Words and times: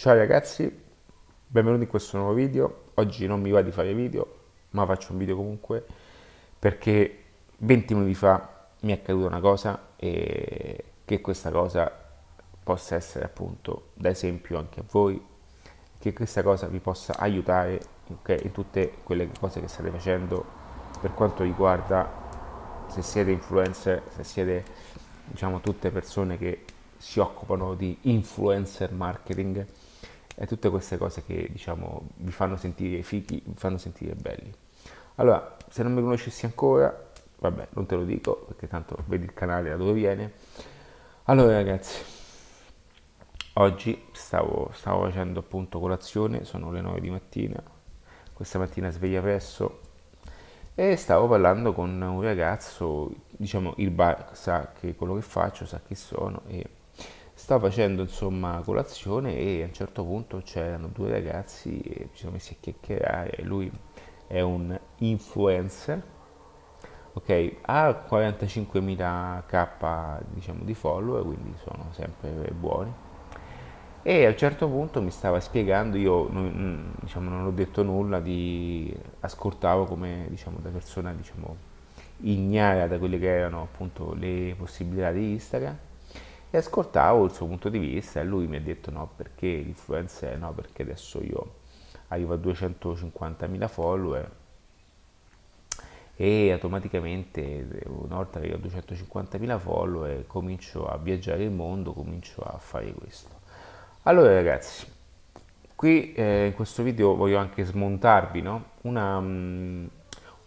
Ciao 0.00 0.14
ragazzi, 0.14 0.82
benvenuti 1.46 1.82
in 1.82 1.88
questo 1.90 2.16
nuovo 2.16 2.32
video. 2.32 2.84
Oggi 2.94 3.26
non 3.26 3.42
mi 3.42 3.50
va 3.50 3.60
di 3.60 3.70
fare 3.70 3.92
video, 3.92 4.36
ma 4.70 4.86
faccio 4.86 5.12
un 5.12 5.18
video 5.18 5.36
comunque 5.36 5.84
perché 6.58 7.24
20 7.58 7.92
minuti 7.92 8.14
fa 8.14 8.68
mi 8.80 8.92
è 8.92 8.94
accaduta 8.94 9.26
una 9.26 9.40
cosa 9.40 9.88
e 9.96 10.84
che 11.04 11.20
questa 11.20 11.50
cosa 11.50 11.92
possa 12.64 12.94
essere 12.94 13.26
appunto 13.26 13.88
da 13.92 14.08
esempio 14.08 14.56
anche 14.56 14.80
a 14.80 14.84
voi, 14.90 15.22
che 15.98 16.14
questa 16.14 16.42
cosa 16.42 16.66
vi 16.66 16.78
possa 16.78 17.18
aiutare 17.18 17.78
okay, 18.08 18.38
in 18.42 18.52
tutte 18.52 18.94
quelle 19.04 19.28
cose 19.38 19.60
che 19.60 19.68
state 19.68 19.90
facendo 19.90 20.42
per 20.98 21.12
quanto 21.12 21.42
riguarda 21.42 22.10
se 22.86 23.02
siete 23.02 23.32
influencer, 23.32 24.02
se 24.08 24.24
siete 24.24 24.64
diciamo 25.26 25.60
tutte 25.60 25.90
persone 25.90 26.38
che 26.38 26.64
si 26.96 27.18
occupano 27.18 27.74
di 27.74 27.98
influencer 28.00 28.92
marketing 28.92 29.66
e 30.40 30.46
tutte 30.46 30.70
queste 30.70 30.96
cose 30.96 31.22
che 31.22 31.48
diciamo 31.50 32.08
vi 32.16 32.32
fanno 32.32 32.56
sentire 32.56 33.02
fighi, 33.02 33.42
vi 33.44 33.52
fanno 33.56 33.76
sentire 33.76 34.14
belli. 34.14 34.50
Allora, 35.16 35.58
se 35.68 35.82
non 35.82 35.92
mi 35.92 36.00
conoscessi 36.00 36.46
ancora, 36.46 37.10
vabbè, 37.40 37.68
non 37.72 37.84
te 37.84 37.94
lo 37.94 38.04
dico 38.04 38.36
perché 38.46 38.66
tanto 38.66 38.96
vedi 39.04 39.24
il 39.24 39.34
canale 39.34 39.68
da 39.68 39.76
dove 39.76 39.92
viene. 39.92 40.32
Allora 41.24 41.52
ragazzi, 41.52 42.02
oggi 43.54 44.06
stavo, 44.12 44.70
stavo 44.72 45.02
facendo 45.04 45.40
appunto 45.40 45.78
colazione, 45.78 46.44
sono 46.44 46.72
le 46.72 46.80
9 46.80 47.00
di 47.00 47.10
mattina, 47.10 47.62
questa 48.32 48.58
mattina 48.58 48.88
sveglia 48.88 49.20
presto 49.20 49.80
e 50.74 50.96
stavo 50.96 51.28
parlando 51.28 51.74
con 51.74 52.00
un 52.00 52.22
ragazzo, 52.22 53.10
diciamo 53.28 53.74
il 53.76 53.90
bar 53.90 54.30
sa 54.32 54.72
che 54.72 54.94
quello 54.94 55.16
che 55.16 55.20
faccio, 55.20 55.66
sa 55.66 55.82
chi 55.86 55.94
sono 55.94 56.40
e 56.46 56.64
Stavo 57.50 57.66
facendo 57.66 58.02
insomma 58.02 58.62
colazione 58.64 59.36
e 59.36 59.62
a 59.62 59.64
un 59.64 59.72
certo 59.72 60.04
punto 60.04 60.40
c'erano 60.44 60.86
due 60.86 61.10
ragazzi 61.10 61.80
e 61.80 62.10
ci 62.12 62.18
siamo 62.18 62.34
messi 62.34 62.52
a 62.52 62.56
chiacchierare. 62.60 63.42
Lui 63.42 63.68
è 64.28 64.40
un 64.40 64.78
influencer, 64.98 66.00
ok, 67.12 67.56
ha 67.62 68.06
45.000 68.08 69.46
k 69.46 70.22
diciamo 70.32 70.62
di 70.62 70.74
follower, 70.74 71.24
quindi 71.24 71.52
sono 71.56 71.88
sempre 71.90 72.52
buoni. 72.52 72.92
E 74.04 74.26
a 74.26 74.28
un 74.28 74.36
certo 74.36 74.68
punto 74.68 75.02
mi 75.02 75.10
stava 75.10 75.40
spiegando, 75.40 75.96
io 75.96 76.28
non, 76.30 76.94
diciamo, 77.00 77.30
non 77.30 77.46
ho 77.46 77.50
detto 77.50 77.82
nulla, 77.82 78.20
di, 78.20 78.96
ascoltavo 79.18 79.86
come 79.86 80.26
diciamo, 80.28 80.58
da 80.62 80.68
persona 80.68 81.12
diciamo, 81.12 81.56
ignara 82.18 82.86
da 82.86 82.96
quelle 82.96 83.18
che 83.18 83.26
erano 83.26 83.62
appunto 83.62 84.14
le 84.14 84.54
possibilità 84.56 85.10
di 85.10 85.32
Instagram 85.32 85.88
e 86.50 86.58
ascoltavo 86.58 87.24
il 87.24 87.32
suo 87.32 87.46
punto 87.46 87.68
di 87.68 87.78
vista 87.78 88.20
e 88.20 88.24
lui 88.24 88.46
mi 88.46 88.56
ha 88.56 88.60
detto 88.60 88.90
no 88.90 89.08
perché 89.14 89.46
l'influencer 89.46 90.36
no 90.36 90.52
perché 90.52 90.82
adesso 90.82 91.22
io 91.22 91.54
arrivo 92.08 92.34
a 92.34 92.36
250.000 92.36 93.68
follower 93.68 94.30
e 96.20 96.52
automaticamente 96.52 97.66
una 97.86 98.16
volta 98.16 98.40
che 98.40 98.52
ho 98.52 98.58
250.000 98.58 99.58
follower 99.58 100.26
comincio 100.26 100.86
a 100.86 100.98
viaggiare 100.98 101.44
il 101.44 101.50
mondo, 101.50 101.94
comincio 101.94 102.42
a 102.42 102.58
fare 102.58 102.92
questo. 102.92 103.30
Allora 104.02 104.34
ragazzi, 104.34 104.86
qui 105.74 106.12
eh, 106.12 106.48
in 106.48 106.52
questo 106.52 106.82
video 106.82 107.16
voglio 107.16 107.38
anche 107.38 107.64
smontarvi 107.64 108.42
no? 108.42 108.64
una, 108.82 109.16
um, 109.16 109.88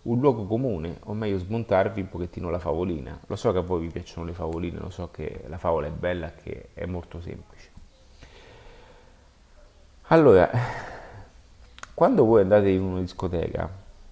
un 0.03 0.19
luogo 0.19 0.45
comune, 0.45 0.97
o 1.03 1.13
meglio 1.13 1.37
smontarvi 1.37 2.01
un 2.01 2.09
pochettino 2.09 2.49
la 2.49 2.59
favolina. 2.59 3.19
Lo 3.27 3.35
so 3.35 3.51
che 3.51 3.59
a 3.59 3.61
voi 3.61 3.81
vi 3.81 3.89
piacciono 3.89 4.25
le 4.25 4.33
favoline, 4.33 4.79
lo 4.79 4.89
so 4.89 5.09
che 5.11 5.43
la 5.47 5.57
favola 5.57 5.87
è 5.87 5.91
bella, 5.91 6.31
che 6.33 6.69
è 6.73 6.85
molto 6.85 7.21
semplice. 7.21 7.71
Allora, 10.07 10.49
quando 11.93 12.25
voi 12.25 12.41
andate 12.41 12.69
in 12.69 12.81
una 12.81 12.99
discoteca 12.99 13.69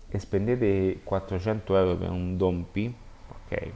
e 0.08 0.20
spendete 0.20 1.02
400 1.04 1.78
euro 1.78 1.96
per 1.98 2.10
un 2.10 2.38
dompi, 2.38 2.94
ok, 3.30 3.72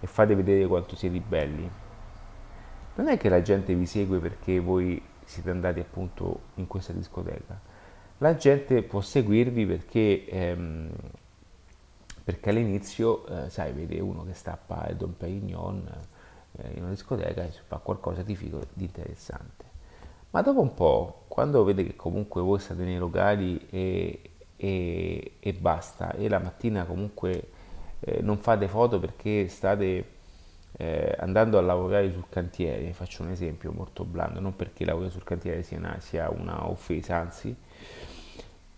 e 0.00 0.06
fate 0.06 0.34
vedere 0.34 0.66
quanto 0.66 0.96
siete 0.96 1.20
belli, 1.20 1.70
non 2.94 3.08
è 3.08 3.18
che 3.18 3.28
la 3.28 3.42
gente 3.42 3.74
vi 3.74 3.86
segue 3.86 4.18
perché 4.18 4.60
voi 4.60 5.00
siete 5.24 5.50
andati 5.50 5.80
appunto 5.80 6.40
in 6.54 6.66
questa 6.66 6.92
discoteca 6.92 7.70
la 8.22 8.36
gente 8.36 8.82
può 8.82 9.00
seguirvi 9.00 9.66
perché, 9.66 10.24
ehm, 10.28 10.90
perché 12.22 12.50
all'inizio, 12.50 13.26
eh, 13.26 13.50
sai, 13.50 13.72
vede 13.72 13.98
uno 13.98 14.24
che 14.24 14.32
stappa 14.32 14.86
il 14.88 14.96
Don 14.96 15.16
Perignon 15.16 15.84
eh, 16.52 16.70
in 16.74 16.82
una 16.82 16.90
discoteca 16.90 17.42
e 17.42 17.50
fa 17.66 17.78
qualcosa 17.78 18.22
di 18.22 18.36
figo, 18.36 18.60
di 18.74 18.84
interessante. 18.84 19.64
Ma 20.30 20.40
dopo 20.40 20.60
un 20.60 20.72
po', 20.72 21.24
quando 21.26 21.64
vede 21.64 21.84
che 21.84 21.96
comunque 21.96 22.40
voi 22.42 22.60
state 22.60 22.84
nei 22.84 22.96
locali 22.96 23.66
e, 23.68 24.20
e, 24.56 25.32
e 25.40 25.52
basta, 25.54 26.12
e 26.12 26.28
la 26.28 26.38
mattina 26.38 26.84
comunque 26.84 27.48
eh, 27.98 28.22
non 28.22 28.38
fate 28.38 28.68
foto 28.68 29.00
perché 29.00 29.48
state 29.48 30.04
eh, 30.78 31.16
andando 31.18 31.58
a 31.58 31.60
lavorare 31.60 32.10
sul 32.12 32.26
cantiere, 32.28 32.92
faccio 32.92 33.24
un 33.24 33.30
esempio 33.30 33.72
molto 33.72 34.04
blando, 34.04 34.38
non 34.38 34.54
perché 34.54 34.84
lavorare 34.84 35.10
sul 35.10 35.24
cantiere 35.24 35.62
sia 35.62 35.78
una, 35.78 35.96
sia 35.98 36.30
una 36.30 36.68
offesa, 36.68 37.16
anzi, 37.16 37.54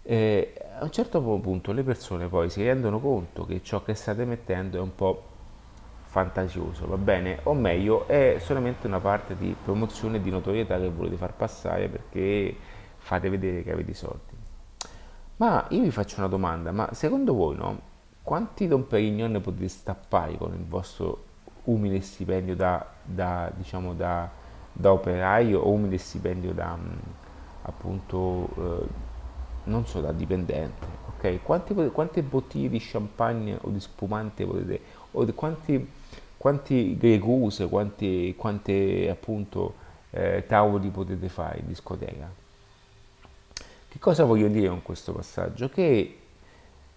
eh, 0.07 0.55
a 0.79 0.85
un 0.85 0.91
certo 0.91 1.21
punto 1.21 1.73
le 1.73 1.83
persone 1.83 2.29
poi 2.29 2.51
si 2.51 2.63
rendono 2.63 3.01
conto 3.01 3.47
che 3.47 3.63
ciò 3.63 3.83
che 3.83 3.95
state 3.95 4.27
mettendo 4.27 4.77
è 4.77 4.81
un 4.81 4.95
po' 4.95 5.23
fantasioso, 6.05 6.87
va 6.87 6.97
bene? 6.97 7.41
O 7.45 7.55
meglio, 7.55 8.07
è 8.07 8.37
solamente 8.39 8.87
una 8.87 9.01
parte 9.01 9.37
di 9.37 9.57
promozione 9.65 10.19
e 10.19 10.21
di 10.21 10.31
notorietà 10.31 10.79
che 10.79 10.89
volete 10.91 11.17
far 11.17 11.33
passare 11.35 11.89
perché 11.89 12.55
fate 12.99 13.29
vedere 13.31 13.63
che 13.63 13.73
avete 13.73 13.91
i 13.91 13.95
soldi. 13.95 14.33
Ma 15.37 15.67
io 15.71 15.83
vi 15.83 15.91
faccio 15.91 16.19
una 16.19 16.29
domanda, 16.29 16.71
ma 16.71 16.93
secondo 16.93 17.35
voi 17.35 17.57
no? 17.57 17.81
Quanti 18.23 18.69
Don 18.69 18.87
Perignon 18.87 19.41
potete 19.41 19.69
stappare 19.69 20.37
con 20.37 20.53
il 20.53 20.65
vostro 20.65 21.25
umile 21.65 22.01
stipendio 22.01 22.55
da, 22.55 22.87
da 23.03 23.51
diciamo 23.55 23.95
da, 23.95 24.31
da 24.73 24.93
operaio 24.93 25.61
o 25.61 25.71
umile 25.71 25.99
stipendio 25.99 26.53
da 26.53 26.79
appunto 27.63 28.49
eh, 28.57 28.87
non 29.65 29.87
so, 29.87 30.01
da 30.01 30.13
dipendente, 30.13 30.87
ok? 31.17 31.43
Quanti, 31.43 31.75
quante 31.91 32.23
bottiglie 32.23 32.69
di 32.69 32.79
champagne 32.81 33.59
o 33.61 33.71
di 33.71 33.81
spumante 33.81 34.45
potete, 34.45 34.81
o 35.13 35.25
di 35.25 35.33
quanti, 35.33 35.91
quanti 36.37 36.97
greguse, 36.97 37.69
quanti, 37.69 38.35
quante 38.37 39.09
appunto 39.09 39.75
eh, 40.11 40.45
tavoli 40.47 40.89
potete 40.89 41.29
fare 41.29 41.61
in 41.61 41.67
discoteca? 41.67 42.31
Che 43.89 43.99
cosa 43.99 44.25
voglio 44.25 44.49
dire 44.49 44.69
con 44.69 44.83
questo 44.83 45.13
passaggio? 45.13 45.69
Che 45.69 46.19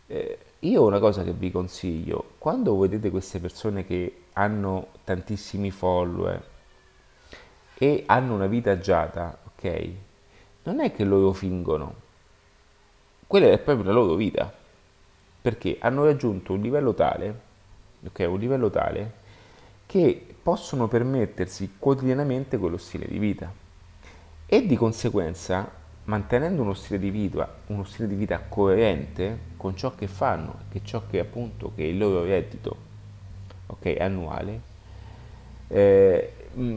eh, 0.08 0.38
io 0.60 0.84
una 0.84 1.00
cosa 1.00 1.24
che 1.24 1.32
vi 1.32 1.52
consiglio, 1.52 2.32
quando 2.38 2.78
vedete 2.78 3.10
queste 3.12 3.40
persone 3.40 3.86
che 3.86 4.24
hanno 4.34 4.88
tantissimi 5.04 5.70
follower 5.72 6.44
e 7.76 8.04
hanno 8.08 8.34
una 8.34 8.48
vita 8.48 8.72
agiata, 8.72 9.38
ok? 9.46 9.90
Non 10.64 10.80
è 10.80 10.92
che 10.92 11.04
loro 11.04 11.32
fingono, 11.34 12.06
quella 13.28 13.48
è 13.48 13.60
proprio 13.60 13.86
la 13.86 13.92
loro 13.92 14.16
vita, 14.16 14.52
perché 15.42 15.78
hanno 15.80 16.06
raggiunto 16.06 16.54
un 16.54 16.62
livello 16.62 16.94
tale, 16.94 17.40
ok, 18.06 18.26
un 18.30 18.40
livello 18.40 18.70
tale 18.70 19.26
che 19.86 20.36
possono 20.42 20.88
permettersi 20.88 21.76
quotidianamente 21.78 22.58
quello 22.58 22.78
stile 22.78 23.06
di 23.08 23.20
vita. 23.20 23.52
E 24.46 24.66
di 24.66 24.76
conseguenza 24.78 25.70
mantenendo 26.06 26.62
uno 26.62 26.74
stile 26.74 27.00
di 27.00 27.10
vita, 27.10 27.54
uno 27.68 27.84
stile 27.84 28.08
di 28.08 28.16
vita 28.16 28.40
coerente 28.48 29.40
con 29.58 29.76
ciò 29.76 29.94
che 29.94 30.08
fanno, 30.08 30.60
che 30.70 30.82
ciò 30.84 31.04
che 31.10 31.20
appunto 31.20 31.74
che 31.76 31.84
è 31.84 31.88
il 31.88 31.98
loro 31.98 32.24
reddito 32.24 32.76
ok, 33.68 33.96
annuale, 34.00 34.62
eh, 35.68 36.32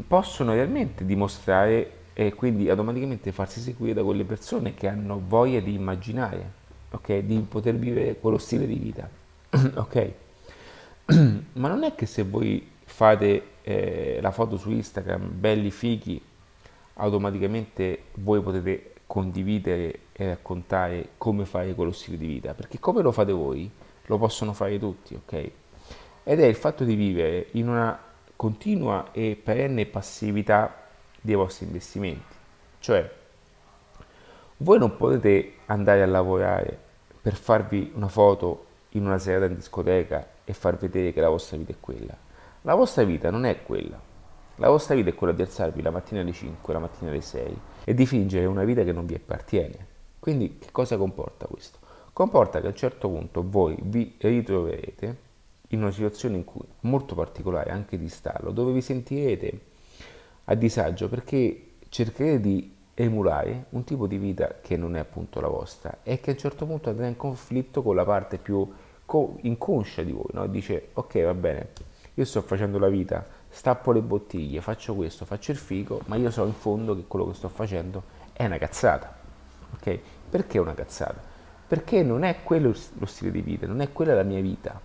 possono 0.06 0.52
realmente 0.52 1.06
dimostrare 1.06 1.98
e 2.26 2.34
quindi 2.34 2.68
automaticamente 2.68 3.32
farsi 3.32 3.60
seguire 3.60 3.94
da 3.94 4.02
quelle 4.02 4.24
persone 4.24 4.74
che 4.74 4.88
hanno 4.88 5.22
voglia 5.26 5.58
di 5.60 5.72
immaginare, 5.72 6.52
ok? 6.90 7.20
Di 7.20 7.38
poter 7.48 7.76
vivere 7.76 8.18
quello 8.18 8.36
stile 8.36 8.66
di 8.66 8.74
vita, 8.74 9.08
ok? 9.76 10.12
Ma 11.54 11.68
non 11.68 11.82
è 11.82 11.94
che 11.94 12.04
se 12.04 12.22
voi 12.24 12.72
fate 12.84 13.42
eh, 13.62 14.18
la 14.20 14.32
foto 14.32 14.58
su 14.58 14.70
Instagram 14.70 15.30
belli 15.32 15.70
fighi, 15.70 16.20
automaticamente 16.94 18.02
voi 18.16 18.42
potete 18.42 18.96
condividere 19.06 20.00
e 20.12 20.26
raccontare 20.26 21.12
come 21.16 21.46
fare 21.46 21.74
quello 21.74 21.92
stile 21.92 22.18
di 22.18 22.26
vita, 22.26 22.52
perché 22.52 22.78
come 22.78 23.00
lo 23.00 23.12
fate 23.12 23.32
voi, 23.32 23.70
lo 24.04 24.18
possono 24.18 24.52
fare 24.52 24.78
tutti, 24.78 25.14
ok? 25.14 25.50
Ed 26.24 26.38
è 26.38 26.44
il 26.44 26.54
fatto 26.54 26.84
di 26.84 26.96
vivere 26.96 27.46
in 27.52 27.66
una 27.66 27.98
continua 28.36 29.08
e 29.10 29.40
perenne 29.42 29.86
passività 29.86 30.80
dei 31.20 31.34
vostri 31.34 31.66
investimenti. 31.66 32.34
Cioè, 32.78 33.10
voi 34.58 34.78
non 34.78 34.96
potete 34.96 35.54
andare 35.66 36.02
a 36.02 36.06
lavorare 36.06 36.78
per 37.20 37.34
farvi 37.34 37.92
una 37.94 38.08
foto 38.08 38.66
in 38.90 39.06
una 39.06 39.18
serata 39.18 39.46
in 39.46 39.54
discoteca 39.54 40.26
e 40.44 40.52
far 40.52 40.76
vedere 40.76 41.12
che 41.12 41.20
la 41.20 41.28
vostra 41.28 41.56
vita 41.56 41.72
è 41.72 41.76
quella. 41.78 42.16
La 42.62 42.74
vostra 42.74 43.04
vita 43.04 43.30
non 43.30 43.44
è 43.44 43.62
quella. 43.62 43.98
La 44.56 44.68
vostra 44.68 44.94
vita 44.94 45.10
è 45.10 45.14
quella 45.14 45.32
di 45.32 45.42
alzarvi 45.42 45.80
la 45.80 45.90
mattina 45.90 46.20
alle 46.20 46.32
5, 46.32 46.72
la 46.72 46.80
mattina 46.80 47.10
alle 47.10 47.20
6 47.22 47.60
e 47.84 47.94
di 47.94 48.04
fingere 48.04 48.44
una 48.46 48.64
vita 48.64 48.84
che 48.84 48.92
non 48.92 49.06
vi 49.06 49.14
appartiene. 49.14 49.86
Quindi 50.18 50.58
che 50.58 50.68
cosa 50.70 50.98
comporta 50.98 51.46
questo? 51.46 51.78
Comporta 52.12 52.60
che 52.60 52.66
a 52.66 52.70
un 52.70 52.76
certo 52.76 53.08
punto 53.08 53.42
voi 53.46 53.76
vi 53.80 54.14
ritroverete 54.18 55.28
in 55.68 55.80
una 55.80 55.90
situazione 55.90 56.36
in 56.36 56.44
cui, 56.44 56.66
molto 56.80 57.14
particolare, 57.14 57.70
anche 57.70 57.96
di 57.96 58.08
stallo, 58.08 58.50
dove 58.50 58.72
vi 58.72 58.82
sentirete 58.82 59.60
a 60.50 60.54
disagio 60.54 61.08
perché 61.08 61.76
cercherete 61.88 62.40
di 62.40 62.74
emulare 62.94 63.66
un 63.70 63.84
tipo 63.84 64.06
di 64.06 64.18
vita 64.18 64.56
che 64.60 64.76
non 64.76 64.96
è 64.96 64.98
appunto 64.98 65.40
la 65.40 65.48
vostra 65.48 65.98
e 66.02 66.20
che 66.20 66.30
a 66.30 66.32
un 66.32 66.38
certo 66.38 66.66
punto 66.66 66.90
andrà 66.90 67.06
in 67.06 67.16
conflitto 67.16 67.82
con 67.82 67.94
la 67.94 68.04
parte 68.04 68.38
più 68.38 68.68
inconscia 69.42 70.02
di 70.02 70.12
voi, 70.12 70.26
no? 70.32 70.46
dice 70.46 70.90
ok 70.92 71.22
va 71.24 71.34
bene, 71.34 71.68
io 72.14 72.24
sto 72.24 72.42
facendo 72.42 72.78
la 72.78 72.88
vita, 72.88 73.24
stappo 73.48 73.92
le 73.92 74.02
bottiglie, 74.02 74.60
faccio 74.60 74.94
questo, 74.94 75.24
faccio 75.24 75.52
il 75.52 75.56
figo, 75.56 76.02
ma 76.06 76.16
io 76.16 76.30
so 76.30 76.44
in 76.44 76.52
fondo 76.52 76.94
che 76.94 77.04
quello 77.06 77.28
che 77.28 77.34
sto 77.34 77.48
facendo 77.48 78.02
è 78.32 78.44
una 78.44 78.58
cazzata. 78.58 79.16
Ok? 79.74 79.98
Perché 80.30 80.58
è 80.58 80.60
una 80.60 80.74
cazzata? 80.74 81.20
Perché 81.66 82.02
non 82.02 82.22
è 82.22 82.42
quello 82.42 82.74
lo 82.98 83.06
stile 83.06 83.30
di 83.30 83.40
vita, 83.40 83.66
non 83.66 83.80
è 83.80 83.92
quella 83.92 84.14
la 84.14 84.22
mia 84.22 84.40
vita. 84.40 84.80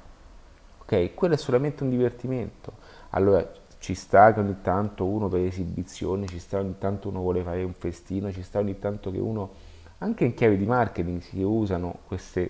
Ok? 0.82 1.14
Quello 1.14 1.34
è 1.34 1.38
solamente 1.38 1.84
un 1.84 1.90
divertimento. 1.90 2.74
Allora 3.12 3.48
ci 3.86 3.94
sta 3.94 4.34
che 4.34 4.40
ogni 4.40 4.62
tanto 4.64 5.06
uno 5.06 5.28
per 5.28 5.42
esibizione, 5.42 6.26
ci 6.26 6.40
sta 6.40 6.58
ogni 6.58 6.80
tanto 6.80 7.10
uno 7.10 7.20
vuole 7.20 7.44
fare 7.44 7.62
un 7.62 7.76
festino, 7.76 8.32
ci 8.32 8.42
sta 8.42 8.58
ogni 8.58 8.80
tanto 8.80 9.12
che 9.12 9.20
uno, 9.20 9.52
anche 10.00 10.26
in 10.26 10.34
chiave 10.34 10.58
di 10.58 10.66
marketing, 10.66 11.22
si 11.22 11.44
usano 11.44 12.00
queste 12.08 12.50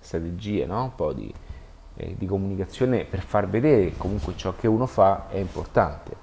strategie, 0.00 0.64
no? 0.64 0.84
un 0.84 0.94
po' 0.94 1.12
di, 1.12 1.30
eh, 1.96 2.14
di 2.16 2.24
comunicazione 2.24 3.04
per 3.04 3.20
far 3.20 3.46
vedere 3.46 3.94
comunque 3.98 4.32
ciò 4.36 4.56
che 4.56 4.68
uno 4.68 4.86
fa 4.86 5.28
è 5.28 5.36
importante. 5.36 6.16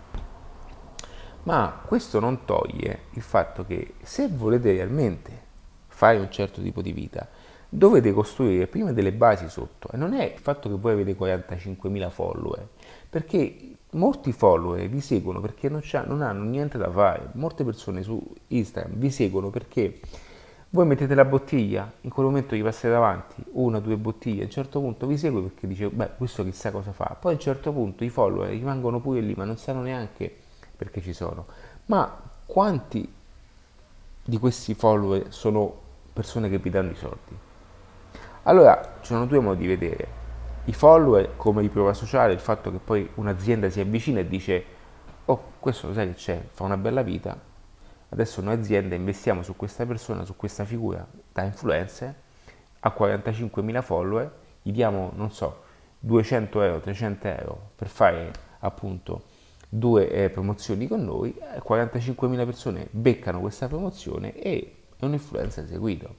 Ma 1.44 1.80
questo 1.86 2.20
non 2.20 2.44
toglie 2.44 3.02
il 3.12 3.22
fatto 3.22 3.64
che 3.64 3.94
se 4.02 4.28
volete 4.28 4.72
realmente 4.72 5.40
fare 5.86 6.18
un 6.18 6.32
certo 6.32 6.64
tipo 6.64 6.82
di 6.82 6.94
vita, 6.94 7.28
dovete 7.70 8.12
costruire 8.12 8.66
prima 8.66 8.92
delle 8.92 9.12
basi 9.12 9.50
sotto. 9.50 9.90
E 9.92 9.98
non 9.98 10.16
è 10.16 10.34
il 10.34 10.40
fatto 10.40 10.68
che 10.68 10.78
voi 10.78 10.94
avete 10.94 11.16
45.000 11.16 12.10
follower, 12.10 12.68
perché 13.08 13.77
molti 13.92 14.32
follower 14.32 14.88
vi 14.88 15.02
seguono 15.02 15.40
perché 15.40 15.70
non, 15.70 15.82
non 16.06 16.22
hanno 16.22 16.44
niente 16.44 16.78
da 16.78 16.92
fare. 16.92 17.30
Molte 17.34 17.64
persone 17.64 18.04
su 18.04 18.22
Instagram 18.48 18.98
vi 18.98 19.10
seguono 19.10 19.50
perché 19.50 20.00
voi 20.70 20.86
mettete 20.86 21.16
la 21.16 21.24
bottiglia, 21.24 21.90
in 22.02 22.10
quel 22.10 22.26
momento 22.26 22.54
gli 22.54 22.62
passate 22.62 22.90
davanti 22.90 23.42
una 23.54 23.78
o 23.78 23.80
due 23.80 23.96
bottiglie, 23.96 24.42
a 24.42 24.46
un 24.46 24.52
certo 24.52 24.82
punto 24.82 25.08
vi 25.08 25.18
segue 25.18 25.42
perché 25.42 25.66
dice, 25.66 25.88
beh, 25.88 26.12
questo 26.18 26.44
chissà 26.44 26.72
cosa 26.72 26.92
fa. 26.92 27.16
Poi 27.20 27.32
a 27.32 27.36
un 27.36 27.42
certo 27.42 27.72
punto 27.72 28.04
i 28.04 28.10
follower 28.10 28.50
rimangono 28.50 29.00
pure 29.00 29.22
lì, 29.22 29.34
ma 29.36 29.46
non 29.46 29.58
sanno 29.58 29.82
neanche 29.82 30.36
perché 30.76 31.02
ci 31.02 31.14
sono. 31.14 31.46
Ma 31.86 32.22
quanti 32.46 33.10
di 34.24 34.38
questi 34.38 34.74
follower 34.74 35.28
sono 35.30 35.74
persone 36.12 36.50
che 36.50 36.58
vi 36.58 36.70
danno 36.70 36.92
i 36.92 36.96
soldi? 36.96 37.38
Allora, 38.44 38.98
ci 39.00 39.08
sono 39.08 39.26
due 39.26 39.40
modi 39.40 39.62
di 39.62 39.68
vedere. 39.68 40.17
I 40.68 40.74
follower 40.74 41.36
come 41.36 41.62
di 41.62 41.70
prova 41.70 41.94
sociale, 41.94 42.34
il 42.34 42.40
fatto 42.40 42.72
che 42.72 42.78
poi 42.78 43.10
un'azienda 43.16 43.70
si 43.70 43.82
avvicina 43.82 44.20
e 44.20 44.28
dice, 44.28 44.64
oh, 45.26 45.52
questo 45.60 45.88
lo 45.88 45.94
sai 45.94 46.08
che 46.08 46.14
c'è, 46.14 46.44
fa 46.52 46.64
una 46.64 46.78
bella 46.78 47.02
vita, 47.02 47.38
Adesso 48.10 48.42
noi 48.42 48.54
aziende 48.54 48.96
investiamo 48.96 49.44
su 49.44 49.56
questa 49.56 49.86
persona, 49.86 50.24
su 50.24 50.36
questa 50.38 50.64
figura 50.64 51.06
da 51.32 51.44
influencer, 51.44 52.16
a 52.80 52.96
45.000 52.98 53.82
follower, 53.82 54.32
gli 54.62 54.72
diamo, 54.72 55.12
non 55.16 55.32
so, 55.32 55.64
200 56.00 56.62
euro, 56.62 56.80
300 56.80 57.28
euro 57.28 57.70
per 57.76 57.88
fare 57.88 58.32
appunto 58.60 59.24
due 59.68 60.10
eh, 60.10 60.30
promozioni 60.30 60.88
con 60.88 61.04
noi, 61.04 61.36
45.000 61.38 62.46
persone 62.46 62.88
beccano 62.92 63.42
questa 63.42 63.68
promozione 63.68 64.34
e 64.40 64.76
è 64.98 65.04
un 65.04 65.12
influencer 65.12 65.68
seguito. 65.68 66.16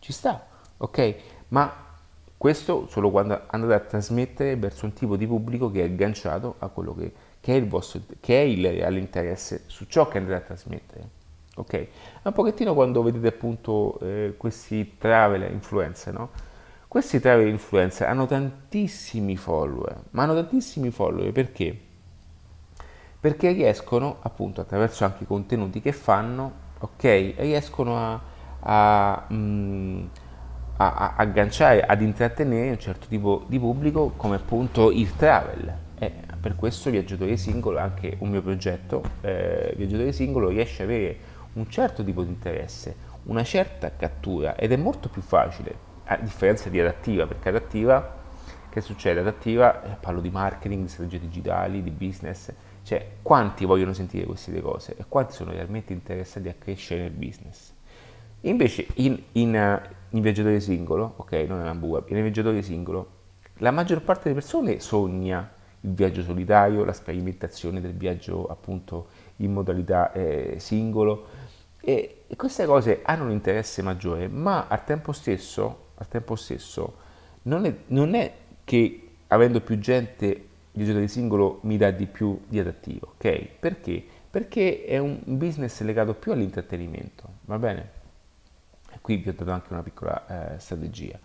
Ci 0.00 0.12
sta, 0.12 0.44
ok? 0.76 1.16
Ma 1.48 1.86
questo 2.38 2.86
solo 2.88 3.10
quando 3.10 3.42
andate 3.48 3.74
a 3.74 3.80
trasmettere 3.80 4.54
verso 4.54 4.84
un 4.84 4.92
tipo 4.92 5.16
di 5.16 5.26
pubblico 5.26 5.72
che 5.72 5.80
è 5.80 5.84
agganciato 5.84 6.54
a 6.60 6.68
quello 6.68 6.94
che, 6.94 7.12
che 7.40 7.52
è 7.52 7.56
il 7.56 7.66
vostro, 7.66 8.00
che 8.20 8.40
è 8.40 8.44
il 8.44 8.64
reale 8.64 9.00
interesse 9.00 9.64
su 9.66 9.86
ciò 9.86 10.06
che 10.06 10.18
andate 10.18 10.36
a 10.36 10.40
trasmettere. 10.46 11.08
Ok? 11.56 11.86
Un 12.22 12.32
pochettino 12.32 12.74
quando 12.74 13.02
vedete 13.02 13.26
appunto 13.26 13.98
eh, 13.98 14.34
questi 14.36 14.94
travel 14.98 15.50
influencer, 15.50 16.12
no? 16.12 16.30
Questi 16.86 17.18
travel 17.18 17.48
influencer 17.48 18.08
hanno 18.08 18.26
tantissimi 18.26 19.36
follower, 19.36 20.04
ma 20.10 20.22
hanno 20.22 20.34
tantissimi 20.34 20.90
follower 20.90 21.32
perché? 21.32 21.76
Perché 23.18 23.50
riescono 23.50 24.18
appunto 24.20 24.60
attraverso 24.60 25.04
anche 25.04 25.24
i 25.24 25.26
contenuti 25.26 25.80
che 25.80 25.90
fanno, 25.90 26.52
ok? 26.78 27.34
Riescono 27.36 27.98
a, 27.98 28.20
a, 28.60 29.26
mm, 29.32 30.04
a, 30.78 30.94
a 30.94 31.14
agganciare, 31.16 31.82
ad 31.82 32.00
intrattenere 32.00 32.70
un 32.70 32.78
certo 32.78 33.06
tipo 33.08 33.44
di 33.46 33.58
pubblico 33.58 34.12
come 34.16 34.36
appunto 34.36 34.90
il 34.90 35.14
travel. 35.16 35.72
E 35.98 36.12
per 36.40 36.54
questo 36.54 36.90
Viaggiatore 36.90 37.36
Singolo, 37.36 37.78
anche 37.78 38.16
un 38.20 38.30
mio 38.30 38.42
progetto, 38.42 39.02
eh, 39.20 39.74
Viaggiatore 39.76 40.12
Singolo 40.12 40.48
riesce 40.48 40.82
ad 40.84 40.88
avere 40.88 41.16
un 41.54 41.68
certo 41.68 42.04
tipo 42.04 42.22
di 42.22 42.28
interesse, 42.28 42.94
una 43.24 43.42
certa 43.42 43.90
cattura 43.96 44.54
ed 44.56 44.72
è 44.72 44.76
molto 44.76 45.08
più 45.08 45.22
facile, 45.22 45.86
a 46.04 46.16
differenza 46.16 46.68
di 46.68 46.80
adattiva, 46.80 47.26
perché 47.26 47.48
adattiva, 47.48 48.16
che 48.70 48.80
succede? 48.80 49.20
Adattiva, 49.20 49.82
eh, 49.82 49.96
parlo 50.00 50.20
di 50.20 50.30
marketing, 50.30 50.82
di 50.82 50.88
strategie 50.88 51.18
digitali, 51.18 51.82
di 51.82 51.90
business, 51.90 52.52
cioè 52.84 53.04
quanti 53.20 53.64
vogliono 53.64 53.92
sentire 53.92 54.24
queste 54.24 54.60
cose 54.62 54.94
e 54.96 55.04
quanti 55.08 55.32
sono 55.32 55.50
realmente 55.50 55.92
interessati 55.92 56.48
a 56.48 56.54
crescere 56.56 57.02
nel 57.02 57.10
business. 57.10 57.72
Invece 58.42 58.86
in, 58.94 59.20
in, 59.32 59.54
uh, 59.54 59.96
in 60.10 60.20
viaggiatore 60.22 60.60
singolo, 60.60 61.14
ok, 61.16 61.32
non 61.48 61.64
in 61.64 61.82
web, 61.82 62.08
in 62.08 62.20
viaggiatore 62.22 62.62
singolo, 62.62 63.16
la 63.58 63.70
maggior 63.70 64.02
parte 64.02 64.24
delle 64.24 64.34
persone 64.34 64.80
sogna 64.80 65.56
il 65.82 65.92
viaggio 65.92 66.22
solitario, 66.22 66.84
la 66.84 66.92
sperimentazione 66.92 67.80
del 67.80 67.94
viaggio 67.94 68.46
appunto 68.46 69.08
in 69.36 69.52
modalità 69.52 70.12
eh, 70.12 70.56
singolo, 70.58 71.26
e, 71.80 72.24
queste 72.36 72.66
cose 72.66 73.00
hanno 73.02 73.24
un 73.24 73.30
interesse 73.30 73.82
maggiore, 73.82 74.28
ma 74.28 74.66
al 74.68 74.84
tempo 74.84 75.12
stesso, 75.12 75.90
al 75.96 76.08
tempo 76.08 76.36
stesso 76.36 76.96
non, 77.42 77.64
è, 77.64 77.74
non 77.86 78.14
è 78.14 78.32
che 78.64 79.08
avendo 79.28 79.60
più 79.60 79.78
gente 79.78 80.46
il 80.72 80.86
gioco 80.86 81.06
singolo 81.06 81.60
mi 81.62 81.76
dà 81.76 81.90
di 81.90 82.06
più 82.06 82.40
di 82.46 82.58
adattivo, 82.58 83.14
ok? 83.14 83.48
Perché? 83.58 84.04
Perché 84.30 84.84
è 84.84 84.98
un 84.98 85.20
business 85.24 85.80
legato 85.80 86.14
più 86.14 86.32
all'intrattenimento, 86.32 87.28
va 87.46 87.58
bene? 87.58 87.97
Qui 89.08 89.16
vi 89.16 89.30
ho 89.30 89.34
dato 89.34 89.50
anche 89.52 89.72
una 89.72 89.82
piccola 89.82 90.54
eh, 90.54 90.58
strategia. 90.58 91.18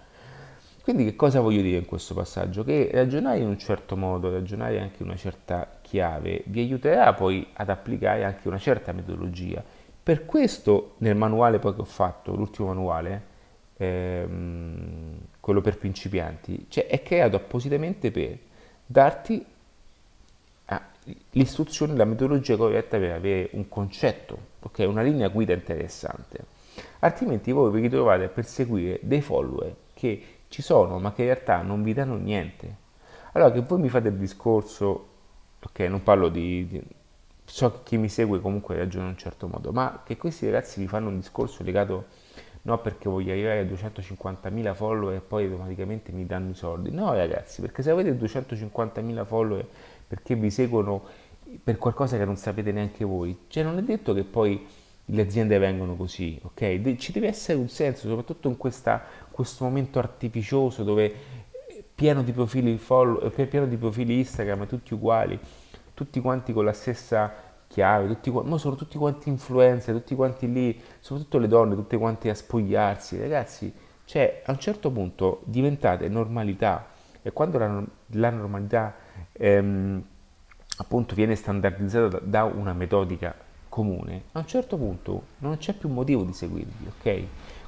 Quindi 0.82 1.04
che 1.04 1.18
cosa 1.18 1.42
voglio 1.42 1.62
dire 1.62 1.80
in 1.80 1.86
questo 1.86 2.14
passaggio? 2.14 2.64
Che 2.64 2.90
ragionare 2.94 3.40
in 3.40 3.48
un 3.48 3.60
certo 3.60 3.98
modo, 3.98 4.32
ragionare 4.32 4.80
anche 4.80 5.04
in 5.04 5.10
una 5.10 5.18
certa 5.18 5.80
chiave, 5.82 6.44
vi 6.46 6.62
aiuterà 6.62 7.14
poi 7.14 7.46
ad 7.52 7.68
applicare 7.68 8.24
anche 8.24 8.48
una 8.48 8.58
certa 8.58 8.94
metodologia 8.94 9.62
per 10.02 10.24
questo 10.24 10.94
nel 11.00 11.18
manuale 11.18 11.60
poi 11.60 11.76
che 11.76 11.82
ho 11.82 11.84
fatto, 11.84 12.34
l'ultimo 12.34 12.70
manuale, 12.70 13.22
ehm, 13.76 15.18
quello 15.42 15.60
per 15.60 15.78
principianti, 15.78 16.68
cioè 16.70 16.88
è 16.88 17.04
creato 17.04 17.36
appositamente 17.36 18.12
per 18.12 18.38
darti 18.86 19.46
ah, 20.68 20.82
l'istruzione, 21.32 21.98
la 21.98 22.06
metodologia 22.06 22.56
corretta 22.56 22.98
per 22.98 23.12
avere 23.12 23.50
un 23.52 23.68
concetto, 23.68 24.38
okay? 24.62 24.86
una 24.86 25.02
linea 25.02 25.28
guida 25.28 25.52
interessante. 25.52 26.62
Altrimenti 27.04 27.52
voi 27.52 27.70
vi 27.70 27.82
ritrovate 27.82 28.24
a 28.24 28.30
perseguire 28.30 28.98
dei 29.02 29.22
follower 29.22 29.76
che 29.94 30.24
ci 30.48 30.62
sono 30.62 31.00
ma 31.00 31.12
che 31.12 31.24
in 31.24 31.34
realtà 31.34 31.62
non 31.62 31.84
vi 31.84 31.94
danno 31.94 32.16
niente. 32.16 32.78
Allora 33.34 33.52
che 33.52 33.60
voi 33.60 33.80
mi 33.80 33.90
fate 33.90 34.08
il 34.08 34.16
discorso, 34.16 35.08
ok, 35.62 35.80
non 35.82 36.02
parlo 36.02 36.30
di, 36.30 36.66
di 36.66 36.82
so 37.44 37.72
che 37.72 37.80
chi 37.84 37.98
mi 37.98 38.08
segue 38.08 38.40
comunque 38.40 38.78
ragiona 38.78 39.06
in 39.06 39.12
un 39.12 39.18
certo 39.18 39.50
modo, 39.50 39.74
ma 39.74 40.02
che 40.06 40.16
questi 40.16 40.46
ragazzi 40.46 40.80
vi 40.80 40.88
fanno 40.88 41.10
un 41.10 41.18
discorso 41.18 41.62
legato 41.64 42.06
no 42.62 42.78
perché 42.80 43.10
voglio 43.10 43.34
arrivare 43.34 43.60
a 43.60 43.64
250.000 43.64 44.74
follower 44.74 45.16
e 45.18 45.20
poi 45.20 45.44
automaticamente 45.44 46.14
mi 46.14 46.26
danno 46.26 46.52
i 46.52 46.56
soldi. 46.56 46.90
No 46.90 47.14
ragazzi, 47.14 47.60
perché 47.60 47.82
se 47.82 47.92
avete 47.92 48.18
250.000 48.18 49.26
follower 49.26 49.68
perché 50.08 50.36
vi 50.36 50.50
seguono 50.50 51.04
per 51.62 51.78
qualcosa 51.78 52.16
che 52.18 52.24
non 52.24 52.38
sapete 52.38 52.72
neanche 52.72 53.04
voi, 53.04 53.42
cioè 53.48 53.62
non 53.64 53.78
è 53.78 53.82
detto 53.82 54.14
che 54.14 54.24
poi 54.24 54.66
le 55.06 55.22
aziende 55.22 55.58
vengono 55.58 55.96
così, 55.96 56.40
ok? 56.42 56.96
Ci 56.96 57.12
deve 57.12 57.28
essere 57.28 57.58
un 57.58 57.68
senso, 57.68 58.08
soprattutto 58.08 58.48
in 58.48 58.58
questa, 58.58 59.04
questo 59.30 59.66
momento 59.66 60.00
artificioso 60.00 60.84
dove 60.84 61.14
pieno 61.94 62.24
di 62.24 62.32
profili 62.32 62.78
follow, 62.78 63.30
pieno 63.30 63.66
di 63.66 63.78
profili 63.78 64.18
Instagram, 64.20 64.66
tutti 64.68 64.94
uguali, 64.94 65.38
tutti 65.94 66.20
quanti 66.22 66.54
con 66.54 66.66
la 66.66 66.74
stessa 66.74 67.32
chiave, 67.68 68.08
tutti, 68.08 68.32
ma 68.32 68.58
sono 68.58 68.76
tutti 68.76 68.98
quanti 68.98 69.30
influencer, 69.30 69.96
tutti 69.96 70.16
quanti 70.16 70.52
lì, 70.52 70.80
soprattutto 71.00 71.38
le 71.38 71.48
donne, 71.48 71.76
tutte 71.76 71.98
quanti 71.98 72.30
a 72.30 72.36
spogliarsi, 72.36 73.20
ragazzi, 73.20 73.74
cioè 74.06 74.42
a 74.46 74.52
un 74.52 74.60
certo 74.60 74.92
punto 74.92 75.42
diventate 75.46 76.08
normalità 76.08 76.88
e 77.22 77.32
quando 77.32 77.58
la, 77.58 77.84
la 78.08 78.30
normalità 78.30 78.96
ehm, 79.32 80.04
appunto 80.78 81.16
viene 81.16 81.36
standardizzato 81.36 82.20
da 82.24 82.44
una 82.44 82.74
metodica 82.74 83.34
comune, 83.74 84.26
a 84.34 84.40
un 84.40 84.46
certo 84.46 84.78
punto 84.78 85.24
non 85.40 85.58
c'è 85.58 85.74
più 85.74 85.90
motivo 85.90 86.22
di 86.22 86.32
seguirvi, 86.32 86.92
ok? 86.96 87.24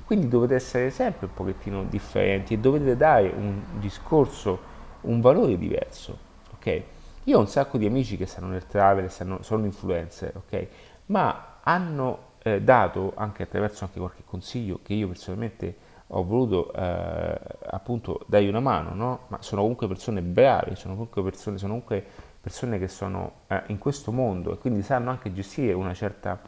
Quindi 0.06 0.28
dovete 0.28 0.54
essere 0.54 0.92
sempre 0.92 1.26
un 1.26 1.34
pochettino 1.34 1.84
differenti 1.84 2.54
e 2.54 2.60
dovete 2.60 2.96
dare 2.96 3.34
un 3.36 3.60
discorso, 3.80 4.60
un 5.02 5.20
valore 5.20 5.58
diverso, 5.58 6.16
ok? 6.54 6.82
Io 7.24 7.38
ho 7.38 7.40
un 7.40 7.48
sacco 7.48 7.80
di 7.80 7.88
amici 7.88 8.18
che 8.18 8.28
stanno 8.28 8.50
nel 8.50 8.68
travel, 8.68 9.10
stanno, 9.10 9.42
sono 9.42 9.66
influencer, 9.66 10.36
ok? 10.36 10.68
Ma 11.08 11.58
hanno 11.64 12.34
eh, 12.44 12.62
dato 12.62 13.14
anche 13.16 13.42
attraverso 13.42 13.86
anche 13.86 13.98
qualche 13.98 14.22
consiglio 14.24 14.82
che 14.84 14.94
io 14.94 15.08
personalmente 15.08 15.76
ho 16.10 16.24
voluto 16.24 16.72
eh, 16.72 17.40
appunto 17.72 18.26
dargli 18.28 18.48
una 18.48 18.60
mano, 18.60 18.94
no? 18.94 19.20
Ma 19.30 19.42
sono 19.42 19.62
comunque 19.62 19.88
persone 19.88 20.22
brave, 20.22 20.76
sono 20.76 20.94
comunque 20.94 21.24
persone, 21.24 21.58
sono 21.58 21.72
comunque 21.74 22.06
persone 22.46 22.78
che 22.78 22.88
sono 22.88 23.38
eh, 23.48 23.64
in 23.70 23.80
questo 23.80 24.12
mondo 24.12 24.54
e 24.54 24.60
quindi 24.60 24.84
sanno 24.84 25.10
anche 25.10 25.34
gestire 25.34 25.74
una 25.74 25.96
certa 25.96 26.40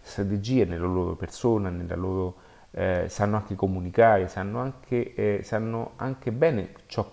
strategia 0.00 0.64
nella 0.64 0.88
loro 0.88 1.14
persona, 1.14 1.68
nella 1.68 1.94
loro, 1.94 2.34
eh, 2.72 3.04
sanno 3.08 3.36
anche 3.36 3.54
comunicare, 3.54 4.26
sanno 4.26 4.58
anche, 4.58 5.14
eh, 5.14 5.42
sanno 5.44 5.92
anche 5.98 6.32
bene 6.32 6.72
ciò, 6.86 7.08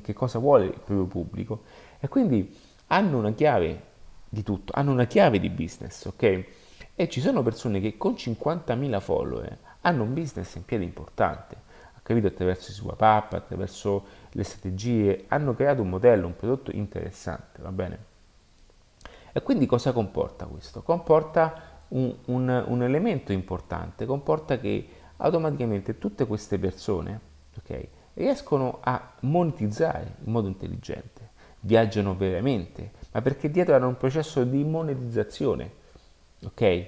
che 0.00 0.14
cosa 0.14 0.38
vuole 0.38 0.64
il 0.64 0.70
proprio 0.70 1.04
pubblico 1.04 1.64
e 2.00 2.08
quindi 2.08 2.58
hanno 2.86 3.18
una 3.18 3.32
chiave 3.32 3.82
di 4.26 4.42
tutto, 4.42 4.72
hanno 4.74 4.92
una 4.92 5.04
chiave 5.04 5.38
di 5.38 5.50
business, 5.50 6.06
ok? 6.06 6.44
E 6.94 7.08
ci 7.10 7.20
sono 7.20 7.42
persone 7.42 7.78
che 7.78 7.98
con 7.98 8.12
50.000 8.12 9.00
follower 9.00 9.58
hanno 9.82 10.02
un 10.02 10.14
business 10.14 10.54
in 10.54 10.64
piedi 10.64 10.84
importante, 10.84 11.56
capito 12.02 12.28
attraverso 12.28 12.70
i 12.70 12.74
swap 12.74 13.00
up, 13.02 13.34
attraverso 13.34 14.06
le 14.36 14.44
strategie, 14.44 15.24
hanno 15.28 15.54
creato 15.54 15.80
un 15.80 15.88
modello, 15.88 16.26
un 16.26 16.36
prodotto 16.36 16.70
interessante, 16.70 17.62
va 17.62 17.72
bene? 17.72 17.98
E 19.32 19.42
quindi 19.42 19.64
cosa 19.64 19.92
comporta 19.92 20.44
questo? 20.44 20.82
Comporta 20.82 21.84
un, 21.88 22.14
un, 22.26 22.64
un 22.66 22.82
elemento 22.82 23.32
importante, 23.32 24.04
comporta 24.04 24.58
che 24.58 24.88
automaticamente 25.16 25.96
tutte 25.96 26.26
queste 26.26 26.58
persone 26.58 27.20
okay, 27.56 27.88
riescono 28.14 28.78
a 28.82 29.14
monetizzare 29.20 30.16
in 30.24 30.32
modo 30.32 30.48
intelligente, 30.48 31.30
viaggiano 31.60 32.14
veramente, 32.14 32.92
ma 33.12 33.22
perché 33.22 33.50
dietro 33.50 33.74
hanno 33.74 33.88
un 33.88 33.96
processo 33.96 34.44
di 34.44 34.62
monetizzazione, 34.64 35.72
ok? 36.44 36.86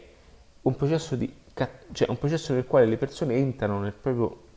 Un 0.63 0.77
processo, 0.77 1.17
di, 1.17 1.35
cioè 1.93 2.11
un 2.11 2.19
processo 2.19 2.53
nel 2.53 2.67
quale 2.67 2.85
le 2.85 2.99
persone 2.99 3.37
entrano 3.37 3.81
nel 3.81 3.95
proprio 3.95 4.48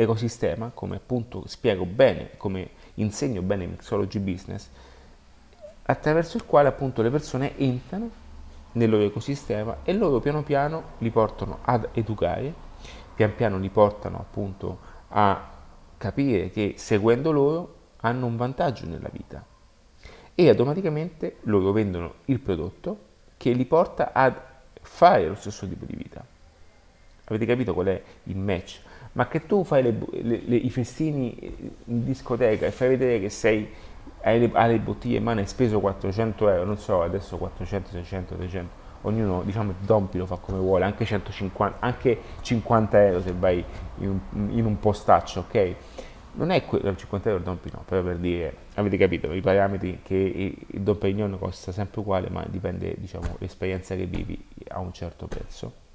ecosistema, 0.00 0.70
come 0.72 0.94
appunto 0.94 1.42
spiego 1.48 1.84
bene, 1.84 2.36
come 2.36 2.70
insegno 2.94 3.42
bene 3.42 3.64
in 3.64 3.70
Mixology 3.70 4.20
Business, 4.20 4.68
attraverso 5.82 6.36
il 6.36 6.44
quale 6.44 6.68
appunto 6.68 7.02
le 7.02 7.10
persone 7.10 7.58
entrano 7.58 8.08
nel 8.72 8.90
loro 8.90 9.02
ecosistema 9.02 9.78
e 9.82 9.92
loro 9.94 10.20
piano 10.20 10.44
piano 10.44 10.82
li 10.98 11.10
portano 11.10 11.58
ad 11.62 11.88
educare, 11.94 12.54
pian 13.16 13.34
piano 13.34 13.58
li 13.58 13.70
portano 13.70 14.18
appunto 14.18 14.78
a 15.08 15.50
capire 15.96 16.50
che 16.50 16.74
seguendo 16.76 17.32
loro 17.32 17.74
hanno 18.02 18.26
un 18.26 18.36
vantaggio 18.36 18.86
nella 18.86 19.10
vita 19.10 19.44
e 20.32 20.48
automaticamente 20.48 21.38
loro 21.42 21.72
vendono 21.72 22.14
il 22.26 22.38
prodotto 22.38 23.06
che 23.36 23.50
li 23.50 23.64
porta 23.64 24.12
a 24.12 24.32
fare 24.80 25.26
lo 25.26 25.34
stesso 25.34 25.66
tipo 25.66 25.84
di 25.84 25.96
vita. 25.96 26.24
Avete 27.24 27.46
capito 27.46 27.74
qual 27.74 27.86
è 27.86 28.02
il 28.24 28.36
match? 28.36 28.86
Ma 29.12 29.26
che 29.28 29.46
tu 29.46 29.64
fai 29.64 29.82
le, 29.82 29.98
le, 30.22 30.42
le, 30.44 30.56
i 30.56 30.70
festini 30.70 31.36
in 31.86 32.04
discoteca 32.04 32.66
e 32.66 32.70
fai 32.70 32.88
vedere 32.88 33.20
che 33.20 33.30
sei, 33.30 33.68
hai, 34.22 34.50
hai 34.52 34.70
le 34.70 34.78
bottiglie 34.78 35.18
in 35.18 35.24
mano 35.24 35.40
e 35.40 35.42
hai 35.42 35.48
speso 35.48 35.80
400 35.80 36.48
euro, 36.48 36.64
non 36.64 36.78
so, 36.78 37.02
adesso 37.02 37.36
400, 37.36 37.90
600, 37.90 38.34
300, 38.36 38.68
ognuno 39.02 39.42
diciamo 39.42 39.74
dompi 39.80 40.18
lo 40.18 40.26
fa 40.26 40.36
come 40.36 40.58
vuole, 40.58 40.84
anche 40.84 41.04
150, 41.04 41.78
anche 41.80 42.18
50 42.40 43.06
euro 43.06 43.20
se 43.22 43.32
vai 43.36 43.64
in 43.98 44.08
un, 44.08 44.48
in 44.50 44.64
un 44.64 44.78
postaccio, 44.78 45.40
ok? 45.40 45.74
non 46.38 46.50
è 46.50 46.64
quello 46.64 46.94
50 46.94 47.28
euro 47.28 47.40
il 47.40 47.44
Don 47.44 47.60
Pignon, 47.60 47.84
però 47.84 48.02
per 48.02 48.16
dire, 48.16 48.54
avete 48.74 48.96
capito, 48.96 49.32
i 49.32 49.40
parametri 49.40 50.00
che 50.02 50.14
il 50.66 50.96
Pignon 50.96 51.36
costa 51.38 51.72
sempre 51.72 52.00
uguale, 52.00 52.30
ma 52.30 52.44
dipende, 52.48 52.94
diciamo, 52.96 53.36
l'esperienza 53.38 53.96
che 53.96 54.06
vivi 54.06 54.40
a 54.68 54.78
un 54.78 54.92
certo 54.92 55.26
prezzo 55.26 55.86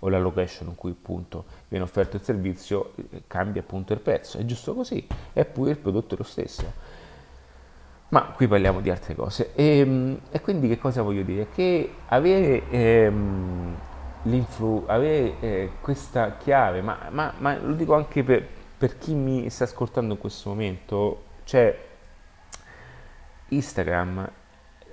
o 0.00 0.08
la 0.08 0.18
location 0.18 0.68
in 0.68 0.74
cui 0.74 0.90
appunto 0.90 1.44
viene 1.68 1.84
offerto 1.84 2.16
il 2.16 2.22
servizio 2.22 2.92
eh, 2.96 3.22
cambia 3.26 3.60
appunto 3.62 3.92
il 3.92 4.00
prezzo, 4.00 4.38
è 4.38 4.44
giusto 4.44 4.74
così, 4.74 5.06
eppure 5.32 5.72
il 5.72 5.78
prodotto 5.78 6.14
è 6.14 6.18
lo 6.18 6.24
stesso. 6.24 6.98
Ma 8.08 8.22
qui 8.34 8.48
parliamo 8.48 8.80
di 8.80 8.90
altre 8.90 9.14
cose. 9.14 9.52
E, 9.54 9.78
ehm, 9.78 10.20
e 10.30 10.40
quindi 10.40 10.68
che 10.68 10.78
cosa 10.78 11.02
voglio 11.02 11.22
dire? 11.22 11.48
Che 11.54 11.94
avere, 12.08 12.68
ehm, 12.70 13.76
avere 14.86 15.40
eh, 15.40 15.70
questa 15.80 16.36
chiave, 16.36 16.82
ma, 16.82 17.08
ma, 17.10 17.32
ma 17.38 17.56
lo 17.58 17.74
dico 17.74 17.94
anche 17.94 18.24
per, 18.24 18.46
per 18.76 18.98
chi 18.98 19.14
mi 19.14 19.48
sta 19.48 19.64
ascoltando 19.64 20.14
in 20.14 20.18
questo 20.18 20.48
momento, 20.48 21.22
c'è 21.44 21.88
Instagram, 23.48 24.28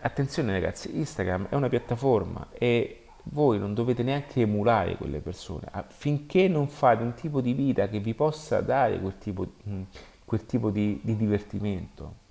attenzione 0.02 0.52
ragazzi, 0.52 0.98
Instagram 0.98 1.48
è 1.50 1.56
una 1.56 1.70
piattaforma 1.70 2.48
e 2.52 3.07
voi 3.30 3.60
non 3.60 3.74
dovete 3.74 4.04
neanche 4.04 4.42
emulare 4.42 4.96
quelle 4.96 5.20
persone, 5.20 5.66
finché 5.88 6.48
non 6.48 6.68
fate 6.68 7.04
un 7.04 7.14
tipo 7.14 7.42
di 7.42 7.54
vita 7.54 7.88
che 7.88 8.00
vi 8.00 8.14
possa 8.14 8.62
dare 8.62 9.00
quel 9.00 9.18
tipo, 9.18 9.48
mm, 9.68 9.82
quel 10.26 10.46
tipo 10.46 10.70
di, 10.70 11.00
di, 11.04 11.16
divertimento. 11.16 12.26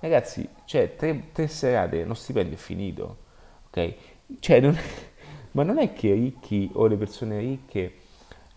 Ragazzi, 0.00 0.46
cioè, 0.64 0.96
tre, 0.96 1.30
tre, 1.32 1.46
serate, 1.46 2.02
uno 2.02 2.14
stipendio 2.14 2.54
è 2.54 2.58
finito, 2.58 3.16
ok? 3.68 3.94
Cioè, 4.38 4.60
non, 4.60 4.76
ma 5.52 5.62
non 5.62 5.78
è 5.78 5.92
che 5.92 6.08
i 6.08 6.20
ricchi 6.20 6.70
o 6.74 6.86
le 6.86 6.96
persone 6.96 7.38
ricche 7.38 7.94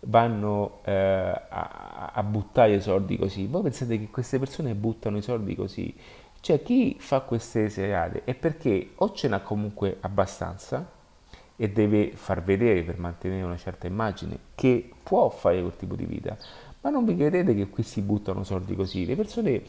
vanno 0.01 0.79
eh, 0.83 0.91
a, 0.93 2.11
a, 2.13 2.23
buttare 2.23 2.75
i 2.75 2.81
soldi 2.81 3.17
così. 3.17 3.47
Voi 3.47 3.63
pensate 3.63 3.97
che 3.99 4.09
queste 4.09 4.39
persone 4.39 4.73
buttano 4.75 5.17
i 5.17 5.21
soldi 5.21 5.55
così? 5.55 5.95
Cioè 6.39 6.61
chi 6.61 6.95
fa 6.99 7.21
queste 7.21 7.69
serate 7.69 8.23
è 8.23 8.35
perché 8.35 8.91
o 8.95 9.11
ce 9.11 9.27
n'ha 9.27 9.41
comunque 9.41 9.97
abbastanza 10.01 10.95
e 11.59 11.69
deve 11.71 12.11
far 12.13 12.43
vedere 12.43 12.83
per 12.83 12.99
mantenere 12.99 13.41
una 13.41 13.57
certa 13.57 13.87
immagine 13.87 14.37
che 14.55 14.91
può 15.03 15.27
fare 15.29 15.59
quel 15.59 15.75
tipo 15.75 15.95
di 15.95 16.05
vita, 16.05 16.37
ma 16.81 16.91
non 16.91 17.03
vi 17.03 17.15
credete 17.15 17.55
che 17.55 17.67
qui 17.67 17.83
si 17.83 18.01
buttano 18.01 18.43
soldi 18.43 18.75
così. 18.75 19.05
Le 19.05 19.15
persone 19.15 19.61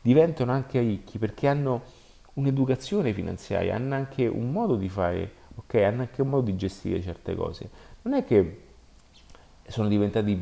diventano 0.00 0.52
anche 0.52 0.80
ricchi 0.80 1.18
perché 1.18 1.48
hanno 1.48 1.82
un'educazione 2.34 3.12
finanziaria, 3.12 3.74
hanno 3.74 3.94
anche 3.94 4.26
un 4.26 4.52
modo 4.52 4.76
di 4.76 4.88
fare, 4.88 5.30
ok? 5.56 5.74
Hanno 5.74 6.02
anche 6.02 6.22
un 6.22 6.28
modo 6.28 6.44
di 6.44 6.56
gestire 6.56 7.02
certe 7.02 7.34
cose. 7.34 7.68
Non 8.02 8.14
è 8.14 8.24
che 8.24 8.60
sono 9.66 9.88
diventati 9.88 10.40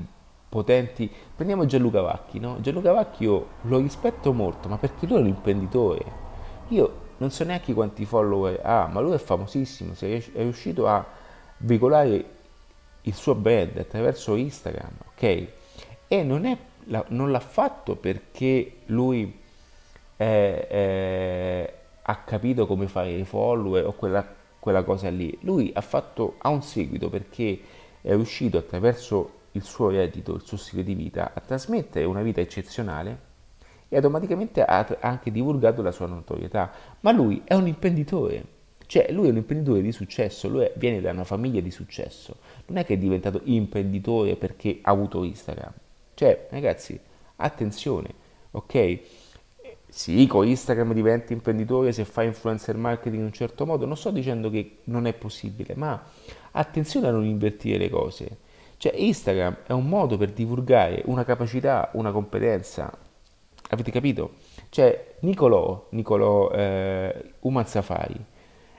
potenti. 0.49 1.11
Prendiamo 1.35 1.64
Gianluca 1.64 2.02
Vacchi, 2.02 2.38
no? 2.38 2.61
Gianluca 2.61 2.92
Vacchi 2.92 3.25
io 3.25 3.47
lo 3.62 3.78
rispetto 3.78 4.33
molto, 4.33 4.69
ma 4.69 4.76
perché 4.76 5.07
lui 5.07 5.16
è 5.16 5.21
un 5.21 5.28
imprenditore. 5.28 6.04
Io 6.69 7.00
non 7.20 7.30
so 7.30 7.44
neanche 7.44 7.74
quanti 7.74 8.06
follower 8.06 8.60
ha, 8.62 8.86
ma 8.86 9.00
lui 9.00 9.12
è 9.12 9.18
famosissimo, 9.18 9.92
è 9.98 10.22
riuscito 10.34 10.86
a 10.86 11.06
veicolare 11.58 12.24
il 13.02 13.14
suo 13.14 13.34
brand 13.34 13.76
attraverso 13.76 14.36
Instagram, 14.36 14.92
ok? 15.10 15.46
E 16.08 16.22
non, 16.22 16.46
è, 16.46 16.56
non 17.08 17.30
l'ha 17.30 17.40
fatto 17.40 17.96
perché 17.96 18.78
lui 18.86 19.38
è, 20.16 20.66
è, 20.68 21.74
ha 22.00 22.16
capito 22.24 22.66
come 22.66 22.88
fare 22.88 23.10
i 23.10 23.24
follower 23.24 23.84
o 23.84 23.92
quella, 23.92 24.26
quella 24.58 24.82
cosa 24.82 25.10
lì. 25.10 25.36
Lui 25.42 25.70
ha, 25.74 25.82
fatto, 25.82 26.36
ha 26.38 26.48
un 26.48 26.62
seguito 26.62 27.10
perché 27.10 27.60
è 28.00 28.14
riuscito 28.14 28.56
attraverso 28.56 29.40
il 29.52 29.62
suo 29.62 29.90
reddito, 29.90 30.34
il 30.34 30.42
suo 30.42 30.56
stile 30.56 30.82
di 30.82 30.94
vita, 30.94 31.32
a 31.34 31.40
trasmettere 31.40 32.06
una 32.06 32.22
vita 32.22 32.40
eccezionale 32.40 33.28
e 33.90 33.97
automaticamente 33.97 34.62
ha 34.62 34.87
anche 35.00 35.30
divulgato 35.30 35.82
la 35.82 35.90
sua 35.90 36.06
notorietà. 36.06 36.70
Ma 37.00 37.11
lui 37.11 37.42
è 37.44 37.54
un 37.54 37.66
imprenditore, 37.66 38.42
cioè 38.87 39.12
lui 39.12 39.26
è 39.26 39.30
un 39.30 39.37
imprenditore 39.37 39.82
di 39.82 39.92
successo, 39.92 40.49
lui 40.49 40.62
è, 40.64 40.73
viene 40.76 41.00
da 41.00 41.11
una 41.11 41.25
famiglia 41.25 41.61
di 41.61 41.70
successo, 41.70 42.37
non 42.66 42.78
è 42.78 42.87
che 42.87 42.94
è 42.94 42.97
diventato 42.97 43.40
imprenditore 43.44 44.37
perché 44.37 44.78
ha 44.80 44.92
avuto 44.92 45.25
Instagram. 45.25 45.73
Cioè, 46.14 46.47
ragazzi, 46.50 46.99
attenzione, 47.37 48.09
ok? 48.52 49.00
Sì, 49.88 50.25
con 50.28 50.47
Instagram 50.47 50.92
diventi 50.94 51.32
imprenditore 51.32 51.90
se 51.90 52.04
fai 52.04 52.26
influencer 52.26 52.76
marketing 52.76 53.16
in 53.16 53.25
un 53.25 53.32
certo 53.32 53.66
modo, 53.66 53.87
non 53.87 53.97
sto 53.97 54.11
dicendo 54.11 54.49
che 54.49 54.78
non 54.85 55.06
è 55.06 55.12
possibile, 55.12 55.75
ma 55.75 56.00
attenzione 56.52 57.09
a 57.09 57.11
non 57.11 57.25
invertire 57.25 57.76
le 57.76 57.90
cose. 57.90 58.38
Cioè 58.76 58.94
Instagram 58.94 59.56
è 59.66 59.73
un 59.73 59.88
modo 59.88 60.16
per 60.16 60.30
divulgare 60.30 61.02
una 61.06 61.25
capacità, 61.25 61.90
una 61.94 62.12
competenza. 62.12 63.09
Avete 63.72 63.90
capito? 63.90 64.32
Cioè 64.68 65.14
Nicolò, 65.20 65.86
Nicolò 65.90 66.50
eh, 66.50 67.34
Uman 67.40 67.66
Safari 67.66 68.24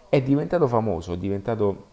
è 0.09 0.21
diventato 0.21 0.67
famoso, 0.67 1.13
è 1.13 1.17
diventato 1.17 1.87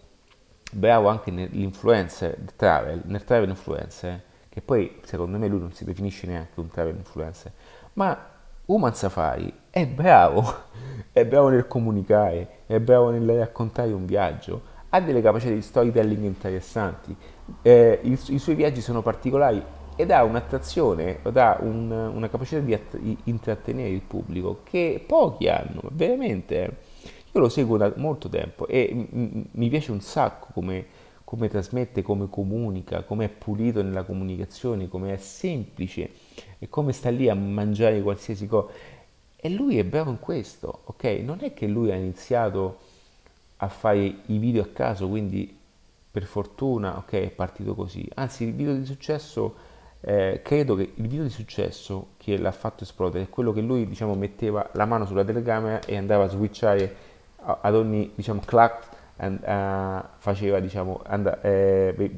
bravo 0.73 1.09
anche 1.09 1.31
nell'influencer 1.31 2.37
travel, 2.57 3.03
nel 3.05 3.23
travel 3.23 3.51
influencer, 3.51 4.23
che 4.49 4.61
poi 4.61 4.99
secondo 5.05 5.39
me 5.39 5.47
lui 5.47 5.61
non 5.61 5.73
si 5.73 5.85
definisce 5.85 6.27
neanche 6.27 6.59
un 6.59 6.69
travel 6.69 6.97
influencer, 6.97 7.53
ma 7.95 8.19
Uman 8.67 8.95
Safari 8.95 9.53
è 9.71 9.87
bravo, 9.87 10.45
è 11.13 11.25
bravo 11.25 11.51
nel 11.51 11.69
comunicare, 11.69 12.63
è 12.67 12.81
bravo 12.81 13.11
nel 13.11 13.39
raccontare 13.39 13.93
un 13.93 14.05
viaggio, 14.05 14.77
ha 14.89 15.01
delle 15.01 15.23
capacità 15.23 15.53
di 15.53 15.63
storytelling 15.63 16.25
interessanti, 16.25 17.17
eh, 17.63 18.01
i, 18.03 18.19
i, 18.29 18.39
suoi 18.39 18.57
viaggi 18.57 18.81
sono 18.81 19.03
particolari 19.03 19.63
ed 19.99 20.13
ha 20.13 20.23
un'attrazione, 20.23 21.19
ha 21.25 21.59
un, 21.61 21.91
una 21.91 22.29
capacità 22.29 22.61
di, 22.61 22.73
att- 22.73 22.97
intrattenere 23.25 23.89
il 23.89 24.01
pubblico 24.01 24.61
che 24.63 25.03
pochi 25.05 25.49
hanno, 25.49 25.81
veramente. 25.91 26.77
Io 27.33 27.41
lo 27.41 27.49
seguo 27.49 27.77
da 27.77 27.93
molto 27.97 28.29
tempo 28.29 28.69
e 28.69 28.91
m- 28.95 29.43
mi 29.51 29.69
piace 29.69 29.91
un 29.91 30.01
sacco 30.01 30.51
come, 30.53 30.87
come 31.25 31.49
trasmette, 31.49 32.03
come 32.03 32.29
comunica, 32.31 33.03
come 33.03 33.25
è 33.25 33.29
pulito 33.29 33.83
nella 33.83 34.05
comunicazione, 34.05 34.87
come 34.87 35.15
è 35.15 35.17
semplice 35.17 36.11
e 36.61 36.69
come 36.69 36.93
sta 36.93 37.11
lì 37.11 37.29
a 37.29 37.35
mangiare 37.35 38.01
qualsiasi 38.01 38.47
cosa. 38.47 38.69
E 39.35 39.49
lui 39.49 39.79
è 39.79 39.85
bravo 39.85 40.11
in 40.11 40.21
questo, 40.21 40.83
ok? 40.85 41.05
Non 41.25 41.39
è 41.41 41.53
che 41.55 41.67
lui 41.67 41.91
ha 41.91 41.97
iniziato 41.97 42.79
a 43.57 43.69
fare 43.69 43.99
i 43.99 44.39
video 44.39 44.63
a 44.63 44.69
caso, 44.73 45.09
quindi 45.09 45.59
per 46.09 46.23
fortuna, 46.23 46.99
ok, 46.99 47.13
è 47.15 47.31
partito 47.31 47.75
così. 47.75 48.09
Anzi, 48.15 48.45
il 48.45 48.55
video 48.55 48.75
di 48.75 48.85
successo, 48.85 49.67
eh, 50.01 50.41
credo 50.43 50.77
che 50.77 50.93
il 50.95 51.09
video 51.09 51.25
di 51.25 51.31
successo 51.31 52.11
che 52.17 52.39
l'ha 52.39 52.53
fatto 52.53 52.85
esplodere 52.85 53.25
è 53.25 53.29
quello 53.29 53.53
che 53.53 53.61
lui, 53.61 53.87
diciamo, 53.87 54.15
metteva 54.15 54.69
la 54.73 54.85
mano 54.85 55.07
sulla 55.07 55.25
telecamera 55.25 55.81
e 55.81 55.97
andava 55.97 56.25
a 56.25 56.29
switchare 56.29 56.95
ad 57.43 57.75
ogni, 57.75 58.13
diciamo, 58.15 58.41
clack, 58.45 58.89
and, 59.17 59.41
uh, 59.43 60.07
faceva, 60.19 60.61
diciamo, 60.61 61.03
and, 61.05 61.39
eh, 61.43 62.11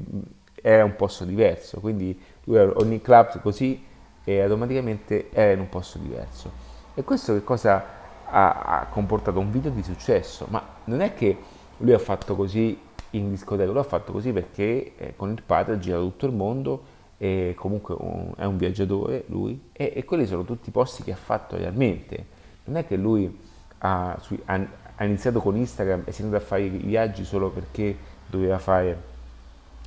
era 0.61 0.83
un 0.83 0.95
posto 0.95 1.25
diverso, 1.25 1.79
quindi 1.79 2.19
lui 2.43 2.57
ogni 2.57 3.01
clap 3.01 3.41
così 3.41 3.83
e 4.23 4.41
automaticamente 4.41 5.29
era 5.31 5.51
in 5.51 5.59
un 5.59 5.69
posto 5.69 5.97
diverso. 5.97 6.51
E 6.93 7.03
questo 7.03 7.33
che 7.33 7.43
cosa 7.43 7.83
ha, 8.25 8.61
ha 8.61 8.87
comportato? 8.87 9.39
Un 9.39 9.49
video 9.49 9.71
di 9.71 9.81
successo, 9.81 10.45
ma 10.49 10.63
non 10.85 11.01
è 11.01 11.13
che 11.13 11.35
lui 11.77 11.93
ha 11.93 11.99
fatto 11.99 12.35
così 12.35 12.77
in 13.11 13.29
discoteca, 13.29 13.71
lo 13.71 13.79
ha 13.79 13.83
fatto 13.83 14.11
così 14.11 14.31
perché 14.31 14.93
eh, 14.97 15.15
con 15.15 15.31
il 15.31 15.41
padre 15.43 15.73
ha 15.73 15.79
girato 15.79 16.03
tutto 16.03 16.27
il 16.27 16.33
mondo 16.33 16.99
e 17.23 17.53
comunque 17.55 17.95
un, 17.99 18.33
è 18.35 18.45
un 18.45 18.57
viaggiatore 18.57 19.25
lui 19.27 19.69
e, 19.73 19.93
e, 19.95 20.03
quelli 20.03 20.25
sono 20.25 20.43
tutti 20.43 20.69
i 20.69 20.71
posti 20.71 21.03
che 21.03 21.11
ha 21.11 21.15
fatto 21.15 21.55
realmente. 21.55 22.25
Non 22.63 22.77
è 22.77 22.87
che 22.87 22.95
lui 22.95 23.39
ha, 23.77 24.19
ha, 24.45 24.67
ha 24.95 25.05
iniziato 25.05 25.39
con 25.39 25.55
Instagram 25.55 26.01
e 26.05 26.11
si 26.13 26.21
è 26.21 26.25
andato 26.25 26.43
a 26.43 26.47
fare 26.47 26.63
i 26.63 26.69
viaggi 26.69 27.23
solo 27.23 27.51
perché 27.51 27.95
doveva 28.25 28.57
fare 28.57 29.03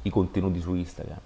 i 0.02 0.10
contenuti 0.10 0.60
su 0.60 0.74
Instagram. 0.74 1.18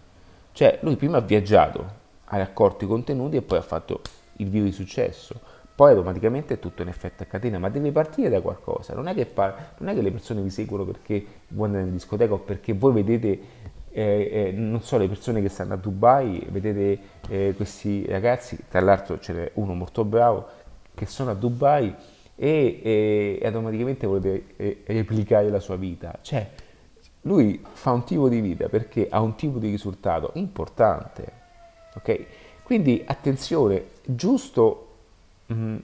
Cioè 0.52 0.78
lui 0.80 0.96
prima 0.96 1.18
ha 1.18 1.20
viaggiato, 1.20 1.84
ha 2.24 2.38
raccolto 2.38 2.86
i 2.86 2.88
contenuti 2.88 3.36
e 3.36 3.42
poi 3.42 3.58
ha 3.58 3.62
fatto 3.62 4.00
il 4.36 4.48
video 4.48 4.64
di 4.64 4.72
successo 4.72 5.38
poi 5.78 5.90
automaticamente 5.90 6.54
è 6.54 6.58
tutto 6.58 6.82
in 6.82 6.88
effetto 6.88 7.22
a 7.22 7.26
catena, 7.26 7.60
ma 7.60 7.68
deve 7.68 7.92
partire 7.92 8.28
da 8.28 8.40
qualcosa. 8.40 8.94
Non 8.94 9.06
è 9.06 9.14
che, 9.14 9.26
par- 9.26 9.74
non 9.78 9.90
è 9.90 9.94
che 9.94 10.02
le 10.02 10.10
persone 10.10 10.42
vi 10.42 10.50
seguono 10.50 10.84
perché 10.84 11.24
voi 11.50 11.66
andate 11.66 11.84
in 11.84 11.92
discoteca 11.92 12.32
o 12.32 12.38
perché 12.38 12.72
voi 12.72 12.94
vedete, 12.94 13.40
eh, 13.98 14.30
eh, 14.32 14.52
non 14.52 14.80
so, 14.80 14.96
le 14.96 15.08
persone 15.08 15.42
che 15.42 15.48
stanno 15.48 15.74
a 15.74 15.76
Dubai, 15.76 16.46
vedete 16.50 16.98
eh, 17.28 17.54
questi 17.56 18.06
ragazzi, 18.06 18.56
tra 18.68 18.80
l'altro 18.80 19.18
ce 19.18 19.32
n'è 19.32 19.50
uno 19.54 19.74
molto 19.74 20.04
bravo, 20.04 20.46
che 20.94 21.04
sono 21.06 21.32
a 21.32 21.34
Dubai 21.34 21.92
e, 22.36 22.80
e, 22.80 23.40
automaticamente 23.42 24.06
volete 24.06 24.54
eh, 24.56 24.82
replicare 24.86 25.50
la 25.50 25.58
sua 25.58 25.74
vita. 25.74 26.16
Cioè, 26.22 26.48
lui 27.22 27.60
fa 27.72 27.90
un 27.90 28.04
tipo 28.04 28.28
di 28.28 28.40
vita 28.40 28.68
perché 28.68 29.08
ha 29.10 29.20
un 29.20 29.34
tipo 29.34 29.58
di 29.58 29.68
risultato 29.68 30.30
importante. 30.34 31.32
Ok? 31.94 32.26
Quindi 32.62 33.02
attenzione, 33.04 33.86
giusto 34.04 34.96
mh, 35.46 35.54
mm, 35.54 35.76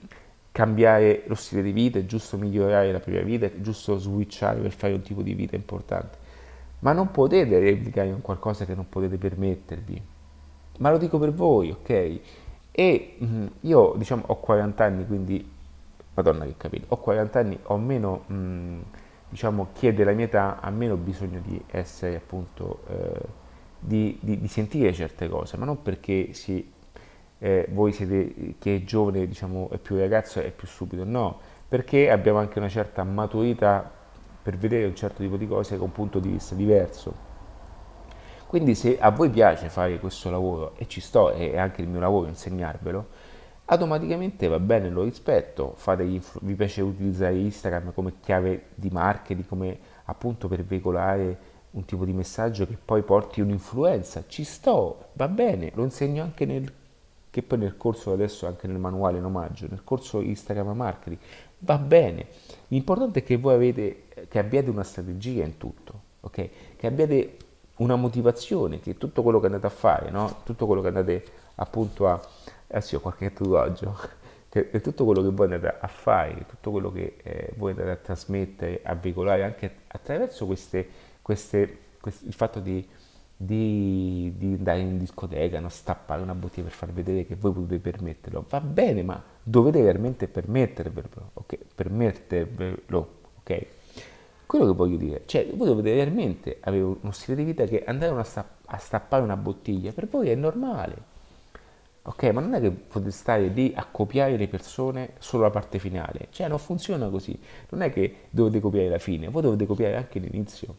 cambiare 0.53 1.23
lo 1.25 1.35
stile 1.35 1.61
di 1.61 1.73
vita, 1.73 1.99
è 1.99 2.05
giusto 2.05 2.37
migliorare 2.37 2.93
la 2.93 3.01
propria 3.01 3.23
vita, 3.23 3.47
è 3.47 3.51
giusto 3.59 3.97
switchare 3.97 4.61
per 4.61 4.71
fare 4.71 4.93
un 4.93 5.01
tipo 5.01 5.21
di 5.21 5.33
vita 5.33 5.57
importante. 5.57 6.23
Ma 6.85 6.91
non 6.91 7.09
potete 7.09 7.57
replicare 7.57 8.11
un 8.11 8.21
qualcosa 8.21 8.63
che 8.63 8.75
non 8.75 8.87
potete 8.87 9.17
permettervi. 9.17 9.99
Ma 10.77 10.91
lo 10.91 10.99
dico 10.99 11.17
per 11.17 11.33
voi, 11.33 11.71
ok? 11.71 12.19
E 12.69 13.15
mh, 13.17 13.25
mm, 13.25 13.45
io 13.61 13.95
diciamo 13.97 14.21
ho 14.27 14.35
40 14.35 14.83
anni, 14.83 15.07
quindi 15.07 15.51
Madonna 16.13 16.45
che 16.45 16.53
capito, 16.57 16.85
ho 16.89 16.97
40 16.97 17.39
anni, 17.39 17.59
ho 17.63 17.77
meno, 17.77 18.23
mh, 18.27 18.35
mm, 18.35 18.81
diciamo, 19.29 19.69
chiede 19.73 20.03
la 20.03 20.11
mia 20.11 20.25
età, 20.25 20.59
ha 20.61 20.69
meno 20.69 20.95
bisogno 20.95 21.39
di 21.43 21.59
essere 21.71 22.17
appunto, 22.17 22.83
eh, 22.87 23.21
di, 23.79 24.19
di, 24.21 24.39
di, 24.39 24.47
sentire 24.47 24.93
certe 24.93 25.27
cose, 25.27 25.57
ma 25.57 25.65
non 25.65 25.81
perché 25.81 26.33
si 26.33 26.71
eh, 27.39 27.67
voi 27.71 27.93
siete, 27.93 28.55
chi 28.59 28.75
è 28.75 28.83
giovane 28.83 29.27
diciamo, 29.27 29.69
è 29.71 29.77
più 29.79 29.97
ragazzo 29.97 30.39
è 30.39 30.51
più 30.51 30.67
stupido, 30.67 31.03
no, 31.03 31.39
perché 31.67 32.11
abbiamo 32.11 32.37
anche 32.37 32.59
una 32.59 32.69
certa 32.69 33.03
maturità 33.03 33.91
per 34.45 34.57
vedere 34.57 34.85
un 34.85 34.95
certo 34.95 35.23
tipo 35.23 35.37
di 35.37 35.47
cose 35.47 35.75
con 35.75 35.87
un 35.87 35.91
punto 35.91 36.19
di 36.19 36.29
vista 36.29 36.53
diverso. 36.53 37.33
Quindi 38.45 38.75
se 38.75 38.99
a 38.99 39.09
voi 39.09 39.31
piace 39.31 39.69
fare 39.69 39.97
questo 39.97 40.29
lavoro, 40.29 40.73
e 40.77 40.87
ci 40.87 41.01
sto, 41.01 41.31
è 41.31 41.57
anche 41.57 41.81
il 41.81 41.87
mio 41.87 41.99
lavoro 41.99 42.27
insegnarvelo, 42.27 43.07
automaticamente 43.65 44.47
va 44.47 44.59
bene, 44.59 44.89
lo 44.89 45.01
rispetto, 45.01 45.75
influ- 45.97 46.43
vi 46.43 46.53
piace 46.53 46.83
utilizzare 46.83 47.35
Instagram 47.35 47.91
come 47.91 48.19
chiave 48.19 48.67
di 48.75 48.91
marketing, 48.91 49.47
come 49.47 49.79
appunto 50.03 50.47
per 50.47 50.63
veicolare 50.63 51.37
un 51.71 51.83
tipo 51.85 52.05
di 52.05 52.13
messaggio 52.13 52.67
che 52.67 52.77
poi 52.77 53.01
porti 53.01 53.41
un'influenza, 53.41 54.25
ci 54.27 54.43
sto, 54.43 55.07
va 55.13 55.27
bene, 55.27 55.71
lo 55.73 55.81
insegno 55.81 56.21
anche 56.21 56.45
nel 56.45 56.71
che 57.35 57.43
poi 57.43 57.57
nel 57.57 57.75
corso 57.75 58.13
adesso 58.13 58.47
anche 58.47 58.65
nel 58.65 58.77
manuale 58.77 59.17
in 59.17 59.25
omaggio, 59.25 59.67
nel 59.69 59.83
corso 59.83 60.21
Instagram 60.21 60.69
Marketing, 60.69 61.19
va 61.57 61.77
bene. 61.77 62.27
L'importante 62.69 63.19
è 63.19 63.23
che 63.23 63.35
voi 63.35 63.55
avete, 63.55 64.03
che 64.29 64.39
abbiate 64.39 64.69
una 64.69 64.83
strategia 64.83 65.43
in 65.43 65.57
tutto, 65.57 65.99
ok? 66.21 66.49
Che 66.77 66.87
abbiate 66.87 67.37
una 67.79 67.97
motivazione, 67.97 68.79
che 68.79 68.97
tutto 68.97 69.21
quello 69.21 69.41
che 69.41 69.47
andate 69.47 69.65
a 69.65 69.69
fare, 69.69 70.11
no? 70.11 70.43
Tutto 70.45 70.65
quello 70.65 70.81
che 70.81 70.87
andate 70.87 71.25
appunto 71.55 72.07
a... 72.07 72.21
Eh 72.67 72.79
sì, 72.79 72.95
ho 72.95 73.01
qualche 73.01 73.33
tatuaggio. 73.33 73.99
che 74.47 74.79
tutto 74.79 75.03
quello 75.03 75.21
che 75.21 75.31
voi 75.31 75.51
andate 75.51 75.75
a 75.77 75.87
fare, 75.87 76.45
tutto 76.47 76.71
quello 76.71 76.89
che 76.89 77.17
eh, 77.21 77.51
voi 77.57 77.71
andate 77.71 77.91
a 77.91 77.97
trasmettere, 77.97 78.79
a 78.81 78.95
veicolare 78.95 79.43
anche 79.43 79.79
attraverso 79.87 80.45
queste, 80.45 80.87
queste, 81.21 81.79
queste 81.99 82.27
il 82.27 82.33
fatto 82.33 82.61
di 82.61 82.87
di, 83.37 84.33
di, 84.37 84.53
andare 84.53 84.79
in 84.79 84.97
discoteca, 84.97 85.59
no? 85.59 85.69
stappare 85.69 86.21
una 86.21 86.33
bottiglia 86.33 86.67
per 86.67 86.75
far 86.75 86.91
vedere 86.91 87.25
che 87.25 87.35
voi 87.35 87.51
potete 87.51 87.79
permetterlo. 87.79 88.45
Va 88.47 88.61
bene, 88.61 89.03
ma 89.03 89.21
dovete 89.43 89.81
veramente 89.81 90.27
permettervelo, 90.27 91.31
ok? 91.33 91.57
Permettervelo, 91.75 93.09
ok? 93.39 93.65
Quello 94.45 94.65
che 94.67 94.73
voglio 94.73 94.97
dire, 94.97 95.23
cioè 95.25 95.47
voi 95.53 95.67
dovete 95.67 95.93
veramente 95.93 96.57
avere 96.61 96.83
uno 96.83 97.11
stile 97.11 97.37
di 97.37 97.43
vita 97.43 97.65
che 97.65 97.83
andare 97.83 98.23
stapp- 98.23 98.63
a 98.67 98.77
stappare 98.77 99.23
una 99.23 99.35
bottiglia 99.35 99.91
per 99.91 100.07
voi 100.07 100.29
è 100.29 100.35
normale. 100.35 101.13
Ok, 102.03 102.23
ma 102.25 102.39
non 102.39 102.53
è 102.53 102.61
che 102.61 102.69
potete 102.69 103.11
stare 103.11 103.47
lì 103.47 103.73
a 103.75 103.83
copiare 103.89 104.37
le 104.37 104.47
persone 104.47 105.13
solo 105.17 105.43
la 105.43 105.49
parte 105.49 105.79
finale, 105.79 106.27
cioè 106.29 106.47
non 106.47 106.59
funziona 106.59 107.09
così. 107.09 107.37
Non 107.69 107.81
è 107.81 107.91
che 107.91 108.27
dovete 108.29 108.59
copiare 108.59 108.89
la 108.89 108.99
fine, 108.99 109.27
voi 109.27 109.41
dovete 109.41 109.65
copiare 109.65 109.95
anche 109.95 110.19
l'inizio. 110.19 110.75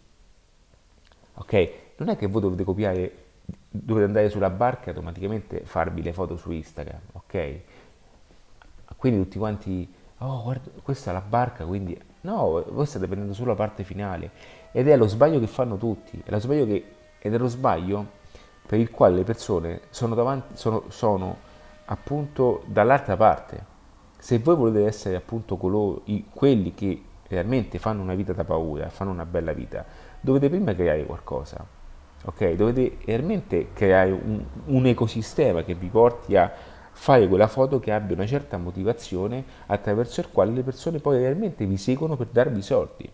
Ok? 1.35 1.86
Non 1.97 2.09
è 2.09 2.17
che 2.17 2.27
voi 2.27 2.43
dovete 2.43 2.65
copiare, 2.65 3.25
dovete 3.71 4.07
andare 4.07 4.29
sulla 4.29 4.51
barca 4.51 4.87
e 4.87 4.89
automaticamente 4.91 5.63
farvi 5.65 6.03
le 6.03 6.13
foto 6.13 6.37
su 6.37 6.51
Instagram, 6.51 7.01
ok? 7.13 7.61
Quindi 8.97 9.23
tutti 9.23 9.39
quanti, 9.39 9.93
oh 10.19 10.43
guarda, 10.43 10.71
questa 10.83 11.11
è 11.11 11.13
la 11.13 11.23
barca, 11.23 11.65
quindi 11.65 11.99
no, 12.23 12.65
voi 12.69 12.87
state 12.87 13.07
prendendo 13.07 13.35
solo 13.35 13.51
la 13.51 13.57
parte 13.57 13.85
finale 13.85 14.31
ed 14.73 14.89
è 14.89 14.97
lo 14.97 15.07
sbaglio 15.07 15.39
che 15.41 15.47
fanno 15.47 15.77
tutti, 15.77 16.21
è 16.23 16.31
lo 16.31 16.39
sbaglio 16.39 16.67
che, 16.67 16.85
ed 17.19 17.33
è 17.33 17.39
lo 17.39 17.49
sbaglio 17.49 18.07
per 18.67 18.79
il 18.79 18.91
quale 18.91 19.17
le 19.17 19.25
persone 19.25 19.83
sono, 19.91 20.15
davanti, 20.15 20.57
sono, 20.57 20.85
sono 20.89 21.37
appunto 21.87 22.63
dall'altra 22.67 23.17
parte. 23.17 23.75
Se 24.19 24.39
voi 24.39 24.57
volete 24.57 24.87
essere 24.87 25.17
appunto 25.17 25.57
coloro, 25.57 26.03
quelli 26.33 26.75
che 26.75 27.03
realmente 27.29 27.79
fanno 27.79 28.03
una 28.03 28.15
vita 28.15 28.33
da 28.33 28.45
paura, 28.45 28.89
fanno 28.89 29.13
una 29.13 29.25
bella 29.25 29.53
vita, 29.53 29.85
dovete 30.21 30.49
prima 30.49 30.75
creare 30.75 31.05
qualcosa 31.05 31.76
ok? 32.27 32.53
Dovete 32.53 32.99
realmente 33.05 33.69
creare 33.73 34.11
un, 34.11 34.43
un 34.67 34.87
ecosistema 34.87 35.63
che 35.63 35.75
vi 35.75 35.87
porti 35.87 36.37
a 36.37 36.53
fare 36.93 37.29
quella 37.29 37.47
foto 37.47 37.79
che 37.79 37.93
abbia 37.93 38.17
una 38.17 38.27
certa 38.27 38.57
motivazione 38.57 39.45
attraverso 39.67 40.21
il 40.21 40.31
quale 40.33 40.51
le 40.53 40.63
persone 40.63 40.99
poi 40.99 41.19
realmente 41.19 41.65
vi 41.67 41.77
seguono 41.77 42.17
per 42.17 42.29
darvi 42.31 42.63
soldi. 42.63 43.09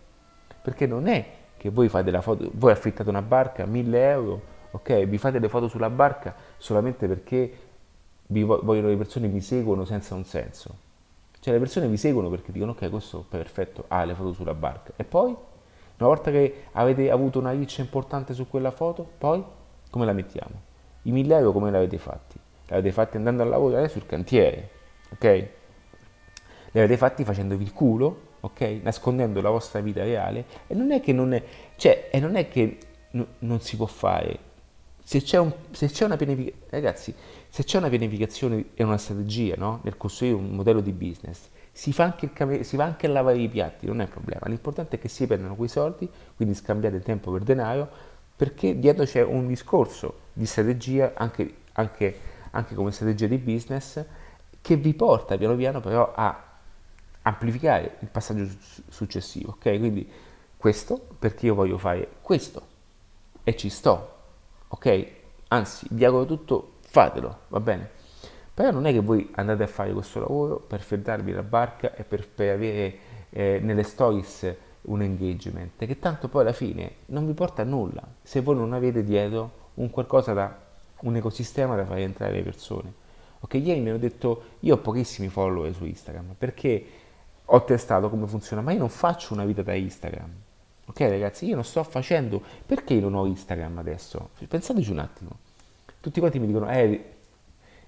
Perché 0.62 0.87
non 0.87 1.09
è 1.09 1.27
che 1.57 1.70
voi 1.70 1.88
fate 1.88 2.11
la 2.11 2.20
foto, 2.20 2.51
voi 2.55 2.72
affittate 2.72 3.09
una 3.09 3.22
barca, 3.22 3.66
1000 3.66 4.11
euro, 4.11 4.40
ok? 4.70 5.05
Vi 5.05 5.18
fate 5.18 5.38
le 5.38 5.48
foto 5.48 5.68
sulla 5.68 5.90
barca 5.90 6.35
solamente 6.57 7.07
perché 7.07 7.59
vi 8.29 8.42
vogliono 8.42 8.88
le 8.88 8.96
persone 8.96 9.29
vi 9.29 9.40
seguono 9.40 9.85
senza 9.85 10.14
un 10.14 10.25
senso. 10.25 10.90
Cioè 11.38 11.53
le 11.53 11.59
persone 11.59 11.88
vi 11.88 11.96
seguono 11.96 12.31
perché 12.31 12.53
dicono 12.53 12.70
ok 12.70 12.88
questo 12.88 13.27
è 13.29 13.37
perfetto, 13.37 13.85
ha 13.88 13.98
ah, 13.98 14.05
le 14.05 14.14
foto 14.14 14.33
sulla 14.33 14.55
barca. 14.55 14.92
E 14.96 15.05
poi 15.05 15.37
una 16.05 16.15
volta 16.15 16.31
che 16.31 16.65
avete 16.73 17.11
avuto 17.11 17.38
una 17.38 17.53
riccia 17.53 17.81
importante 17.81 18.35
su 18.35 18.49
quella 18.49 18.71
foto, 18.71 19.09
poi 19.19 19.43
come 19.91 20.05
la 20.05 20.12
mettiamo? 20.12 20.71
I 21.03 21.12
1000 21.12 21.37
euro 21.37 21.53
come 21.53 21.71
l'avete 21.71 21.99
fatti? 21.99 22.38
L'avete 22.69 22.93
fatti 22.93 23.17
andando 23.17 23.43
a 23.43 23.47
lavorare 23.47 23.88
sul 23.88 24.07
cantiere, 24.07 24.69
ok? 25.12 25.49
li 26.73 26.81
avete 26.81 26.97
fatti 26.97 27.25
facendovi 27.25 27.62
il 27.62 27.73
culo, 27.73 28.31
ok? 28.41 28.81
Nascondendo 28.83 29.41
la 29.41 29.51
vostra 29.51 29.81
vita 29.81 30.03
reale 30.03 30.47
e 30.67 30.75
non 30.75 30.91
è 30.91 31.01
che 31.01 31.12
non 31.12 31.33
è, 31.33 31.43
cioè, 31.77 32.09
e 32.11 32.19
non 32.19 32.35
è 32.37 32.49
che 32.49 32.79
n- 33.12 33.27
non 33.41 33.61
si 33.61 33.77
può 33.77 33.87
fare. 33.87 34.51
Se 35.05 35.21
c'è, 35.21 35.38
un, 35.38 35.53
se 35.73 35.88
c'è 35.88 36.05
una 36.05 36.17
pianificazione, 36.17 36.67
ragazzi, 36.71 37.15
se 37.49 37.65
c'è 37.65 37.79
una 37.79 37.88
pianificazione 37.88 38.65
e 38.75 38.83
una 38.83 38.97
strategia, 38.97 39.55
no? 39.59 39.81
Nel 39.83 39.97
costruire 39.97 40.35
un 40.35 40.51
modello 40.51 40.81
di 40.81 40.93
business, 40.93 41.51
si, 41.73 41.93
fa 41.93 42.05
anche 42.05 42.27
il 42.27 42.33
cam- 42.33 42.61
si 42.61 42.77
va 42.77 42.85
anche 42.85 43.07
a 43.07 43.11
lavare 43.11 43.39
i 43.39 43.49
piatti, 43.49 43.87
non 43.87 44.01
è 44.01 44.05
un 44.05 44.11
problema. 44.11 44.43
L'importante 44.47 44.97
è 44.97 44.99
che 44.99 45.09
si 45.09 45.27
prendano 45.27 45.55
quei 45.57 45.69
soldi, 45.69 46.09
quindi 46.37 46.55
scambiate 46.55 47.01
tempo 47.01 47.33
per 47.33 47.43
denaro, 47.43 47.89
perché 48.37 48.79
dietro 48.79 49.05
c'è 49.05 49.23
un 49.23 49.47
discorso 49.47 50.21
di 50.33 50.47
strategia, 50.47 51.13
anche, 51.15 51.55
anche, 51.73 52.19
anche 52.51 52.75
come 52.75 52.93
strategia 52.93 53.27
di 53.27 53.39
business, 53.39 54.05
che 54.61 54.77
vi 54.77 54.95
porta 54.95 55.37
piano 55.37 55.57
piano 55.57 55.81
però 55.81 56.13
a 56.15 56.51
amplificare 57.23 57.97
il 58.01 58.09
passaggio 58.09 58.49
successivo, 58.89 59.53
ok? 59.53 59.79
Quindi 59.79 60.09
questo 60.57 61.01
perché 61.19 61.47
io 61.47 61.55
voglio 61.55 61.79
fare 61.79 62.09
questo 62.21 62.63
e 63.45 63.57
ci 63.57 63.69
sto, 63.69 64.17
ok? 64.69 65.07
Anzi, 65.49 65.87
vi 65.91 66.05
auguro 66.05 66.27
tutto, 66.27 66.75
fatelo, 66.83 67.41
va 67.49 67.61
bene? 67.61 67.91
Però 68.55 68.71
non 68.71 68.87
è 68.87 68.93
che 68.93 69.01
voi 69.01 69.31
andate 69.35 69.62
a 69.62 69.67
fare 69.67 69.93
questo 69.93 70.21
lavoro 70.21 70.59
per 70.59 70.81
freddarvi 70.81 71.33
la 71.33 71.43
barca 71.43 71.95
e 71.95 72.05
per, 72.05 72.29
per 72.29 72.55
avere 72.55 72.97
eh, 73.31 73.61
nelle 73.62 73.83
stories 73.83 74.55
un 74.83 75.01
engagement, 75.01 75.87
che 75.87 75.99
tanto 75.99 76.29
poi 76.29 76.43
alla 76.43 76.53
fine 76.53 76.97
non 77.07 77.27
vi 77.27 77.33
porta 77.35 77.62
a 77.62 77.65
nulla 77.65 78.03
se 78.21 78.41
voi 78.41 78.57
non 78.57 78.73
avete 78.73 79.05
dietro 79.05 79.71
un 79.75 79.91
qualcosa 79.91 80.33
da 80.33 80.59
un 81.03 81.17
ecosistema 81.17 81.77
da 81.77 81.85
far 81.85 81.99
entrare 81.99 82.33
le 82.33 82.43
persone. 82.43 82.93
Ok, 83.41 83.55
ieri 83.55 83.81
mi 83.81 83.88
hanno 83.88 83.99
detto 83.99 84.43
io 84.61 84.75
ho 84.75 84.79
pochissimi 84.79 85.29
follower 85.29 85.73
su 85.75 85.85
Instagram 85.85 86.35
perché 86.37 86.87
ho 87.45 87.65
testato 87.65 88.09
come 88.09 88.27
funziona, 88.27 88.62
ma 88.62 88.73
io 88.73 88.79
non 88.79 88.88
faccio 88.88 89.35
una 89.35 89.45
vita 89.45 89.62
da 89.62 89.75
Instagram. 89.75 90.31
Ok 90.87 91.01
ragazzi, 91.01 91.47
io 91.47 91.55
non 91.55 91.65
sto 91.65 91.83
facendo, 91.85 92.43
perché 92.67 92.95
io 92.95 93.01
non 93.01 93.15
ho 93.15 93.27
Instagram 93.27 93.79
adesso? 93.79 94.31
Pensateci 94.47 94.91
un 94.91 94.99
attimo. 94.99 95.31
Tutti 96.01 96.19
quanti 96.19 96.38
mi 96.38 96.47
dicono, 96.47 96.69
eh, 96.71 97.12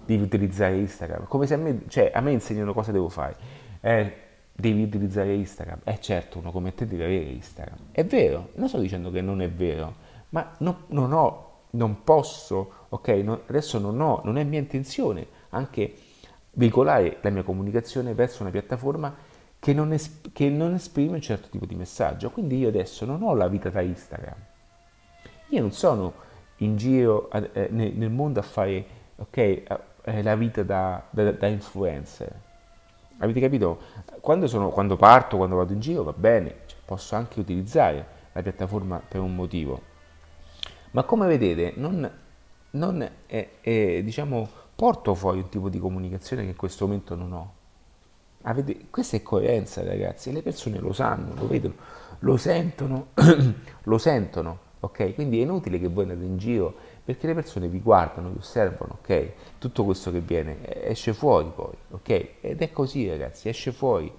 devi 0.05 0.23
utilizzare 0.23 0.77
Instagram, 0.77 1.27
come 1.27 1.47
se 1.47 1.53
a 1.55 1.57
me, 1.57 1.81
cioè, 1.87 2.11
a 2.13 2.21
me 2.21 2.31
insegnano 2.31 2.73
cosa 2.73 2.91
devo 2.91 3.09
fare. 3.09 3.35
Eh, 3.81 4.13
devi 4.53 4.83
utilizzare 4.83 5.33
Instagram. 5.33 5.81
Eh 5.83 5.99
certo, 5.99 6.39
uno 6.39 6.51
come 6.51 6.73
te 6.73 6.87
deve 6.87 7.05
avere 7.05 7.25
Instagram. 7.25 7.77
È 7.91 8.05
vero, 8.05 8.49
non 8.55 8.69
sto 8.69 8.79
dicendo 8.79 9.11
che 9.11 9.21
non 9.21 9.41
è 9.41 9.49
vero, 9.49 9.95
ma 10.29 10.55
no, 10.59 10.83
non 10.87 11.11
ho, 11.11 11.63
non 11.71 12.03
posso, 12.03 12.85
ok, 12.89 13.07
no, 13.09 13.41
adesso 13.47 13.79
non 13.79 13.99
ho, 13.99 14.21
non 14.23 14.37
è 14.37 14.43
mia 14.43 14.59
intenzione 14.59 15.27
anche 15.49 15.93
veicolare 16.51 17.17
la 17.21 17.29
mia 17.29 17.43
comunicazione 17.43 18.13
verso 18.13 18.43
una 18.43 18.51
piattaforma 18.51 19.13
che 19.59 19.73
non, 19.73 19.91
es- 19.91 20.21
che 20.31 20.49
non 20.49 20.73
esprime 20.73 21.15
un 21.15 21.21
certo 21.21 21.49
tipo 21.49 21.65
di 21.65 21.75
messaggio. 21.75 22.29
Quindi 22.29 22.57
io 22.57 22.69
adesso 22.69 23.05
non 23.05 23.23
ho 23.23 23.33
la 23.33 23.47
vita 23.47 23.69
da 23.69 23.81
Instagram. 23.81 24.37
Io 25.49 25.61
non 25.61 25.71
sono 25.71 26.13
in 26.57 26.77
giro 26.77 27.29
eh, 27.31 27.67
nel 27.71 28.09
mondo 28.09 28.39
a 28.39 28.43
fare 28.43 28.85
okay, 29.17 29.63
eh, 30.05 30.21
la 30.21 30.35
vita 30.35 30.63
da, 30.63 31.03
da, 31.09 31.31
da, 31.31 31.47
influencer. 31.47 32.31
Avete 33.17 33.39
capito? 33.39 33.79
Quando, 34.19 34.47
sono, 34.47 34.69
quando, 34.69 34.95
parto, 34.97 35.37
quando 35.37 35.55
vado 35.55 35.73
in 35.73 35.79
giro 35.79 36.03
va 36.03 36.13
bene, 36.13 36.57
cioè, 36.67 36.77
posso 36.85 37.15
anche 37.15 37.39
utilizzare 37.39 38.05
la 38.31 38.41
piattaforma 38.41 39.01
per 39.05 39.21
un 39.21 39.33
motivo. 39.33 39.93
Ma 40.91 41.03
come 41.03 41.25
vedete, 41.27 41.73
non, 41.77 42.09
non 42.71 43.09
è, 43.25 43.49
è, 43.61 44.01
diciamo, 44.03 44.47
porto 44.75 45.15
fuori 45.15 45.39
un 45.39 45.49
tipo 45.49 45.69
di 45.69 45.79
comunicazione 45.79 46.43
che 46.43 46.49
in 46.49 46.55
questo 46.55 46.85
momento 46.85 47.15
non 47.15 47.33
ho. 47.33 47.53
Avete, 48.43 48.87
questa 48.91 49.17
è 49.17 49.23
coerenza, 49.23 49.83
ragazzi, 49.83 50.31
le 50.31 50.43
persone 50.43 50.77
lo 50.77 50.93
sanno, 50.93 51.33
lo 51.33 51.47
vedono, 51.47 51.73
lo 52.19 52.37
sentono, 52.37 53.07
lo 53.83 53.97
sentono, 53.97 54.59
ok? 54.81 55.15
Quindi 55.15 55.39
è 55.39 55.41
inutile 55.41 55.79
che 55.79 55.87
voi 55.87 56.03
andate 56.03 56.25
in 56.25 56.37
giro 56.37 56.75
perché 57.05 57.27
le 57.27 57.35
persone 57.35 57.67
vi 57.67 57.79
guardano, 57.79 58.31
vi 58.31 58.39
osservano, 58.39 58.97
ok? 58.99 59.31
Tutto 59.59 59.85
questo 59.85 60.11
che 60.11 60.19
viene 60.19 60.85
esce 60.87 61.13
fuori 61.13 61.51
poi, 61.53 61.73
ok? 61.91 62.27
Ed 62.41 62.61
è 62.61 62.71
così, 62.71 63.07
ragazzi, 63.07 63.47
esce 63.47 63.71
fuori. 63.71 64.11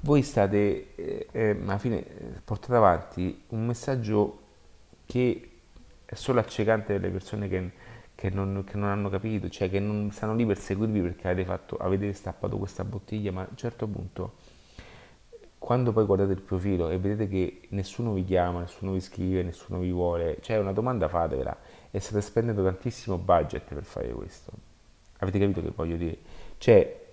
Voi 0.00 0.22
state, 0.22 0.94
eh, 0.94 1.26
eh, 1.32 1.58
alla 1.60 1.78
fine, 1.78 2.04
portate 2.44 2.76
avanti 2.76 3.42
un 3.48 3.66
messaggio 3.66 4.38
che 5.04 5.50
è 6.04 6.14
solo 6.14 6.38
accecante 6.38 6.92
delle 6.92 7.10
persone 7.10 7.48
che 7.48 7.70
che 8.18 8.30
non, 8.30 8.64
che 8.66 8.76
non, 8.76 8.88
hanno 8.88 9.08
capito, 9.08 9.48
cioè 9.48 9.70
che 9.70 9.78
non 9.78 10.10
stanno 10.10 10.34
lì 10.34 10.44
per 10.44 10.58
seguirvi 10.58 11.00
perché 11.02 11.28
avete, 11.28 11.46
fatto, 11.46 11.76
avete 11.76 12.12
stappato 12.12 12.58
questa 12.58 12.82
bottiglia, 12.82 13.30
ma 13.30 13.42
a 13.42 13.46
un 13.48 13.56
certo 13.56 13.86
punto, 13.86 14.32
quando 15.56 15.92
poi 15.92 16.04
guardate 16.04 16.32
il 16.32 16.40
profilo 16.40 16.88
e 16.90 16.98
vedete 16.98 17.28
che 17.28 17.60
nessuno 17.68 18.14
vi 18.14 18.24
chiama, 18.24 18.58
nessuno 18.58 18.90
vi 18.90 19.00
scrive, 19.00 19.44
nessuno 19.44 19.78
vi 19.78 19.92
vuole, 19.92 20.38
cioè 20.40 20.58
una 20.58 20.72
domanda 20.72 21.06
fatevela 21.06 21.56
e 21.90 22.00
state 22.00 22.20
spendendo 22.20 22.62
tantissimo 22.62 23.16
budget 23.16 23.74
per 23.74 23.84
fare 23.84 24.08
questo. 24.08 24.52
Avete 25.18 25.38
capito 25.38 25.62
che 25.62 25.72
voglio 25.74 25.96
dire? 25.96 26.16
Cioè, 26.58 27.06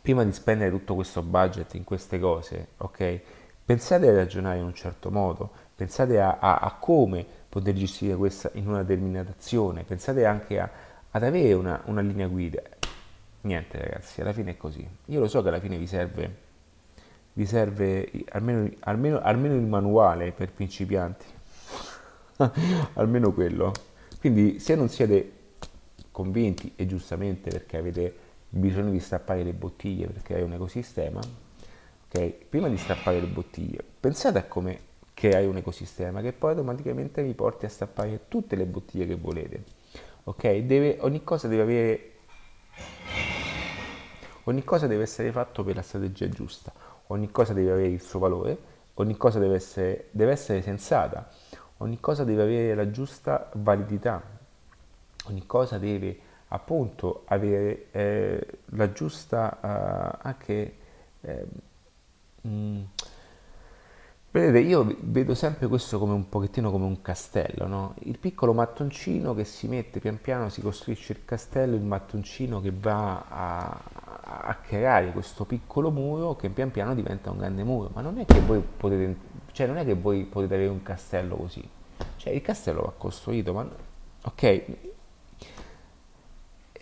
prima 0.00 0.24
di 0.24 0.32
spendere 0.32 0.70
tutto 0.70 0.94
questo 0.94 1.22
budget 1.22 1.74
in 1.74 1.84
queste 1.84 2.18
cose, 2.18 2.68
ok? 2.78 3.20
Pensate 3.64 4.08
a 4.08 4.14
ragionare 4.14 4.58
in 4.58 4.64
un 4.64 4.74
certo 4.74 5.10
modo, 5.10 5.50
pensate 5.74 6.20
a, 6.20 6.38
a, 6.40 6.56
a 6.56 6.74
come 6.74 7.24
poter 7.48 7.74
gestire 7.74 8.16
questa 8.16 8.50
in 8.54 8.66
una 8.66 8.82
determinata 8.82 9.30
azione, 9.30 9.84
pensate 9.84 10.24
anche 10.24 10.58
a, 10.58 10.68
ad 11.10 11.22
avere 11.22 11.52
una, 11.52 11.80
una, 11.84 12.00
linea 12.00 12.26
guida. 12.26 12.60
Niente 13.42 13.78
ragazzi, 13.78 14.20
alla 14.20 14.32
fine 14.32 14.52
è 14.52 14.56
così. 14.56 14.86
Io 15.06 15.20
lo 15.20 15.28
so 15.28 15.42
che 15.42 15.48
alla 15.48 15.60
fine 15.60 15.76
vi 15.78 15.86
serve, 15.86 16.36
vi 17.34 17.46
serve 17.46 18.10
almeno, 18.30 18.68
almeno, 18.80 19.20
almeno 19.20 19.54
il 19.54 19.62
manuale 19.66 20.32
per 20.32 20.50
principianti, 20.50 21.24
almeno 22.94 23.32
quello. 23.32 23.72
Quindi 24.18 24.58
se 24.58 24.74
non 24.74 24.88
siete 24.88 25.32
convinti, 26.10 26.72
e 26.76 26.86
giustamente 26.86 27.50
perché 27.50 27.76
avete 27.76 28.14
bisogno 28.48 28.90
di 28.90 29.00
stappare 29.00 29.42
le 29.42 29.52
bottiglie 29.52 30.06
per 30.06 30.22
creare 30.22 30.44
un 30.44 30.52
ecosistema, 30.52 31.20
ok? 32.08 32.32
Prima 32.48 32.68
di 32.68 32.76
stappare 32.76 33.20
le 33.20 33.26
bottiglie, 33.26 33.82
pensate 33.98 34.38
a 34.38 34.44
come 34.44 34.90
creare 35.14 35.46
un 35.46 35.56
ecosistema 35.56 36.20
che 36.20 36.32
poi 36.32 36.50
automaticamente 36.50 37.22
vi 37.22 37.34
porti 37.34 37.64
a 37.64 37.68
stappare 37.68 38.22
tutte 38.28 38.56
le 38.56 38.66
bottiglie 38.66 39.06
che 39.06 39.14
volete. 39.14 39.64
Ok? 40.24 40.56
Deve, 40.58 40.98
ogni 41.00 41.24
cosa 41.24 41.48
deve 41.48 41.62
avere 41.62 42.12
ogni 44.44 44.64
cosa 44.64 44.86
deve 44.86 45.02
essere 45.02 45.30
fatto 45.30 45.62
per 45.62 45.76
la 45.76 45.82
strategia 45.82 46.28
giusta, 46.28 46.72
ogni 47.08 47.30
cosa 47.30 47.52
deve 47.52 47.70
avere 47.70 47.88
il 47.88 48.00
suo 48.00 48.18
valore, 48.18 48.58
ogni 48.94 49.16
cosa 49.16 49.38
deve 49.38 49.54
essere, 49.54 50.08
deve 50.10 50.32
essere 50.32 50.62
sensata, 50.62 51.28
ogni 51.82 52.00
cosa 52.00 52.24
deve 52.24 52.42
avere 52.42 52.74
la 52.74 52.90
giusta 52.90 53.50
validità, 53.54 54.22
ogni 55.24 55.46
cosa 55.46 55.78
deve 55.78 56.18
appunto 56.48 57.22
avere 57.26 57.86
eh, 57.92 58.46
la 58.66 58.92
giusta 58.92 59.58
uh, 59.60 60.18
anche 60.26 60.76
eh, 61.20 61.46
mh, 62.42 62.48
mm, 62.48 62.82
Vedete, 64.32 64.60
io 64.60 64.96
vedo 65.00 65.34
sempre 65.34 65.66
questo 65.66 65.98
come 65.98 66.14
un 66.14 66.30
pochettino 66.30 66.70
come 66.70 66.86
un 66.86 67.02
castello, 67.02 67.66
no? 67.66 67.94
Il 68.04 68.16
piccolo 68.18 68.54
mattoncino 68.54 69.34
che 69.34 69.44
si 69.44 69.68
mette 69.68 70.00
pian 70.00 70.18
piano, 70.22 70.48
si 70.48 70.62
costruisce 70.62 71.12
il 71.12 71.26
castello, 71.26 71.74
il 71.74 71.82
mattoncino 71.82 72.58
che 72.62 72.72
va 72.74 73.26
a, 73.28 73.82
a 74.22 74.54
creare 74.54 75.12
questo 75.12 75.44
piccolo 75.44 75.90
muro 75.90 76.34
che 76.34 76.48
pian 76.48 76.70
piano 76.70 76.94
diventa 76.94 77.30
un 77.30 77.36
grande 77.36 77.62
muro. 77.62 77.90
Ma 77.92 78.00
non 78.00 78.18
è 78.20 78.24
che 78.24 78.40
voi 78.40 78.62
potete, 78.62 79.14
cioè 79.52 79.66
non 79.66 79.76
è 79.76 79.84
che 79.84 79.94
voi 79.94 80.24
potete 80.24 80.54
avere 80.54 80.70
un 80.70 80.82
castello 80.82 81.36
così. 81.36 81.66
Cioè 82.16 82.32
il 82.32 82.42
castello 82.42 82.82
va 82.82 82.92
costruito, 82.96 83.52
ma 83.52 83.68
ok, 84.24 84.64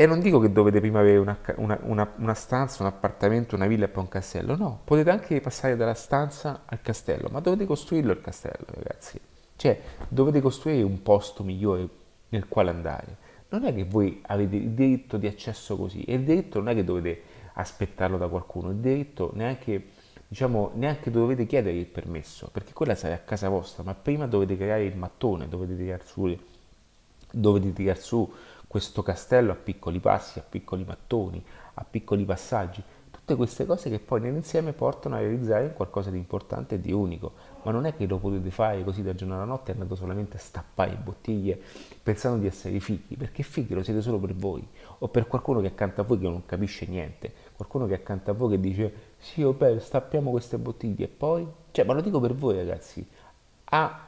e 0.00 0.06
non 0.06 0.20
dico 0.20 0.38
che 0.38 0.50
dovete 0.50 0.80
prima 0.80 1.00
avere 1.00 1.18
una, 1.18 1.38
una, 1.56 1.78
una, 1.83 2.11
una, 2.16 2.33
stanza, 2.33 2.83
un 2.83 2.88
appartamento, 2.88 3.54
una 3.54 3.66
villa 3.66 3.85
e 3.85 3.88
poi 3.88 4.04
un 4.04 4.09
castello, 4.09 4.56
no, 4.56 4.80
potete 4.83 5.11
anche 5.11 5.42
passare 5.42 5.76
dalla 5.76 5.92
stanza 5.92 6.62
al 6.64 6.80
castello, 6.80 7.28
ma 7.30 7.40
dovete 7.40 7.66
costruirlo 7.66 8.11
il 8.11 8.22
castello, 8.22 8.64
ragazzi. 8.68 9.20
Cioè, 9.56 9.78
dovete 10.09 10.40
costruire 10.40 10.83
un 10.85 11.02
posto 11.02 11.42
migliore 11.42 11.87
nel 12.30 12.48
quale 12.48 12.70
andare. 12.70 13.16
Non 13.50 13.66
è 13.66 13.74
che 13.74 13.85
voi 13.85 14.22
avete 14.26 14.56
il 14.56 14.70
diritto 14.70 15.18
di 15.18 15.26
accesso 15.26 15.76
così, 15.76 16.02
e 16.04 16.14
il 16.14 16.24
diritto 16.24 16.61
non 16.61 16.70
è 16.70 16.74
che 16.74 16.85
dovete 16.85 17.22
aspettarlo 17.52 18.16
da 18.16 18.28
qualcuno, 18.28 18.70
il 18.70 18.76
diritto 18.76 19.33
neanche, 19.35 19.88
diciamo, 20.30 20.70
neanche 20.74 21.10
dovete 21.10 21.44
chiedere 21.44 21.76
il 21.76 21.86
permesso, 21.86 22.50
perché 22.52 22.72
quella 22.72 22.94
sarà 22.94 23.14
a 23.14 23.18
casa 23.18 23.48
vostra, 23.48 23.82
ma 23.82 23.94
prima 23.94 24.28
dovete 24.28 24.56
creare 24.56 24.84
il 24.84 24.96
mattone, 24.96 25.48
dovete 25.48 25.76
tirare 25.76 26.04
su, 26.04 26.38
dovete 27.32 27.72
tirare 27.72 27.98
su 27.98 28.32
questo 28.64 29.02
castello 29.02 29.50
a 29.50 29.56
piccoli 29.56 29.98
passi, 29.98 30.38
a 30.38 30.44
piccoli 30.48 30.84
mattoni, 30.84 31.44
a 31.74 31.84
piccoli 31.84 32.24
passaggi, 32.24 32.80
tutte 33.10 33.34
queste 33.34 33.66
cose 33.66 33.90
che 33.90 33.98
poi 33.98 34.20
nell'insieme 34.20 34.72
portano 34.72 35.16
a 35.16 35.18
realizzare 35.18 35.72
qualcosa 35.72 36.10
di 36.10 36.18
importante 36.18 36.76
e 36.76 36.80
di 36.80 36.92
unico, 36.92 37.32
ma 37.64 37.72
non 37.72 37.84
è 37.84 37.96
che 37.96 38.06
lo 38.06 38.18
potete 38.18 38.52
fare 38.52 38.84
così 38.84 39.02
da 39.02 39.16
giorno 39.16 39.34
alla 39.34 39.42
notte 39.42 39.72
andando 39.72 39.96
solamente 39.96 40.36
a 40.36 40.40
stappare 40.40 40.94
bottiglie 40.94 41.60
pensando 42.04 42.38
di 42.38 42.46
essere 42.46 42.78
fighi, 42.78 43.16
perché 43.16 43.42
fighi 43.42 43.74
lo 43.74 43.82
siete 43.82 44.00
solo 44.00 44.20
per 44.20 44.36
voi 44.36 44.64
o 44.98 45.08
per 45.08 45.26
qualcuno 45.26 45.60
che 45.60 45.66
accanto 45.66 46.00
a 46.00 46.04
voi 46.04 46.20
che 46.20 46.28
non 46.28 46.46
capisce 46.46 46.86
niente. 46.86 47.49
Qualcuno 47.60 47.86
che 47.86 47.92
è 47.92 47.96
accanto 47.96 48.30
a 48.30 48.34
voi 48.34 48.50
che 48.50 48.60
dice 48.60 48.92
sì, 49.18 49.42
vabbè, 49.42 49.78
stappiamo 49.78 50.30
queste 50.30 50.56
bottiglie 50.56 51.04
e 51.04 51.08
poi... 51.08 51.46
Cioè, 51.70 51.84
ma 51.84 51.92
lo 51.92 52.00
dico 52.00 52.18
per 52.18 52.34
voi 52.34 52.56
ragazzi, 52.56 53.06
ah, 53.66 54.06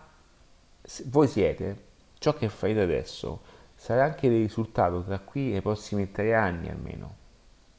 voi 1.04 1.28
siete, 1.28 1.76
ciò 2.18 2.34
che 2.34 2.48
fate 2.48 2.80
adesso 2.80 3.40
sarà 3.74 4.04
anche 4.04 4.26
il 4.26 4.32
risultato 4.32 5.02
tra 5.02 5.18
qui 5.18 5.52
e 5.52 5.58
i 5.58 5.60
prossimi 5.60 6.10
tre 6.10 6.34
anni 6.34 6.70
almeno, 6.70 7.14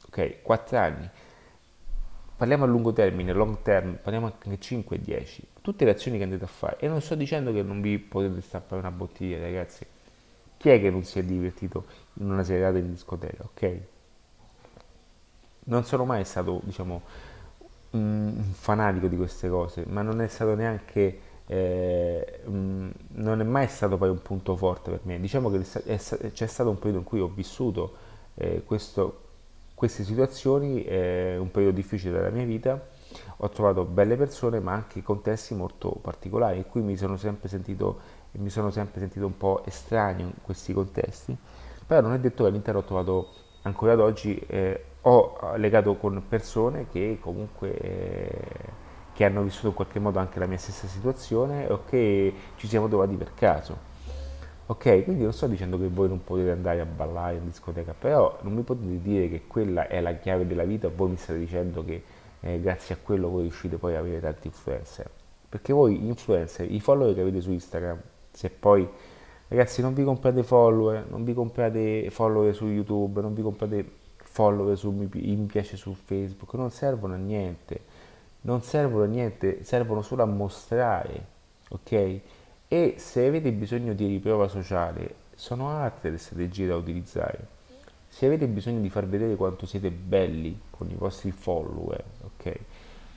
ok? 0.06 0.42
Quattro 0.42 0.78
anni. 0.78 1.10
Parliamo 2.36 2.64
a 2.64 2.66
lungo 2.66 2.92
termine, 2.92 3.32
long 3.32 3.62
term, 3.62 3.98
parliamo 4.00 4.26
anche 4.26 4.58
5 4.58 5.00
10, 5.00 5.46
tutte 5.60 5.84
le 5.84 5.90
azioni 5.92 6.18
che 6.18 6.24
andate 6.24 6.44
a 6.44 6.48
fare. 6.48 6.78
E 6.78 6.88
non 6.88 7.00
sto 7.00 7.14
dicendo 7.14 7.52
che 7.52 7.62
non 7.62 7.80
vi 7.80 7.98
potete 7.98 8.40
stappare 8.40 8.80
una 8.80 8.90
bottiglia, 8.90 9.38
ragazzi. 9.38 9.86
Chi 10.56 10.70
è 10.70 10.80
che 10.80 10.90
non 10.90 11.04
si 11.04 11.18
è 11.18 11.24
divertito 11.24 11.84
in 12.14 12.30
una 12.30 12.42
serata 12.42 12.78
in 12.78 12.90
discoteca, 12.90 13.44
ok? 13.44 13.80
Non 15.64 15.84
sono 15.84 16.04
mai 16.04 16.24
stato, 16.24 16.60
diciamo, 16.64 17.02
un 17.90 18.42
fanatico 18.52 19.06
di 19.06 19.16
queste 19.16 19.48
cose, 19.48 19.84
ma 19.86 20.02
non 20.02 20.20
è 20.20 20.26
stato 20.28 20.54
neanche, 20.54 21.18
eh, 21.46 22.40
non 22.44 23.40
è 23.40 23.44
mai 23.44 23.68
stato 23.68 23.96
poi 23.96 24.08
un 24.08 24.20
punto 24.20 24.56
forte 24.56 24.90
per 24.90 25.00
me. 25.04 25.20
Diciamo 25.20 25.50
che 25.50 25.60
c'è 25.60 26.46
stato 26.46 26.70
un 26.70 26.76
periodo 26.76 26.98
in 26.98 27.04
cui 27.04 27.20
ho 27.20 27.28
vissuto 27.28 27.94
eh, 28.34 28.62
questo, 28.64 29.20
queste 29.74 30.04
situazioni, 30.04 30.84
eh, 30.84 31.36
un 31.38 31.50
periodo 31.50 31.76
difficile 31.76 32.12
della 32.12 32.30
mia 32.30 32.44
vita, 32.44 32.92
ho 33.38 33.48
trovato 33.48 33.84
belle 33.84 34.16
persone, 34.16 34.58
ma 34.58 34.72
anche 34.72 35.02
contesti 35.02 35.54
molto 35.54 35.90
particolari, 35.90 36.58
in 36.58 36.66
cui 36.68 36.80
mi 36.80 36.96
sono 36.96 37.16
sempre 37.16 37.48
sentito, 37.48 38.00
mi 38.32 38.50
sono 38.50 38.70
sempre 38.70 39.00
sentito 39.00 39.24
un 39.24 39.36
po' 39.36 39.62
estraneo 39.64 40.26
in 40.26 40.34
questi 40.42 40.72
contesti, 40.72 41.36
però 41.86 42.00
non 42.00 42.12
è 42.12 42.18
detto 42.18 42.42
che 42.42 42.48
all'interno 42.48 42.80
ho 42.80 42.84
trovato 42.84 43.28
ancora 43.62 43.92
ad 43.92 44.00
oggi 44.00 44.36
eh, 44.48 44.84
ho 45.06 45.38
legato 45.56 45.96
con 45.96 46.22
persone 46.28 46.86
che 46.90 47.18
comunque 47.20 47.76
eh, 47.76 48.28
che 49.12 49.24
hanno 49.24 49.42
vissuto 49.42 49.68
in 49.68 49.74
qualche 49.74 49.98
modo 49.98 50.18
anche 50.18 50.38
la 50.38 50.46
mia 50.46 50.58
stessa 50.58 50.86
situazione 50.86 51.66
o 51.70 51.84
che 51.88 52.34
ci 52.56 52.66
siamo 52.66 52.88
trovati 52.88 53.14
per 53.14 53.32
caso. 53.34 53.92
Ok, 54.66 55.04
quindi 55.04 55.22
non 55.22 55.32
sto 55.32 55.46
dicendo 55.46 55.78
che 55.78 55.88
voi 55.88 56.08
non 56.08 56.24
potete 56.24 56.50
andare 56.50 56.80
a 56.80 56.86
ballare 56.86 57.36
in 57.36 57.44
discoteca, 57.44 57.94
però 57.96 58.38
non 58.42 58.54
mi 58.54 58.62
potete 58.62 59.02
dire 59.02 59.28
che 59.28 59.42
quella 59.46 59.88
è 59.88 60.00
la 60.00 60.14
chiave 60.14 60.46
della 60.46 60.64
vita, 60.64 60.88
voi 60.88 61.10
mi 61.10 61.16
state 61.16 61.38
dicendo 61.38 61.84
che 61.84 62.02
eh, 62.40 62.60
grazie 62.60 62.94
a 62.94 62.98
quello 63.02 63.28
voi 63.28 63.42
riuscite 63.42 63.76
poi 63.76 63.94
ad 63.94 64.00
avere 64.00 64.20
tanti 64.20 64.46
influencer. 64.46 65.10
Perché 65.50 65.72
voi 65.74 66.06
influencer, 66.06 66.70
i 66.70 66.80
follower 66.80 67.14
che 67.14 67.20
avete 67.20 67.42
su 67.42 67.52
Instagram, 67.52 68.00
se 68.30 68.48
poi 68.48 68.88
ragazzi 69.48 69.82
non 69.82 69.92
vi 69.92 70.02
comprate 70.02 70.42
follower, 70.42 71.06
non 71.10 71.24
vi 71.24 71.34
comprate 71.34 72.08
follower 72.10 72.54
su 72.54 72.66
YouTube, 72.66 73.20
non 73.20 73.34
vi 73.34 73.42
comprate 73.42 74.02
follower 74.34 74.76
su 74.76 74.90
mi, 74.90 75.06
piace 75.46 75.76
su 75.76 75.94
Facebook, 75.94 76.54
non 76.54 76.72
servono 76.72 77.14
a 77.14 77.16
niente, 77.16 77.82
non 78.40 78.62
servono 78.62 79.04
a 79.04 79.06
niente, 79.06 79.62
servono 79.62 80.02
solo 80.02 80.24
a 80.24 80.26
mostrare, 80.26 81.26
ok? 81.68 82.20
E 82.66 82.94
se 82.98 83.26
avete 83.26 83.52
bisogno 83.52 83.92
di 83.92 84.06
riprova 84.08 84.48
sociale, 84.48 85.14
sono 85.36 85.68
altre 85.70 86.10
le 86.10 86.18
strategie 86.18 86.66
da 86.66 86.74
utilizzare. 86.74 87.46
Se 88.08 88.26
avete 88.26 88.48
bisogno 88.48 88.80
di 88.80 88.90
far 88.90 89.06
vedere 89.06 89.36
quanto 89.36 89.66
siete 89.66 89.92
belli 89.92 90.62
con 90.68 90.90
i 90.90 90.96
vostri 90.96 91.30
follower, 91.30 92.02
ok? 92.24 92.58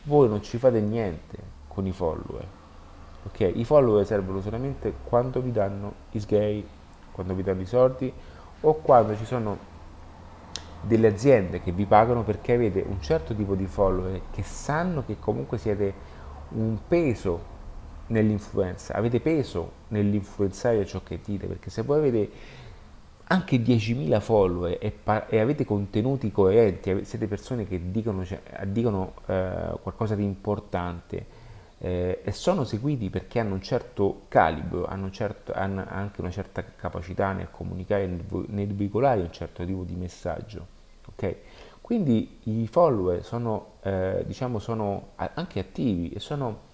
Voi 0.03 0.29
non 0.29 0.43
ci 0.43 0.59
fate 0.59 0.79
niente 0.81 1.37
con 1.67 1.87
i 1.87 1.93
follower, 1.93 2.45
ok? 3.23 3.53
I 3.55 3.65
follower 3.65 4.05
servono 4.05 4.39
solamente 4.39 4.93
quando 5.03 5.41
vi 5.41 5.51
danno 5.51 5.93
i 6.11 6.19
sgay, 6.19 6.63
quando 7.11 7.33
vi 7.33 7.41
danno 7.41 7.61
i 7.61 7.65
soldi 7.65 8.13
o 8.61 8.73
quando 8.75 9.17
ci 9.17 9.25
sono 9.25 9.76
delle 10.81 11.07
aziende 11.07 11.61
che 11.61 11.71
vi 11.71 11.85
pagano 11.85 12.23
perché 12.23 12.53
avete 12.53 12.83
un 12.87 13.01
certo 13.01 13.33
tipo 13.33 13.55
di 13.55 13.65
follower 13.65 14.21
che 14.31 14.43
sanno 14.43 15.03
che 15.05 15.17
comunque 15.19 15.57
siete 15.57 16.15
un 16.49 16.77
peso 16.87 17.55
nell'influenza, 18.07 18.93
avete 18.93 19.19
peso 19.19 19.71
nell'influenzare 19.89 20.85
ciò 20.85 21.01
che 21.03 21.19
dite, 21.23 21.47
perché 21.47 21.69
se 21.69 21.81
voi 21.81 21.97
avete 21.99 22.29
anche 23.29 23.57
10.000 23.57 24.21
follower 24.21 24.77
e, 24.79 24.91
pa- 24.91 25.27
e, 25.27 25.39
avete 25.39 25.65
contenuti 25.65 26.31
coerenti, 26.31 27.03
siete 27.03 27.27
persone 27.27 27.67
che 27.67 27.91
dicono, 27.91 28.23
cioè, 28.23 28.41
dicono 28.67 29.13
eh, 29.25 29.77
qualcosa 29.81 30.15
di 30.15 30.23
importante 30.23 31.25
eh, 31.79 32.21
e 32.23 32.31
sono 32.31 32.63
seguiti 32.63 33.09
perché 33.09 33.39
hanno 33.39 33.53
un 33.53 33.61
certo 33.61 34.23
calibro, 34.27 34.85
hanno, 34.85 35.11
certo, 35.11 35.53
hanno 35.53 35.85
anche 35.87 36.21
una 36.21 36.31
certa 36.31 36.63
capacità 36.63 37.33
nel 37.33 37.49
comunicare, 37.51 38.07
nel, 38.07 38.73
veicolare 38.73 39.21
un 39.21 39.31
certo 39.31 39.63
tipo 39.65 39.83
di 39.83 39.95
messaggio. 39.95 40.75
Okay? 41.09 41.35
Quindi 41.81 42.39
i 42.43 42.67
follower 42.67 43.23
sono, 43.23 43.75
eh, 43.83 44.23
diciamo, 44.25 44.59
sono 44.59 45.09
anche 45.15 45.59
attivi 45.59 46.09
e 46.09 46.19
sono 46.19 46.65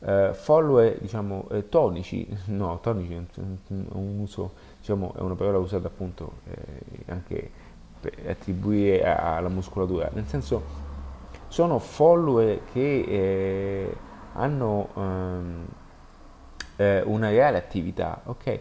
eh, 0.00 0.30
follower 0.32 0.98
diciamo, 0.98 1.48
eh, 1.50 1.68
tonici, 1.68 2.26
no, 2.46 2.80
tonici 2.80 3.14
è 3.14 3.22
un, 3.36 4.18
uso, 4.20 4.52
diciamo, 4.78 5.14
è 5.16 5.20
una 5.20 5.34
parola 5.34 5.58
usata 5.58 5.86
appunto 5.86 6.40
eh, 6.44 7.04
anche 7.06 7.50
per 8.00 8.14
attribuire 8.28 9.04
alla 9.04 9.50
muscolatura, 9.50 10.10
nel 10.14 10.26
senso 10.26 10.88
sono 11.48 11.78
follower 11.78 12.62
che 12.72 13.00
eh, 13.00 13.96
hanno 14.34 14.88
um, 14.94 15.66
una 16.76 17.28
reale 17.28 17.58
attività, 17.58 18.22
ok? 18.24 18.60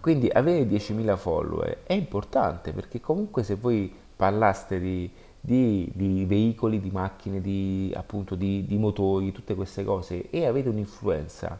Quindi 0.00 0.28
avere 0.28 0.64
10.000 0.64 1.16
follower 1.16 1.82
è 1.84 1.92
importante 1.92 2.72
perché 2.72 3.00
comunque 3.00 3.42
se 3.42 3.54
voi 3.54 3.92
parlaste 4.16 4.80
di, 4.80 5.10
di, 5.40 5.90
di 5.94 6.24
veicoli, 6.26 6.80
di 6.80 6.90
macchine, 6.90 7.40
di, 7.40 7.92
appunto, 7.96 8.34
di, 8.34 8.66
di 8.66 8.76
motori, 8.76 9.32
tutte 9.32 9.54
queste 9.54 9.84
cose 9.84 10.28
e 10.30 10.46
avete 10.46 10.68
un'influenza, 10.68 11.58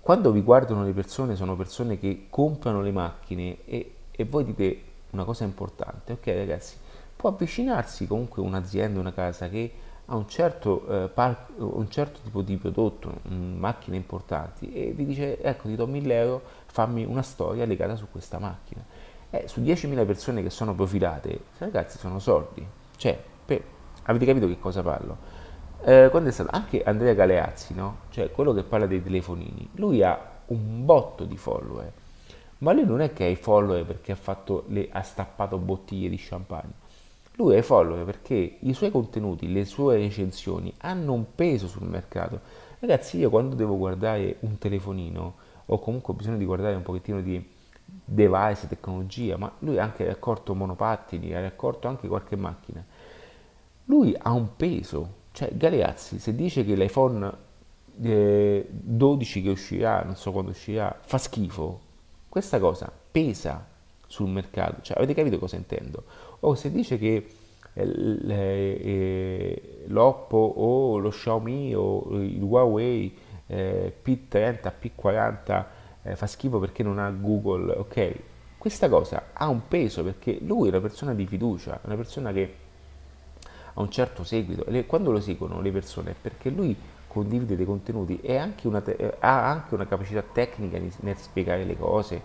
quando 0.00 0.32
vi 0.32 0.42
guardano 0.42 0.84
le 0.84 0.92
persone 0.92 1.34
sono 1.34 1.56
persone 1.56 1.98
che 1.98 2.26
comprano 2.28 2.82
le 2.82 2.92
macchine 2.92 3.64
e, 3.64 3.94
e 4.10 4.24
voi 4.24 4.44
dite 4.44 4.82
una 5.10 5.24
cosa 5.24 5.44
importante, 5.44 6.12
ok 6.12 6.26
ragazzi, 6.26 6.76
può 7.16 7.30
avvicinarsi 7.30 8.06
comunque 8.06 8.42
un'azienda, 8.42 9.00
una 9.00 9.14
casa 9.14 9.48
che 9.48 9.72
ha 10.06 10.16
un 10.16 10.28
certo, 10.28 10.86
eh, 11.04 11.08
par- 11.08 11.46
un 11.56 11.88
certo 11.90 12.20
tipo 12.22 12.42
di 12.42 12.56
prodotto, 12.56 13.20
mh, 13.22 13.34
macchine 13.34 13.96
importanti 13.96 14.72
e 14.72 14.92
vi 14.92 15.06
dice 15.06 15.40
ecco 15.40 15.68
ti 15.68 15.76
do 15.76 15.86
1000 15.86 16.14
euro, 16.14 16.42
fammi 16.66 17.04
una 17.04 17.22
storia 17.22 17.64
legata 17.64 17.96
su 17.96 18.08
questa 18.10 18.38
macchina 18.38 18.84
eh, 19.34 19.48
su 19.48 19.60
10.000 19.60 20.06
persone 20.06 20.42
che 20.42 20.50
sono 20.50 20.74
profilate, 20.74 21.40
ragazzi, 21.58 21.98
sono 21.98 22.20
soldi. 22.20 22.64
Cioè, 22.96 23.18
per, 23.44 23.62
avete 24.04 24.26
capito 24.26 24.46
che 24.46 24.58
cosa 24.58 24.82
parlo? 24.82 25.16
Eh, 25.82 26.08
quando 26.10 26.28
è 26.28 26.32
stato 26.32 26.50
anche 26.52 26.82
Andrea 26.84 27.14
Galeazzi, 27.14 27.74
no? 27.74 27.98
Cioè, 28.10 28.30
quello 28.30 28.52
che 28.52 28.62
parla 28.62 28.86
dei 28.86 29.02
telefonini, 29.02 29.68
lui 29.74 30.02
ha 30.02 30.18
un 30.46 30.84
botto 30.84 31.24
di 31.24 31.36
follower. 31.36 31.92
Ma 32.58 32.72
lui 32.72 32.84
non 32.84 33.00
è 33.00 33.12
che 33.12 33.24
ha 33.24 33.28
i 33.28 33.34
follower 33.34 33.84
perché 33.84 34.12
ha, 34.12 34.62
le, 34.68 34.88
ha 34.92 35.02
stappato 35.02 35.58
bottiglie 35.58 36.08
di 36.08 36.16
champagne. 36.16 36.72
Lui 37.36 37.54
ha 37.54 37.58
i 37.58 37.62
follower 37.62 38.04
perché 38.04 38.58
i 38.60 38.72
suoi 38.74 38.90
contenuti, 38.90 39.50
le 39.52 39.64
sue 39.64 39.96
recensioni 39.96 40.72
hanno 40.78 41.12
un 41.12 41.34
peso 41.34 41.66
sul 41.66 41.88
mercato. 41.88 42.40
Ragazzi, 42.78 43.18
io 43.18 43.28
quando 43.30 43.56
devo 43.56 43.76
guardare 43.76 44.36
un 44.40 44.56
telefonino 44.58 45.34
o 45.66 45.78
comunque 45.80 46.12
ho 46.12 46.16
bisogno 46.16 46.36
di 46.36 46.44
guardare 46.44 46.76
un 46.76 46.82
pochettino 46.82 47.20
di 47.20 47.44
device, 48.04 48.68
tecnologia, 48.68 49.36
ma 49.36 49.52
lui 49.60 49.78
ha 49.78 49.82
anche 49.82 50.04
raccolto 50.04 50.54
monopattini, 50.54 51.34
ha 51.34 51.40
raccolto 51.40 51.88
anche 51.88 52.06
qualche 52.06 52.36
macchina. 52.36 52.84
Lui 53.86 54.14
ha 54.16 54.30
un 54.30 54.54
peso, 54.56 55.22
cioè 55.32 55.50
Galeazzi 55.54 56.18
se 56.18 56.34
dice 56.34 56.64
che 56.64 56.74
l'iPhone 56.74 57.32
eh, 58.00 58.66
12 58.70 59.42
che 59.42 59.50
uscirà, 59.50 60.02
non 60.02 60.16
so 60.16 60.30
quando 60.32 60.52
uscirà, 60.52 60.96
fa 61.00 61.18
schifo, 61.18 61.80
questa 62.28 62.58
cosa 62.58 62.92
pesa 63.10 63.66
sul 64.06 64.28
mercato, 64.28 64.82
cioè 64.82 64.96
avete 64.96 65.14
capito 65.14 65.38
cosa 65.38 65.56
intendo? 65.56 66.04
O 66.44 66.54
se 66.54 66.70
dice 66.70 66.98
che 66.98 67.26
eh, 67.74 67.82
eh, 68.80 69.84
l'Oppo 69.86 70.36
o 70.36 70.98
lo 70.98 71.10
Xiaomi 71.10 71.74
o 71.74 72.06
il 72.20 72.42
Huawei 72.42 73.16
eh, 73.46 73.94
P30, 74.04 74.72
P40 74.80 75.64
eh, 76.02 76.16
fa 76.16 76.26
schifo 76.26 76.58
perché 76.58 76.82
non 76.82 76.98
ha 76.98 77.10
Google, 77.10 77.72
ok? 77.72 78.12
Questa 78.58 78.88
cosa 78.88 79.30
ha 79.32 79.48
un 79.48 79.66
peso 79.68 80.02
perché 80.02 80.38
lui 80.40 80.68
è 80.68 80.70
una 80.70 80.80
persona 80.80 81.14
di 81.14 81.26
fiducia, 81.26 81.80
una 81.84 81.96
persona 81.96 82.32
che 82.32 82.54
ha 83.74 83.80
un 83.80 83.90
certo 83.90 84.22
seguito 84.22 84.64
quando 84.86 85.10
lo 85.10 85.20
seguono 85.20 85.60
le 85.60 85.72
persone 85.72 86.12
è 86.12 86.14
perché 86.18 86.48
lui 86.48 86.76
condivide 87.08 87.56
dei 87.56 87.66
contenuti 87.66 88.20
e 88.20 88.36
anche 88.36 88.68
te- 88.82 89.16
ha 89.18 89.50
anche 89.50 89.74
una 89.74 89.86
capacità 89.86 90.22
tecnica 90.22 90.78
nel 91.00 91.16
spiegare 91.16 91.64
le 91.64 91.76
cose, 91.76 92.22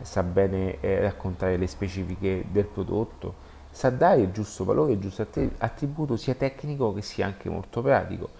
sa 0.00 0.22
bene 0.22 0.80
eh, 0.80 1.00
raccontare 1.00 1.56
le 1.56 1.66
specifiche 1.66 2.44
del 2.50 2.66
prodotto, 2.66 3.46
sa 3.78 3.90
dare 3.90 4.22
il 4.22 4.32
giusto 4.32 4.64
valore, 4.64 4.94
il 4.94 4.98
giusto 4.98 5.24
attributo 5.58 6.16
sia 6.16 6.34
tecnico 6.34 6.92
che 6.92 7.00
sia 7.00 7.26
anche 7.26 7.48
molto 7.48 7.80
pratico 7.80 8.30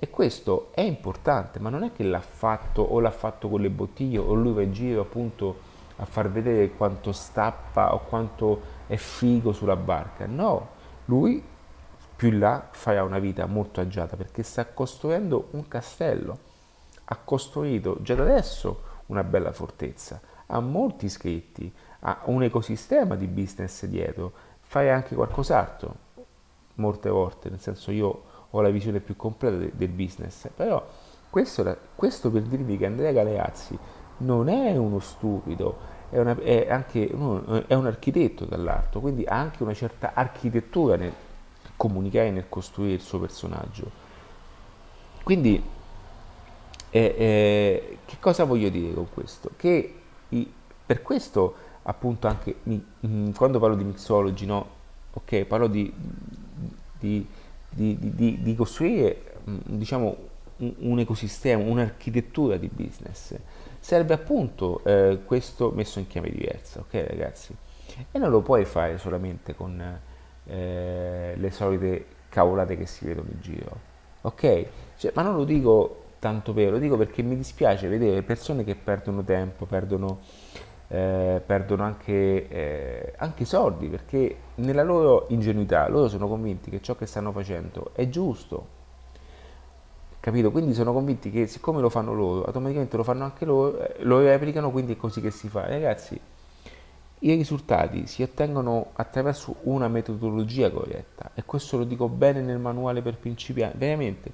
e 0.00 0.10
questo 0.10 0.72
è 0.74 0.80
importante, 0.80 1.60
ma 1.60 1.68
non 1.68 1.84
è 1.84 1.92
che 1.92 2.02
l'ha 2.02 2.20
fatto 2.20 2.82
o 2.82 2.98
l'ha 2.98 3.12
fatto 3.12 3.48
con 3.48 3.60
le 3.60 3.70
bottiglie 3.70 4.18
o 4.18 4.34
lui 4.34 4.52
va 4.52 4.62
in 4.62 4.72
giro 4.72 5.02
appunto 5.02 5.60
a 5.94 6.04
far 6.06 6.28
vedere 6.28 6.72
quanto 6.72 7.12
stappa 7.12 7.94
o 7.94 8.00
quanto 8.00 8.62
è 8.88 8.96
figo 8.96 9.52
sulla 9.52 9.76
barca. 9.76 10.26
No, 10.26 10.70
lui 11.04 11.40
più 12.16 12.26
in 12.26 12.40
là 12.40 12.66
farà 12.72 13.04
una 13.04 13.20
vita 13.20 13.46
molto 13.46 13.80
agiata 13.80 14.16
perché 14.16 14.42
sta 14.42 14.66
costruendo 14.66 15.50
un 15.52 15.68
castello, 15.68 16.36
ha 17.04 17.16
costruito 17.16 17.98
già 18.02 18.16
da 18.16 18.22
adesso 18.24 18.82
una 19.06 19.22
bella 19.22 19.52
fortezza, 19.52 20.20
ha 20.46 20.58
molti 20.58 21.04
iscritti, 21.04 21.72
ha 22.00 22.22
un 22.24 22.42
ecosistema 22.42 23.14
di 23.14 23.28
business 23.28 23.84
dietro, 23.84 24.48
fai 24.70 24.88
anche 24.88 25.16
qualcos'altro, 25.16 25.94
molte 26.74 27.08
volte, 27.08 27.50
nel 27.50 27.58
senso 27.58 27.90
io 27.90 28.22
ho 28.48 28.60
la 28.60 28.68
visione 28.70 29.00
più 29.00 29.16
completa 29.16 29.56
de- 29.56 29.72
del 29.74 29.88
business, 29.88 30.46
però 30.54 30.86
questo, 31.28 31.76
questo, 31.96 32.30
per 32.30 32.42
dirvi 32.42 32.78
che 32.78 32.86
Andrea 32.86 33.10
Galeazzi 33.10 33.76
non 34.18 34.48
è 34.48 34.76
uno 34.76 35.00
stupido, 35.00 35.76
è, 36.10 36.20
una, 36.20 36.38
è 36.38 36.70
anche 36.70 37.08
è 37.08 37.74
un 37.74 37.86
architetto 37.86 38.44
dall'alto, 38.44 39.00
quindi 39.00 39.24
ha 39.24 39.34
anche 39.34 39.64
una 39.64 39.74
certa 39.74 40.12
architettura 40.14 40.94
nel, 40.94 41.12
comunicare 41.74 42.30
nel 42.30 42.48
costruire 42.48 42.94
il 42.94 43.00
suo 43.00 43.18
personaggio. 43.18 43.90
Quindi, 45.24 45.60
eh, 46.90 47.14
eh, 47.18 47.98
che 48.04 48.16
cosa 48.20 48.44
voglio 48.44 48.68
dire 48.68 48.94
con 48.94 49.08
questo? 49.12 49.50
Che 49.56 49.94
i, 50.28 50.52
per 50.86 51.02
questo, 51.02 51.56
appunto, 51.82 52.26
anche 52.26 52.56
mm, 53.06 53.30
quando 53.32 53.58
parlo 53.58 53.76
di 53.76 53.84
mixology, 53.84 54.46
no? 54.46 54.78
Ok, 55.12 55.44
parlo 55.44 55.66
di, 55.66 55.92
di, 56.98 57.26
di, 57.68 58.38
di 58.42 58.54
costruire, 58.54 59.34
mm, 59.48 59.58
diciamo, 59.64 60.28
un, 60.78 60.98
ecosistema, 60.98 61.62
un'architettura 61.62 62.56
di 62.56 62.68
business. 62.72 63.34
Serve 63.78 64.14
appunto 64.14 64.82
eh, 64.84 65.20
questo 65.24 65.70
messo 65.70 65.98
in 65.98 66.06
chiave 66.06 66.30
diversa, 66.30 66.80
ok 66.80 67.04
ragazzi? 67.08 67.56
E 68.10 68.18
non 68.18 68.30
lo 68.30 68.40
puoi 68.40 68.64
fare 68.64 68.98
solamente 68.98 69.54
con 69.54 70.00
eh, 70.44 71.34
le 71.36 71.50
solite 71.50 72.06
cavolate 72.28 72.76
che 72.76 72.86
si 72.86 73.04
vedono 73.04 73.28
in 73.32 73.40
giro. 73.40 73.88
Ok? 74.22 74.66
Cioè, 74.96 75.12
ma 75.14 75.22
non 75.22 75.34
lo 75.34 75.44
dico 75.44 76.04
tanto 76.18 76.52
per, 76.52 76.70
lo 76.70 76.78
dico 76.78 76.96
perché 76.98 77.22
mi 77.22 77.36
dispiace 77.36 77.88
vedere 77.88 78.22
persone 78.22 78.62
che 78.62 78.74
perdono 78.74 79.24
tempo, 79.24 79.64
perdono, 79.64 80.20
eh, 80.92 81.40
perdono 81.44 81.84
anche, 81.84 82.48
eh, 82.48 83.12
anche 83.16 83.44
soldi, 83.44 83.86
perché 83.86 84.36
nella 84.56 84.82
loro 84.82 85.26
ingenuità 85.28 85.88
loro 85.88 86.08
sono 86.08 86.26
convinti 86.26 86.68
che 86.68 86.82
ciò 86.82 86.96
che 86.96 87.06
stanno 87.06 87.30
facendo 87.30 87.90
è 87.94 88.08
giusto. 88.08 88.78
Capito? 90.18 90.50
Quindi 90.50 90.74
sono 90.74 90.92
convinti 90.92 91.30
che 91.30 91.46
siccome 91.46 91.80
lo 91.80 91.88
fanno 91.88 92.12
loro, 92.12 92.44
automaticamente 92.44 92.96
lo 92.96 93.04
fanno 93.04 93.24
anche 93.24 93.44
loro, 93.44 93.78
eh, 93.78 94.02
lo 94.02 94.18
replicano, 94.18 94.70
quindi 94.72 94.94
è 94.94 94.96
così 94.96 95.20
che 95.20 95.30
si 95.30 95.48
fa. 95.48 95.66
Ragazzi, 95.66 96.20
i 97.20 97.34
risultati 97.34 98.06
si 98.06 98.22
ottengono 98.22 98.88
attraverso 98.94 99.56
una 99.62 99.86
metodologia 99.86 100.70
corretta 100.70 101.30
e 101.34 101.44
questo 101.44 101.78
lo 101.78 101.84
dico 101.84 102.08
bene 102.08 102.40
nel 102.40 102.58
manuale 102.58 103.00
per 103.00 103.16
principianti, 103.16 103.78
veramente 103.78 104.32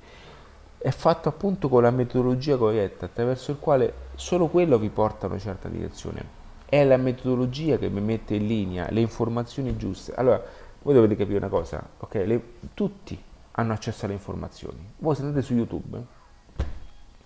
è 0.78 0.90
fatto 0.90 1.28
appunto 1.28 1.68
con 1.68 1.82
la 1.82 1.90
metodologia 1.90 2.56
corretta 2.56 3.06
attraverso 3.06 3.50
il 3.50 3.58
quale 3.58 3.92
solo 4.14 4.46
quello 4.46 4.78
vi 4.78 4.88
porta 4.88 5.26
a 5.26 5.28
una 5.28 5.38
certa 5.38 5.68
direzione. 5.68 6.44
È 6.68 6.84
la 6.84 6.96
metodologia 6.96 7.78
che 7.78 7.88
mi 7.88 8.00
mette 8.00 8.34
in 8.34 8.46
linea 8.46 8.90
le 8.90 9.00
informazioni 9.00 9.76
giuste. 9.76 10.14
Allora, 10.14 10.42
voi 10.82 10.94
dovete 10.94 11.16
capire 11.16 11.38
una 11.38 11.48
cosa, 11.48 11.88
ok? 11.98 12.14
Le, 12.14 12.42
tutti 12.74 13.20
hanno 13.52 13.72
accesso 13.72 14.04
alle 14.04 14.14
informazioni. 14.14 14.78
Voi 14.98 15.14
se 15.14 15.22
andate 15.22 15.42
su 15.42 15.54
YouTube, 15.54 16.02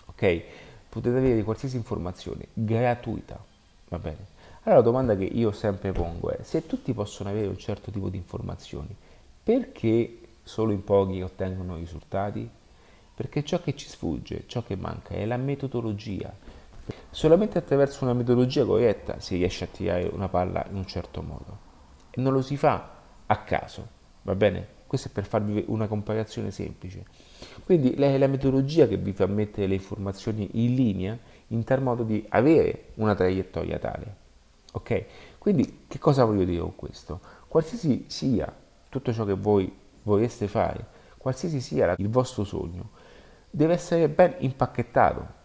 ok? 0.06 0.42
Potete 0.88 1.16
avere 1.16 1.42
qualsiasi 1.42 1.76
informazione 1.76 2.48
gratuita, 2.52 3.42
va 3.88 3.98
bene? 3.98 4.38
Allora 4.62 4.80
la 4.80 4.86
domanda 4.86 5.16
che 5.16 5.24
io 5.24 5.52
sempre 5.52 5.92
pongo 5.92 6.30
è, 6.30 6.42
se 6.42 6.66
tutti 6.66 6.92
possono 6.92 7.30
avere 7.30 7.46
un 7.46 7.56
certo 7.56 7.90
tipo 7.90 8.10
di 8.10 8.18
informazioni, 8.18 8.94
perché 9.42 10.18
solo 10.42 10.72
in 10.72 10.84
pochi 10.84 11.22
ottengono 11.22 11.76
risultati? 11.76 12.48
Perché 13.14 13.42
ciò 13.44 13.60
che 13.60 13.74
ci 13.74 13.88
sfugge, 13.88 14.44
ciò 14.46 14.62
che 14.62 14.76
manca 14.76 15.14
è 15.14 15.24
la 15.24 15.36
metodologia. 15.36 16.32
Solamente 17.10 17.58
attraverso 17.58 18.04
una 18.04 18.12
metodologia 18.12 18.64
corretta 18.64 19.20
si 19.20 19.36
riesce 19.36 19.64
a 19.64 19.68
tirare 19.68 20.08
una 20.12 20.28
palla 20.28 20.64
in 20.70 20.76
un 20.76 20.86
certo 20.86 21.22
modo. 21.22 21.58
E 22.10 22.20
non 22.20 22.32
lo 22.32 22.42
si 22.42 22.56
fa 22.56 22.90
a 23.26 23.36
caso, 23.42 23.86
va 24.22 24.34
bene? 24.34 24.78
Questo 24.86 25.08
è 25.08 25.10
per 25.12 25.24
farvi 25.24 25.64
una 25.68 25.86
comparazione 25.86 26.50
semplice. 26.50 27.04
Quindi 27.64 27.92
è 27.92 28.18
la 28.18 28.26
metodologia 28.26 28.88
che 28.88 28.96
vi 28.96 29.12
fa 29.12 29.26
mettere 29.26 29.68
le 29.68 29.74
informazioni 29.74 30.48
in 30.64 30.74
linea 30.74 31.18
in 31.48 31.62
tal 31.62 31.80
modo 31.80 32.02
di 32.02 32.24
avere 32.30 32.86
una 32.94 33.14
traiettoria 33.14 33.78
tale. 33.78 34.16
Ok? 34.72 35.04
Quindi 35.38 35.84
che 35.86 35.98
cosa 35.98 36.24
voglio 36.24 36.44
dire 36.44 36.60
con 36.60 36.74
questo? 36.74 37.20
Qualsiasi 37.46 38.06
sia 38.08 38.52
tutto 38.88 39.12
ciò 39.12 39.24
che 39.24 39.34
voi 39.34 39.72
vorreste 40.02 40.48
fare, 40.48 40.86
qualsiasi 41.16 41.60
sia 41.60 41.94
il 41.96 42.08
vostro 42.08 42.44
sogno, 42.44 42.90
deve 43.50 43.74
essere 43.74 44.08
ben 44.08 44.34
impacchettato. 44.38 45.38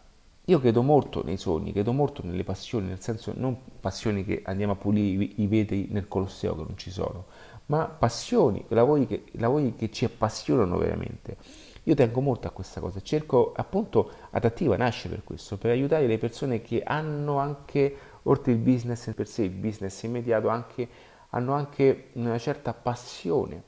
Io 0.48 0.60
credo 0.60 0.84
molto 0.84 1.24
nei 1.24 1.38
sogni, 1.38 1.72
credo 1.72 1.92
molto 1.92 2.22
nelle 2.24 2.44
passioni, 2.44 2.88
nel 2.88 3.02
senso 3.02 3.34
non 3.36 3.58
passioni 3.80 4.24
che 4.24 4.42
andiamo 4.46 4.74
a 4.74 4.76
pulire 4.76 5.34
i 5.38 5.48
vetri 5.48 5.88
nel 5.90 6.08
Colosseo 6.08 6.56
che 6.56 6.62
non 6.62 6.78
ci 6.78 6.92
sono, 6.92 7.26
ma 7.68 7.86
passioni, 7.86 8.64
lavori 8.68 9.08
che, 9.08 9.24
lavori 9.34 9.74
che 9.76 9.90
ci 9.90 10.06
appassionano 10.06 10.78
veramente. 10.78 11.38
Io 11.84 11.96
tengo 11.96 12.22
molto 12.22 12.48
a 12.48 12.52
questa 12.52 12.80
cosa, 12.80 13.02
cerco 13.02 13.54
appunto 13.56 14.12
Adattiva 14.32 14.78
nasce 14.78 15.10
per 15.10 15.24
questo, 15.24 15.58
per 15.58 15.72
aiutare 15.72 16.06
le 16.06 16.20
persone 16.20 16.62
che 16.62 16.84
hanno 16.84 17.38
anche 17.38 17.96
oltre 18.24 18.52
il 18.52 18.60
business 18.60 19.14
per 19.14 19.28
sé, 19.28 19.44
il 19.44 19.50
business 19.50 20.04
immediato, 20.04 20.50
anche, 20.50 20.88
hanno 21.30 21.54
anche 21.54 22.10
una 22.14 22.38
certa 22.38 22.74
passione 22.74 23.64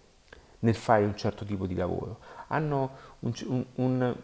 nel 0.59 0.75
fare 0.75 1.05
un 1.05 1.15
certo 1.15 1.45
tipo 1.45 1.65
di 1.65 1.75
lavoro, 1.75 2.19
hanno 2.47 2.91
un, 3.19 3.31
un, 3.45 3.65
un, 3.75 4.15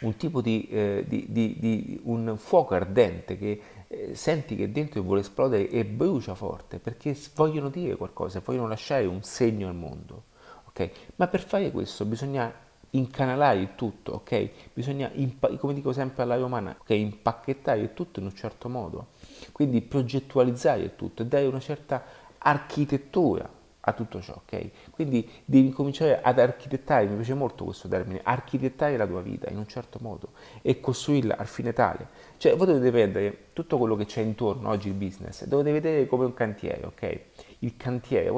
un 0.00 0.16
tipo 0.16 0.40
di, 0.40 0.68
eh, 0.68 1.04
di, 1.06 1.26
di, 1.28 1.56
di, 1.58 2.00
un 2.04 2.36
fuoco 2.36 2.74
ardente 2.74 3.38
che 3.38 3.60
eh, 3.88 4.14
senti 4.14 4.56
che 4.56 4.70
dentro 4.70 5.00
vuole 5.02 5.20
esplodere 5.20 5.68
e 5.70 5.84
brucia 5.84 6.34
forte 6.34 6.78
perché 6.78 7.16
vogliono 7.34 7.68
dire 7.68 7.96
qualcosa, 7.96 8.42
vogliono 8.44 8.68
lasciare 8.68 9.06
un 9.06 9.22
segno 9.22 9.68
al 9.68 9.74
mondo. 9.74 10.24
Okay? 10.68 10.90
Ma 11.16 11.26
per 11.28 11.40
fare 11.40 11.70
questo 11.70 12.04
bisogna 12.04 12.52
incanalare 12.90 13.58
il 13.58 13.74
tutto, 13.74 14.12
ok? 14.12 14.50
Bisogna, 14.72 15.10
come 15.58 15.74
dico 15.74 15.92
sempre 15.92 16.22
alla 16.22 16.36
romana, 16.36 16.76
ok? 16.78 16.90
Impacchettare 16.90 17.80
il 17.80 17.94
tutto 17.94 18.20
in 18.20 18.26
un 18.26 18.34
certo 18.34 18.68
modo. 18.68 19.08
Quindi 19.52 19.80
progettualizzare 19.82 20.82
il 20.82 20.96
tutto 20.96 21.22
e 21.22 21.26
dare 21.26 21.46
una 21.46 21.60
certa 21.60 22.04
architettura 22.38 23.48
a 23.88 23.92
tutto 23.92 24.20
ciò, 24.20 24.34
ok? 24.34 24.90
Quindi 24.90 25.28
devi 25.44 25.70
cominciare 25.70 26.20
ad 26.20 26.40
architettare, 26.40 27.06
mi 27.06 27.14
piace 27.14 27.34
molto 27.34 27.64
questo 27.64 27.86
termine, 27.88 28.20
architettare 28.22 28.96
la 28.96 29.06
tua 29.06 29.22
vita 29.22 29.48
in 29.48 29.58
un 29.58 29.66
certo 29.68 29.98
modo 30.02 30.30
e 30.60 30.80
costruirla 30.80 31.36
al 31.36 31.46
fine 31.46 31.72
tale. 31.72 32.08
Cioè 32.36 32.56
voi 32.56 32.66
dovete 32.66 32.90
prendere 32.90 33.38
tutto 33.52 33.78
quello 33.78 33.94
che 33.94 34.04
c'è 34.04 34.22
intorno 34.22 34.70
oggi 34.70 34.88
il 34.88 34.94
business, 34.94 35.44
dovete 35.44 35.70
vedere 35.70 36.06
come 36.06 36.24
un 36.24 36.34
cantiere, 36.34 36.84
ok? 36.86 37.20
Il 37.60 37.76
cantiere, 37.76 38.32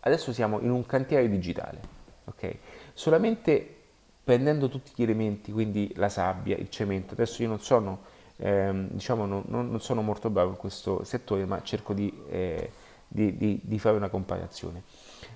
adesso 0.00 0.32
siamo 0.34 0.60
in 0.60 0.70
un 0.70 0.84
cantiere 0.84 1.30
digitale, 1.30 1.80
ok? 2.24 2.56
Solamente 2.92 3.74
prendendo 4.22 4.68
tutti 4.68 4.92
gli 4.94 5.02
elementi, 5.02 5.50
quindi 5.50 5.90
la 5.96 6.10
sabbia, 6.10 6.56
il 6.58 6.68
cemento, 6.68 7.14
adesso 7.14 7.40
io 7.40 7.48
non 7.48 7.60
sono 7.60 8.16
eh, 8.40 8.86
diciamo 8.90 9.26
non, 9.26 9.42
non, 9.46 9.80
sono 9.80 10.00
molto 10.00 10.30
bravo 10.30 10.50
in 10.50 10.56
questo 10.56 11.02
settore, 11.04 11.44
ma 11.44 11.60
cerco 11.62 11.92
di, 11.92 12.12
eh, 12.28 12.70
di, 13.08 13.36
di, 13.36 13.60
di 13.62 13.78
fare 13.78 13.96
una 13.96 14.10
comparazione. 14.10 14.82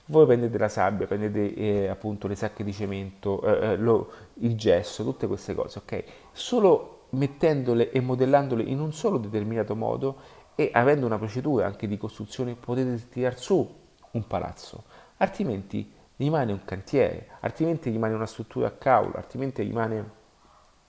Voi 0.06 0.26
prendete 0.26 0.58
la 0.58 0.68
sabbia, 0.68 1.06
prendete 1.06 1.54
eh, 1.54 1.88
appunto 1.88 2.28
le 2.28 2.35
sacche 2.35 2.62
di 2.62 2.72
cemento, 2.72 3.42
eh, 3.42 3.72
eh, 3.72 3.76
lo, 3.76 4.11
il 4.35 4.56
gesso, 4.56 5.02
tutte 5.02 5.26
queste 5.26 5.54
cose, 5.54 5.78
ok? 5.78 6.04
Solo 6.32 7.06
mettendole 7.11 7.90
e 7.90 8.00
modellandole 8.00 8.62
in 8.62 8.80
un 8.80 8.92
solo 8.92 9.18
determinato 9.18 9.74
modo 9.74 10.16
e 10.54 10.70
avendo 10.72 11.06
una 11.06 11.18
procedura 11.18 11.66
anche 11.66 11.87
di 11.87 11.96
costruzione 11.96 12.54
potete 12.54 13.08
tirare 13.08 13.37
su 13.37 13.80
un 14.12 14.26
palazzo, 14.26 14.85
altrimenti 15.18 15.90
rimane 16.16 16.52
un 16.52 16.64
cantiere, 16.64 17.28
altrimenti 17.40 17.90
rimane 17.90 18.14
una 18.14 18.27
struttura 18.27 18.68
a 18.68 18.73
cavolo, 18.73 19.14
altrimenti 19.16 19.62
rimane 19.62 20.20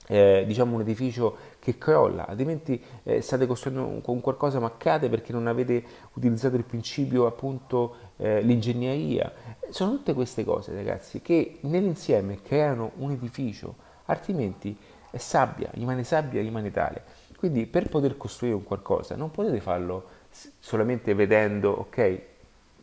eh, 0.08 0.44
diciamo 0.46 0.76
un 0.76 0.82
edificio 0.82 1.52
che 1.60 1.78
crolla, 1.78 2.28
altrimenti 2.28 2.82
eh, 3.04 3.22
state 3.22 3.48
costruendo 3.48 4.02
con 4.02 4.20
qualcosa 4.20 4.60
ma 4.60 4.76
cade 4.78 5.10
perché 5.10 5.32
non 5.32 5.48
avete 5.48 5.84
utilizzato 6.14 6.56
il 6.56 6.64
principio 6.64 7.26
appunto 7.26 7.96
eh, 8.18 8.42
l'ingegneria. 8.42 9.32
Sono 9.70 9.92
tutte 9.92 10.14
queste 10.14 10.44
cose 10.44 10.74
ragazzi 10.74 11.22
che 11.22 11.58
nell'insieme 11.62 12.42
creano 12.42 12.92
un 12.98 13.12
edificio, 13.12 13.76
altrimenti 14.06 14.78
è 15.10 15.18
sabbia, 15.18 15.70
rimane 15.74 16.04
sabbia, 16.04 16.42
rimane 16.42 16.72
tale. 16.72 17.04
Quindi 17.38 17.66
per 17.66 17.90
poter 17.90 18.18
costruire 18.18 18.56
un 18.56 18.64
qualcosa 18.64 19.16
non 19.16 19.32
potete 19.32 19.60
farlo 19.60 20.22
solamente 20.60 21.14
vedendo 21.14 21.72
ok 21.72 22.22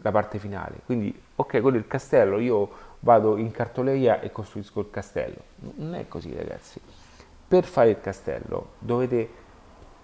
la 0.03 0.11
parte 0.11 0.39
finale. 0.39 0.81
Quindi 0.85 1.15
ok 1.37 1.61
quello 1.61 1.77
è 1.77 1.81
il 1.81 1.87
castello, 1.87 2.39
io 2.39 2.89
vado 3.01 3.37
in 3.37 3.51
cartoleria 3.51 4.21
e 4.21 4.31
costruisco 4.33 4.81
il 4.81 4.91
castello. 4.91 5.43
Non 5.77 5.95
è 5.95 6.09
così 6.09 6.35
ragazzi 6.35 6.81
per 7.51 7.65
fare 7.65 7.91
il 7.91 8.01
castello 8.01 8.75
dovete, 8.79 9.29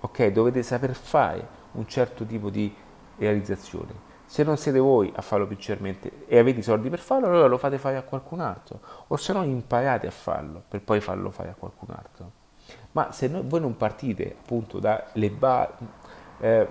okay, 0.00 0.32
dovete 0.32 0.64
saper 0.64 0.94
fare 0.94 1.46
un 1.74 1.86
certo 1.86 2.24
tipo 2.24 2.50
di 2.50 2.74
realizzazione. 3.18 4.04
Se 4.26 4.42
non 4.42 4.56
siete 4.56 4.80
voi 4.80 5.12
a 5.14 5.22
farlo 5.22 5.46
principalmente 5.46 6.26
e 6.26 6.38
avete 6.38 6.58
i 6.58 6.62
soldi 6.64 6.90
per 6.90 6.98
farlo, 6.98 7.28
allora 7.28 7.46
lo 7.46 7.56
fate 7.56 7.78
fare 7.78 7.98
a 7.98 8.02
qualcun 8.02 8.40
altro. 8.40 8.80
O 9.06 9.16
se 9.16 9.32
no 9.32 9.44
imparate 9.44 10.08
a 10.08 10.10
farlo 10.10 10.60
per 10.68 10.82
poi 10.82 11.00
farlo 11.00 11.30
fare 11.30 11.50
a 11.50 11.54
qualcun 11.56 11.94
altro. 11.94 12.30
Ma 12.90 13.12
se 13.12 13.28
no, 13.28 13.42
voi 13.44 13.60
non 13.60 13.76
partite 13.76 14.38
appunto 14.40 14.80
dalle 14.80 15.30
basi, 15.30 15.86
eh, 16.40 16.66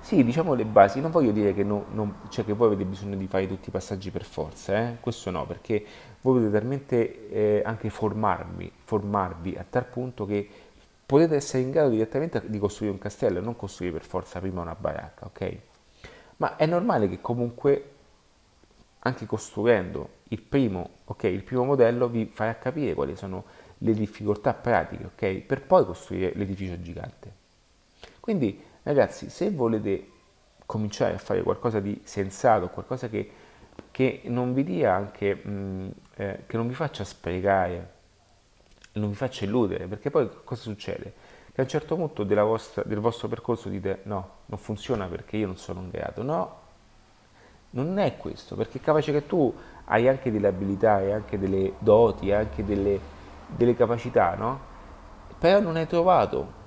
sì, 0.00 0.24
diciamo 0.24 0.54
le 0.54 0.64
basi, 0.64 1.00
non 1.00 1.10
voglio 1.10 1.30
dire 1.30 1.52
che, 1.54 1.62
no, 1.62 1.86
non, 1.92 2.14
cioè 2.30 2.44
che 2.44 2.52
voi 2.52 2.68
avete 2.68 2.84
bisogno 2.84 3.16
di 3.16 3.26
fare 3.26 3.46
tutti 3.46 3.68
i 3.68 3.72
passaggi 3.72 4.10
per 4.10 4.24
forza, 4.24 4.78
eh? 4.78 4.96
questo 5.00 5.30
no, 5.30 5.46
perché 5.46 5.84
voi 6.22 6.38
potete 6.38 6.58
talmente 6.58 7.30
eh, 7.30 7.62
anche 7.64 7.90
formarvi, 7.90 8.72
formarvi 8.84 9.56
a 9.56 9.64
tal 9.68 9.86
punto 9.86 10.26
che 10.26 10.48
potete 11.06 11.36
essere 11.36 11.62
in 11.62 11.70
grado 11.70 11.90
direttamente 11.90 12.42
di 12.46 12.58
costruire 12.58 12.94
un 12.94 13.00
castello 13.00 13.40
non 13.40 13.56
costruire 13.56 13.92
per 13.92 14.04
forza 14.04 14.38
prima 14.40 14.60
una 14.60 14.76
baracca, 14.78 15.26
ok? 15.26 15.56
Ma 16.36 16.56
è 16.56 16.66
normale 16.66 17.08
che 17.08 17.20
comunque 17.20 17.90
anche 19.00 19.26
costruendo 19.26 20.18
il 20.28 20.40
primo, 20.40 20.90
okay, 21.04 21.32
il 21.32 21.42
primo 21.42 21.64
modello 21.64 22.08
vi 22.08 22.30
farà 22.32 22.56
capire 22.56 22.94
quali 22.94 23.16
sono 23.16 23.44
le 23.78 23.92
difficoltà 23.92 24.54
pratiche, 24.54 25.04
ok? 25.04 25.46
Per 25.46 25.62
poi 25.62 25.84
costruire 25.84 26.32
l'edificio 26.34 26.80
gigante. 26.80 27.32
Quindi 28.20 28.62
ragazzi, 28.82 29.30
se 29.30 29.50
volete 29.50 30.10
cominciare 30.66 31.14
a 31.14 31.18
fare 31.18 31.42
qualcosa 31.42 31.80
di 31.80 32.00
sensato, 32.04 32.68
qualcosa 32.68 33.08
che, 33.08 33.30
che 33.90 34.22
non 34.26 34.54
vi 34.54 34.62
dia 34.62 34.94
anche, 34.94 35.34
mh, 35.34 35.92
eh, 36.14 36.42
che 36.46 36.56
non 36.56 36.68
vi 36.68 36.74
faccia 36.74 37.04
sprecare, 37.04 37.98
non 38.92 39.08
vi 39.08 39.16
faccia 39.16 39.44
illudere, 39.44 39.86
perché 39.86 40.10
poi 40.10 40.28
cosa 40.44 40.62
succede? 40.62 41.12
Che 41.52 41.60
a 41.60 41.64
un 41.64 41.68
certo 41.68 41.96
punto 41.96 42.24
vostra, 42.44 42.82
del 42.84 43.00
vostro 43.00 43.26
percorso 43.26 43.68
dite 43.68 44.00
no, 44.04 44.30
non 44.46 44.58
funziona 44.58 45.06
perché 45.06 45.36
io 45.36 45.46
non 45.46 45.56
sono 45.56 45.80
un 45.80 45.90
grado, 45.90 46.22
no, 46.22 46.58
non 47.70 47.98
è 47.98 48.16
questo, 48.16 48.54
perché 48.54 48.78
è 48.78 48.80
capace 48.80 49.12
che 49.12 49.26
tu 49.26 49.52
hai 49.86 50.08
anche 50.08 50.30
delle 50.30 50.46
abilità, 50.46 50.94
hai 50.94 51.12
anche 51.12 51.38
delle 51.38 51.74
doti, 51.78 52.30
hai 52.30 52.40
anche 52.40 52.64
delle, 52.64 53.00
delle 53.46 53.74
capacità, 53.74 54.34
no? 54.34 54.68
Però 55.38 55.58
non 55.58 55.76
hai 55.76 55.86
trovato 55.86 56.58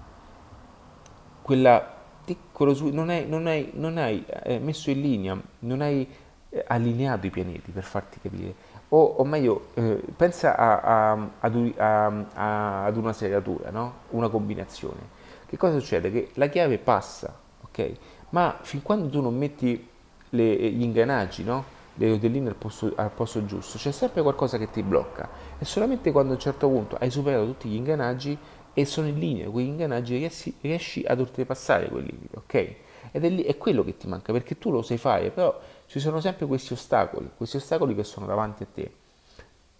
quella 1.41 1.92
piccolo, 2.23 2.75
non 2.91 3.09
hai, 3.09 3.27
non 3.27 3.47
hai, 3.47 3.71
non 3.73 3.97
hai 3.97 4.25
eh, 4.43 4.59
messo 4.59 4.89
in 4.89 5.01
linea, 5.01 5.41
non 5.59 5.81
hai 5.81 6.07
eh, 6.49 6.63
allineato 6.67 7.25
i 7.27 7.29
pianeti 7.29 7.71
per 7.71 7.83
farti 7.83 8.19
capire 8.21 8.71
o, 8.95 9.15
o 9.17 9.23
meglio, 9.23 9.69
eh, 9.73 10.03
pensa 10.15 10.55
a, 10.55 11.11
a, 11.11 11.29
a, 11.39 12.85
ad, 12.85 12.95
una 12.95 13.11
serratura, 13.11 13.71
no? 13.71 13.93
una 14.11 14.29
combinazione. 14.29 15.21
Che 15.47 15.57
cosa 15.57 15.79
succede? 15.79 16.11
Che 16.11 16.29
la 16.35 16.47
chiave 16.47 16.77
passa, 16.77 17.35
ok? 17.61 17.91
Ma 18.29 18.59
fin 18.61 18.83
quando 18.83 19.09
tu 19.09 19.19
non 19.19 19.35
metti 19.35 19.87
le, 20.29 20.71
gli 20.71 20.83
ingranaggi, 20.83 21.43
no? 21.43 21.81
le 21.95 22.09
rotelline 22.09 22.49
al 22.49 22.93
al 22.95 23.11
posto, 23.11 23.45
giusto, 23.45 23.79
c'è 23.79 23.91
sempre 23.91 24.21
qualcosa 24.21 24.59
che 24.59 24.69
ti 24.69 24.83
blocca. 24.83 25.27
E 25.57 25.65
solamente 25.65 26.11
quando 26.11 26.33
a 26.33 26.35
un 26.35 26.41
certo 26.41 26.67
punto 26.67 26.95
hai 26.99 27.09
superato 27.09 27.45
tutti 27.45 27.69
gli 27.69 27.75
ingranaggi 27.75 28.37
e 28.73 28.85
sono 28.85 29.07
in 29.07 29.19
linea 29.19 29.49
quegli 29.49 29.67
ingranaggi, 29.67 30.17
riesci, 30.17 30.55
riesci 30.61 31.03
ad 31.05 31.19
oltrepassare 31.19 31.87
quel 31.89 32.05
limite, 32.05 32.37
ok? 32.37 32.75
Ed 33.11 33.23
è, 33.23 33.29
lì, 33.29 33.43
è 33.43 33.57
quello 33.57 33.83
che 33.83 33.97
ti 33.97 34.07
manca, 34.07 34.31
perché 34.31 34.57
tu 34.57 34.71
lo 34.71 34.81
sai 34.81 34.97
fare, 34.97 35.29
però 35.29 35.59
ci 35.85 35.99
sono 35.99 36.19
sempre 36.19 36.45
questi 36.47 36.73
ostacoli, 36.73 37.29
questi 37.37 37.57
ostacoli 37.57 37.93
che 37.93 38.03
sono 38.03 38.25
davanti 38.25 38.63
a 38.63 38.67
te. 38.73 38.91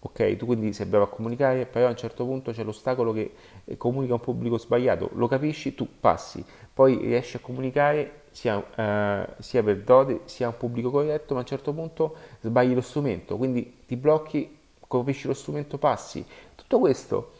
Ok, 0.06 0.36
tu 0.36 0.46
quindi 0.46 0.74
sei 0.74 0.86
bravo 0.86 1.06
a 1.06 1.08
comunicare, 1.08 1.66
però 1.66 1.88
a 1.88 1.89
un 1.89 1.96
certo 1.96 2.26
punto 2.26 2.52
c'è 2.52 2.64
l'ostacolo 2.64 3.14
che 3.14 3.34
eh, 3.64 3.78
comunica 3.78 4.14
un 4.14 4.20
pubblico 4.20 4.58
sbagliato, 4.58 5.10
lo 5.14 5.28
capisci, 5.28 5.74
tu 5.76 5.88
passi, 6.00 6.44
poi 6.74 6.98
riesci 6.98 7.38
a 7.38 7.39
comunicare 7.39 8.24
sia, 8.32 8.64
eh, 8.76 9.28
sia 9.39 9.64
per 9.64 9.82
doti, 9.82 10.20
sia 10.26 10.48
un 10.50 10.58
pubblico 10.58 10.91
corretto, 10.91 11.34
ma 11.34 11.39
a 11.39 11.44
un 11.44 11.48
certo 11.48 11.72
punto 11.72 12.16
sbagli 12.41 12.74
lo 12.74 12.82
strumento, 12.82 13.38
quindi 13.38 13.78
ti 13.88 13.96
blocchi, 13.96 14.58
capisci 14.88 15.26
lo 15.28 15.34
strumento, 15.34 15.78
passi. 15.78 16.24
Tutto 16.54 16.80
questo 16.80 17.32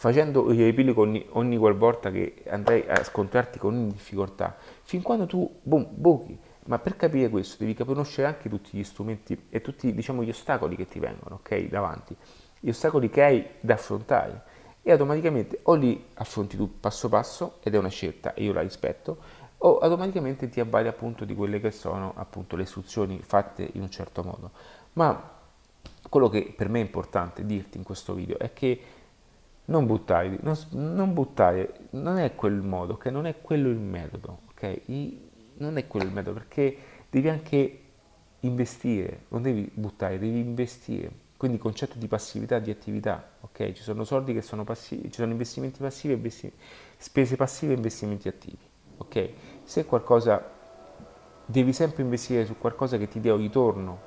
facendo 0.00 0.48
riepilogo 0.48 1.02
ogni, 1.02 1.26
ogni 1.32 1.58
qualvolta 1.58 2.10
che 2.10 2.42
andrai 2.48 2.86
a 2.88 3.04
scontrarti 3.04 3.58
con 3.58 3.74
ogni 3.74 3.92
difficoltà, 3.92 4.56
fin 4.82 5.02
quando 5.02 5.26
tu, 5.26 5.60
boom, 5.60 5.88
buchi. 5.90 6.38
Ma 6.68 6.78
per 6.78 6.96
capire 6.96 7.28
questo 7.28 7.62
devi 7.62 7.74
conoscere 7.74 8.26
anche 8.26 8.48
tutti 8.48 8.78
gli 8.78 8.82
strumenti 8.82 9.38
e 9.50 9.60
tutti 9.60 9.92
diciamo, 9.92 10.22
gli 10.22 10.30
ostacoli 10.30 10.74
che 10.74 10.86
ti 10.86 10.98
vengono 11.00 11.34
ok, 11.34 11.68
davanti, 11.68 12.16
gli 12.60 12.70
ostacoli 12.70 13.10
che 13.10 13.22
hai 13.22 13.46
da 13.60 13.74
affrontare 13.74 14.42
e 14.80 14.90
automaticamente 14.90 15.58
o 15.64 15.74
li 15.74 16.02
affronti 16.14 16.56
tu 16.56 16.80
passo 16.80 17.10
passo 17.10 17.58
ed 17.62 17.74
è 17.74 17.76
una 17.76 17.88
scelta 17.88 18.32
e 18.32 18.44
io 18.44 18.54
la 18.54 18.62
rispetto 18.62 19.18
o 19.58 19.80
automaticamente 19.80 20.48
ti 20.48 20.60
avvali 20.60 20.88
appunto 20.88 21.26
di 21.26 21.34
quelle 21.34 21.60
che 21.60 21.70
sono 21.70 22.14
appunto 22.16 22.56
le 22.56 22.62
istruzioni 22.62 23.20
fatte 23.22 23.68
in 23.74 23.82
un 23.82 23.90
certo 23.90 24.22
modo. 24.22 24.50
Ma 24.94 25.36
quello 26.08 26.30
che 26.30 26.54
per 26.56 26.70
me 26.70 26.80
è 26.80 26.84
importante 26.84 27.44
dirti 27.44 27.76
in 27.76 27.84
questo 27.84 28.14
video 28.14 28.38
è 28.38 28.54
che 28.54 28.80
non 29.70 29.86
buttare, 29.86 30.38
non, 30.42 30.56
non 30.70 31.14
buttare, 31.14 31.88
non 31.90 32.18
è 32.18 32.34
quel 32.34 32.60
modo, 32.60 32.94
ok? 32.94 33.06
Non 33.06 33.26
è 33.26 33.40
quello 33.40 33.68
il 33.68 33.78
metodo, 33.78 34.40
ok? 34.50 34.80
I, 34.86 35.28
non 35.58 35.76
è 35.76 35.86
quello 35.86 36.06
il 36.06 36.12
metodo 36.12 36.38
perché 36.38 36.76
devi 37.08 37.28
anche 37.28 37.80
investire, 38.40 39.26
non 39.28 39.42
devi 39.42 39.70
buttare, 39.72 40.18
devi 40.18 40.40
investire. 40.40 41.28
Quindi 41.36 41.56
concetto 41.56 41.96
di 41.98 42.06
passività 42.06 42.58
di 42.58 42.70
attività, 42.70 43.24
ok? 43.40 43.72
Ci 43.72 43.82
sono 43.82 44.04
soldi 44.04 44.34
che 44.34 44.42
sono 44.42 44.64
passivi, 44.64 45.04
ci 45.04 45.20
sono 45.20 45.30
investimenti 45.30 45.80
passivi, 45.80 46.14
investi, 46.14 46.52
spese 46.96 47.36
passive 47.36 47.72
e 47.72 47.76
investimenti 47.76 48.28
attivi, 48.28 48.58
ok? 48.98 49.30
Se 49.62 49.86
qualcosa 49.86 50.44
devi 51.46 51.72
sempre 51.72 52.02
investire 52.02 52.44
su 52.44 52.58
qualcosa 52.58 52.98
che 52.98 53.06
ti 53.06 53.20
dia 53.20 53.34
un 53.34 53.40
ritorno, 53.40 53.98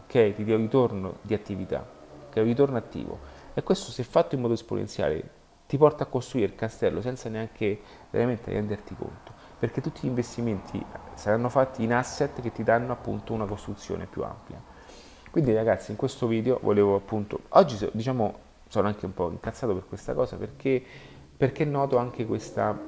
ok? 0.00 0.34
Ti 0.34 0.44
dia 0.44 0.54
un 0.54 0.62
ritorno 0.62 1.16
di 1.22 1.32
attività, 1.32 1.84
che 2.28 2.38
è 2.38 2.42
un 2.42 2.48
ritorno 2.48 2.76
attivo 2.76 3.27
e 3.58 3.62
questo 3.64 3.90
se 3.90 4.04
fatto 4.04 4.36
in 4.36 4.40
modo 4.40 4.54
esponenziale 4.54 5.30
ti 5.66 5.76
porta 5.76 6.04
a 6.04 6.06
costruire 6.06 6.46
il 6.46 6.54
castello 6.54 7.00
senza 7.00 7.28
neanche 7.28 7.80
veramente 8.08 8.52
renderti 8.52 8.94
conto, 8.94 9.32
perché 9.58 9.80
tutti 9.80 10.02
gli 10.02 10.06
investimenti 10.06 10.80
saranno 11.14 11.48
fatti 11.48 11.82
in 11.82 11.92
asset 11.92 12.40
che 12.40 12.52
ti 12.52 12.62
danno 12.62 12.92
appunto 12.92 13.32
una 13.32 13.46
costruzione 13.46 14.06
più 14.06 14.22
ampia. 14.22 14.62
Quindi 15.32 15.52
ragazzi 15.52 15.90
in 15.90 15.96
questo 15.96 16.28
video 16.28 16.60
volevo 16.62 16.94
appunto, 16.94 17.40
oggi 17.50 17.76
diciamo 17.92 18.38
sono 18.68 18.86
anche 18.86 19.06
un 19.06 19.12
po' 19.12 19.28
incazzato 19.28 19.74
per 19.74 19.86
questa 19.88 20.14
cosa 20.14 20.36
perché, 20.36 20.80
perché 21.36 21.64
noto 21.64 21.96
anche 21.96 22.26
questa, 22.26 22.80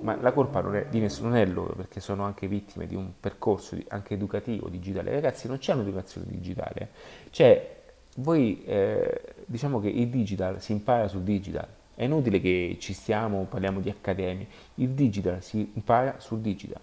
ma 0.00 0.16
la 0.20 0.32
colpa 0.32 0.60
non 0.60 0.76
è 0.76 0.86
di 0.86 1.00
nessuno, 1.00 1.30
non 1.30 1.38
è 1.38 1.44
loro 1.44 1.74
perché 1.74 1.98
sono 1.98 2.22
anche 2.22 2.46
vittime 2.46 2.86
di 2.86 2.94
un 2.94 3.14
percorso 3.18 3.76
anche 3.88 4.14
educativo 4.14 4.68
digitale. 4.68 5.10
Ragazzi 5.10 5.48
non 5.48 5.58
c'è 5.58 5.74
un'educazione 5.74 6.28
digitale, 6.28 6.90
c'è 7.30 7.80
voi 8.16 8.62
eh, 8.64 9.22
diciamo 9.46 9.80
che 9.80 9.88
il 9.88 10.08
digital 10.08 10.60
si 10.60 10.72
impara 10.72 11.08
sul 11.08 11.22
digital. 11.22 11.66
È 11.94 12.04
inutile 12.04 12.40
che 12.40 12.76
ci 12.80 12.92
stiamo, 12.92 13.46
parliamo 13.48 13.80
di 13.80 13.90
accademie. 13.90 14.46
Il 14.76 14.90
digital 14.90 15.42
si 15.42 15.70
impara 15.74 16.16
sul 16.18 16.40
digital. 16.40 16.80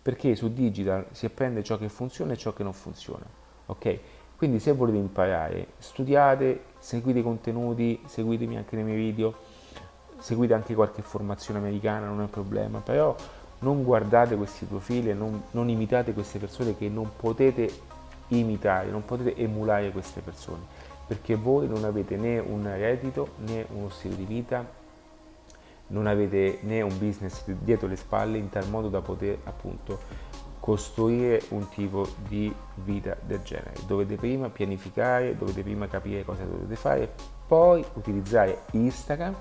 Perché 0.00 0.34
sul 0.36 0.52
digital 0.52 1.06
si 1.10 1.26
apprende 1.26 1.62
ciò 1.62 1.76
che 1.78 1.88
funziona 1.88 2.32
e 2.32 2.36
ciò 2.36 2.52
che 2.52 2.62
non 2.62 2.72
funziona. 2.72 3.24
Ok? 3.66 3.98
Quindi 4.36 4.60
se 4.60 4.72
volete 4.72 4.98
imparare, 4.98 5.68
studiate, 5.78 6.60
seguite 6.78 7.20
i 7.20 7.22
contenuti, 7.22 8.00
seguitemi 8.04 8.56
anche 8.56 8.76
nei 8.76 8.84
miei 8.84 8.98
video, 8.98 9.34
seguite 10.18 10.54
anche 10.54 10.74
qualche 10.74 11.02
formazione 11.02 11.58
americana, 11.58 12.06
non 12.06 12.20
è 12.20 12.22
un 12.22 12.30
problema, 12.30 12.80
però 12.80 13.16
non 13.60 13.82
guardate 13.82 14.36
questi 14.36 14.66
profili 14.66 15.14
non, 15.14 15.42
non 15.52 15.70
imitate 15.70 16.12
queste 16.12 16.38
persone 16.38 16.76
che 16.76 16.88
non 16.90 17.10
potete 17.16 17.70
imitare, 18.28 18.90
non 18.90 19.04
potete 19.04 19.36
emulare 19.36 19.90
queste 19.90 20.20
persone, 20.20 20.62
perché 21.06 21.34
voi 21.34 21.68
non 21.68 21.84
avete 21.84 22.16
né 22.16 22.38
un 22.38 22.64
reddito 22.64 23.28
né 23.38 23.66
uno 23.70 23.88
stile 23.88 24.16
di 24.16 24.24
vita, 24.24 24.64
non 25.88 26.06
avete 26.06 26.58
né 26.62 26.82
un 26.82 26.98
business 26.98 27.44
dietro 27.46 27.86
le 27.86 27.96
spalle 27.96 28.38
in 28.38 28.48
tal 28.48 28.68
modo 28.68 28.88
da 28.88 29.00
poter 29.00 29.38
appunto 29.44 30.00
costruire 30.58 31.42
un 31.50 31.68
tipo 31.68 32.08
di 32.26 32.52
vita 32.74 33.16
del 33.20 33.40
genere. 33.42 33.74
Dovete 33.86 34.16
prima 34.16 34.48
pianificare, 34.48 35.36
dovete 35.36 35.62
prima 35.62 35.86
capire 35.86 36.24
cosa 36.24 36.42
dovete 36.42 36.74
fare, 36.74 37.12
poi 37.46 37.84
utilizzare 37.94 38.62
Instagram 38.72 39.34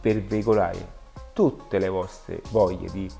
per 0.00 0.22
veicolare 0.22 0.96
tutte 1.32 1.78
le 1.78 1.88
vostre 1.88 2.42
voglie 2.50 2.88
di 2.90 3.10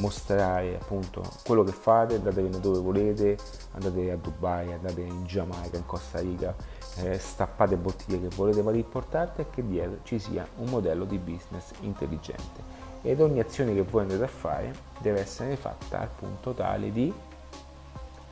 mostrare 0.00 0.76
appunto 0.80 1.22
quello 1.44 1.62
che 1.62 1.72
fate, 1.72 2.16
andate 2.16 2.48
dove 2.60 2.78
volete, 2.78 3.38
andate 3.72 4.10
a 4.10 4.16
Dubai, 4.16 4.72
andate 4.72 5.02
in 5.02 5.24
Giamaica, 5.24 5.76
in 5.76 5.86
Costa 5.86 6.18
Rica, 6.20 6.54
eh, 6.96 7.18
stappate 7.18 7.76
bottiglie 7.76 8.20
che 8.20 8.34
volete, 8.34 8.62
ma 8.62 8.70
l'importante 8.70 9.42
è 9.42 9.50
che 9.50 9.66
dietro 9.66 9.98
ci 10.02 10.18
sia 10.18 10.46
un 10.56 10.68
modello 10.68 11.04
di 11.04 11.18
business 11.18 11.70
intelligente 11.80 12.78
ed 13.02 13.20
ogni 13.20 13.40
azione 13.40 13.74
che 13.74 13.82
voi 13.82 14.02
andate 14.02 14.24
a 14.24 14.28
fare 14.28 14.74
deve 14.98 15.20
essere 15.20 15.56
fatta 15.56 16.00
al 16.00 16.08
punto 16.08 16.52
tale 16.52 16.92
di, 16.92 17.12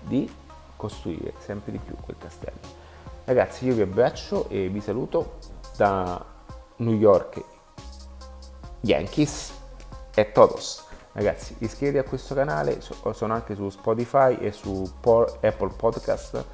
di 0.02 0.30
costruire 0.76 1.32
sempre 1.38 1.72
di 1.72 1.78
più 1.78 1.94
quel 2.00 2.16
castello. 2.18 2.86
Ragazzi 3.24 3.66
io 3.66 3.74
vi 3.74 3.82
abbraccio 3.82 4.48
e 4.48 4.68
vi 4.68 4.80
saluto 4.80 5.38
da 5.76 6.24
New 6.76 6.94
York 6.94 7.42
Yankees 8.80 9.52
e 10.14 10.32
todos. 10.32 10.87
Ragazzi, 11.18 11.56
iscrivetevi 11.58 11.98
a 11.98 12.08
questo 12.08 12.32
canale, 12.32 12.80
sono 12.80 13.34
anche 13.34 13.56
su 13.56 13.68
Spotify 13.70 14.36
e 14.36 14.52
su 14.52 14.88
Apple 15.02 15.72
Podcast. 15.76 16.44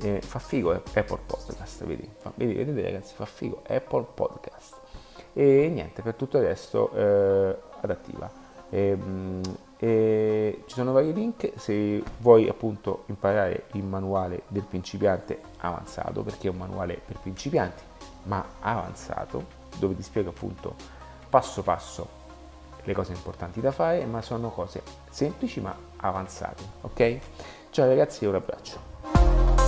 Eh, 0.00 0.20
fa 0.20 0.38
figo 0.38 0.72
eh, 0.72 0.76
Apple 0.76 1.18
Podcast, 1.26 1.84
vedi? 1.84 2.08
Fa, 2.16 2.30
vedi, 2.36 2.54
vedete 2.54 2.80
ragazzi, 2.80 3.12
fa 3.16 3.24
figo 3.24 3.62
Apple 3.66 4.06
Podcast. 4.14 4.76
E 5.32 5.68
niente, 5.68 6.02
per 6.02 6.14
tutto 6.14 6.38
il 6.38 6.44
resto 6.44 6.92
eh, 6.92 7.56
adattiva. 7.80 8.30
E, 8.70 8.96
mm, 8.96 9.42
e 9.78 10.62
ci 10.66 10.74
sono 10.76 10.92
vari 10.92 11.12
link 11.12 11.54
se 11.56 12.00
vuoi 12.18 12.48
appunto 12.48 13.02
imparare 13.06 13.64
il 13.72 13.82
manuale 13.82 14.42
del 14.46 14.62
principiante 14.62 15.40
avanzato, 15.56 16.22
perché 16.22 16.46
è 16.46 16.50
un 16.52 16.58
manuale 16.58 17.00
per 17.04 17.18
principianti, 17.18 17.82
ma 18.26 18.46
avanzato, 18.60 19.44
dove 19.76 19.96
ti 19.96 20.04
spiego 20.04 20.30
appunto 20.30 20.76
passo 21.28 21.62
passo 21.62 22.17
le 22.88 22.94
cose 22.94 23.12
importanti 23.12 23.60
da 23.60 23.70
fare, 23.70 24.04
ma 24.06 24.22
sono 24.22 24.50
cose 24.50 24.82
semplici 25.10 25.60
ma 25.60 25.76
avanzate, 25.96 26.62
ok? 26.80 27.18
Ciao 27.70 27.86
ragazzi 27.86 28.24
e 28.24 28.28
un 28.28 28.34
abbraccio. 28.34 29.67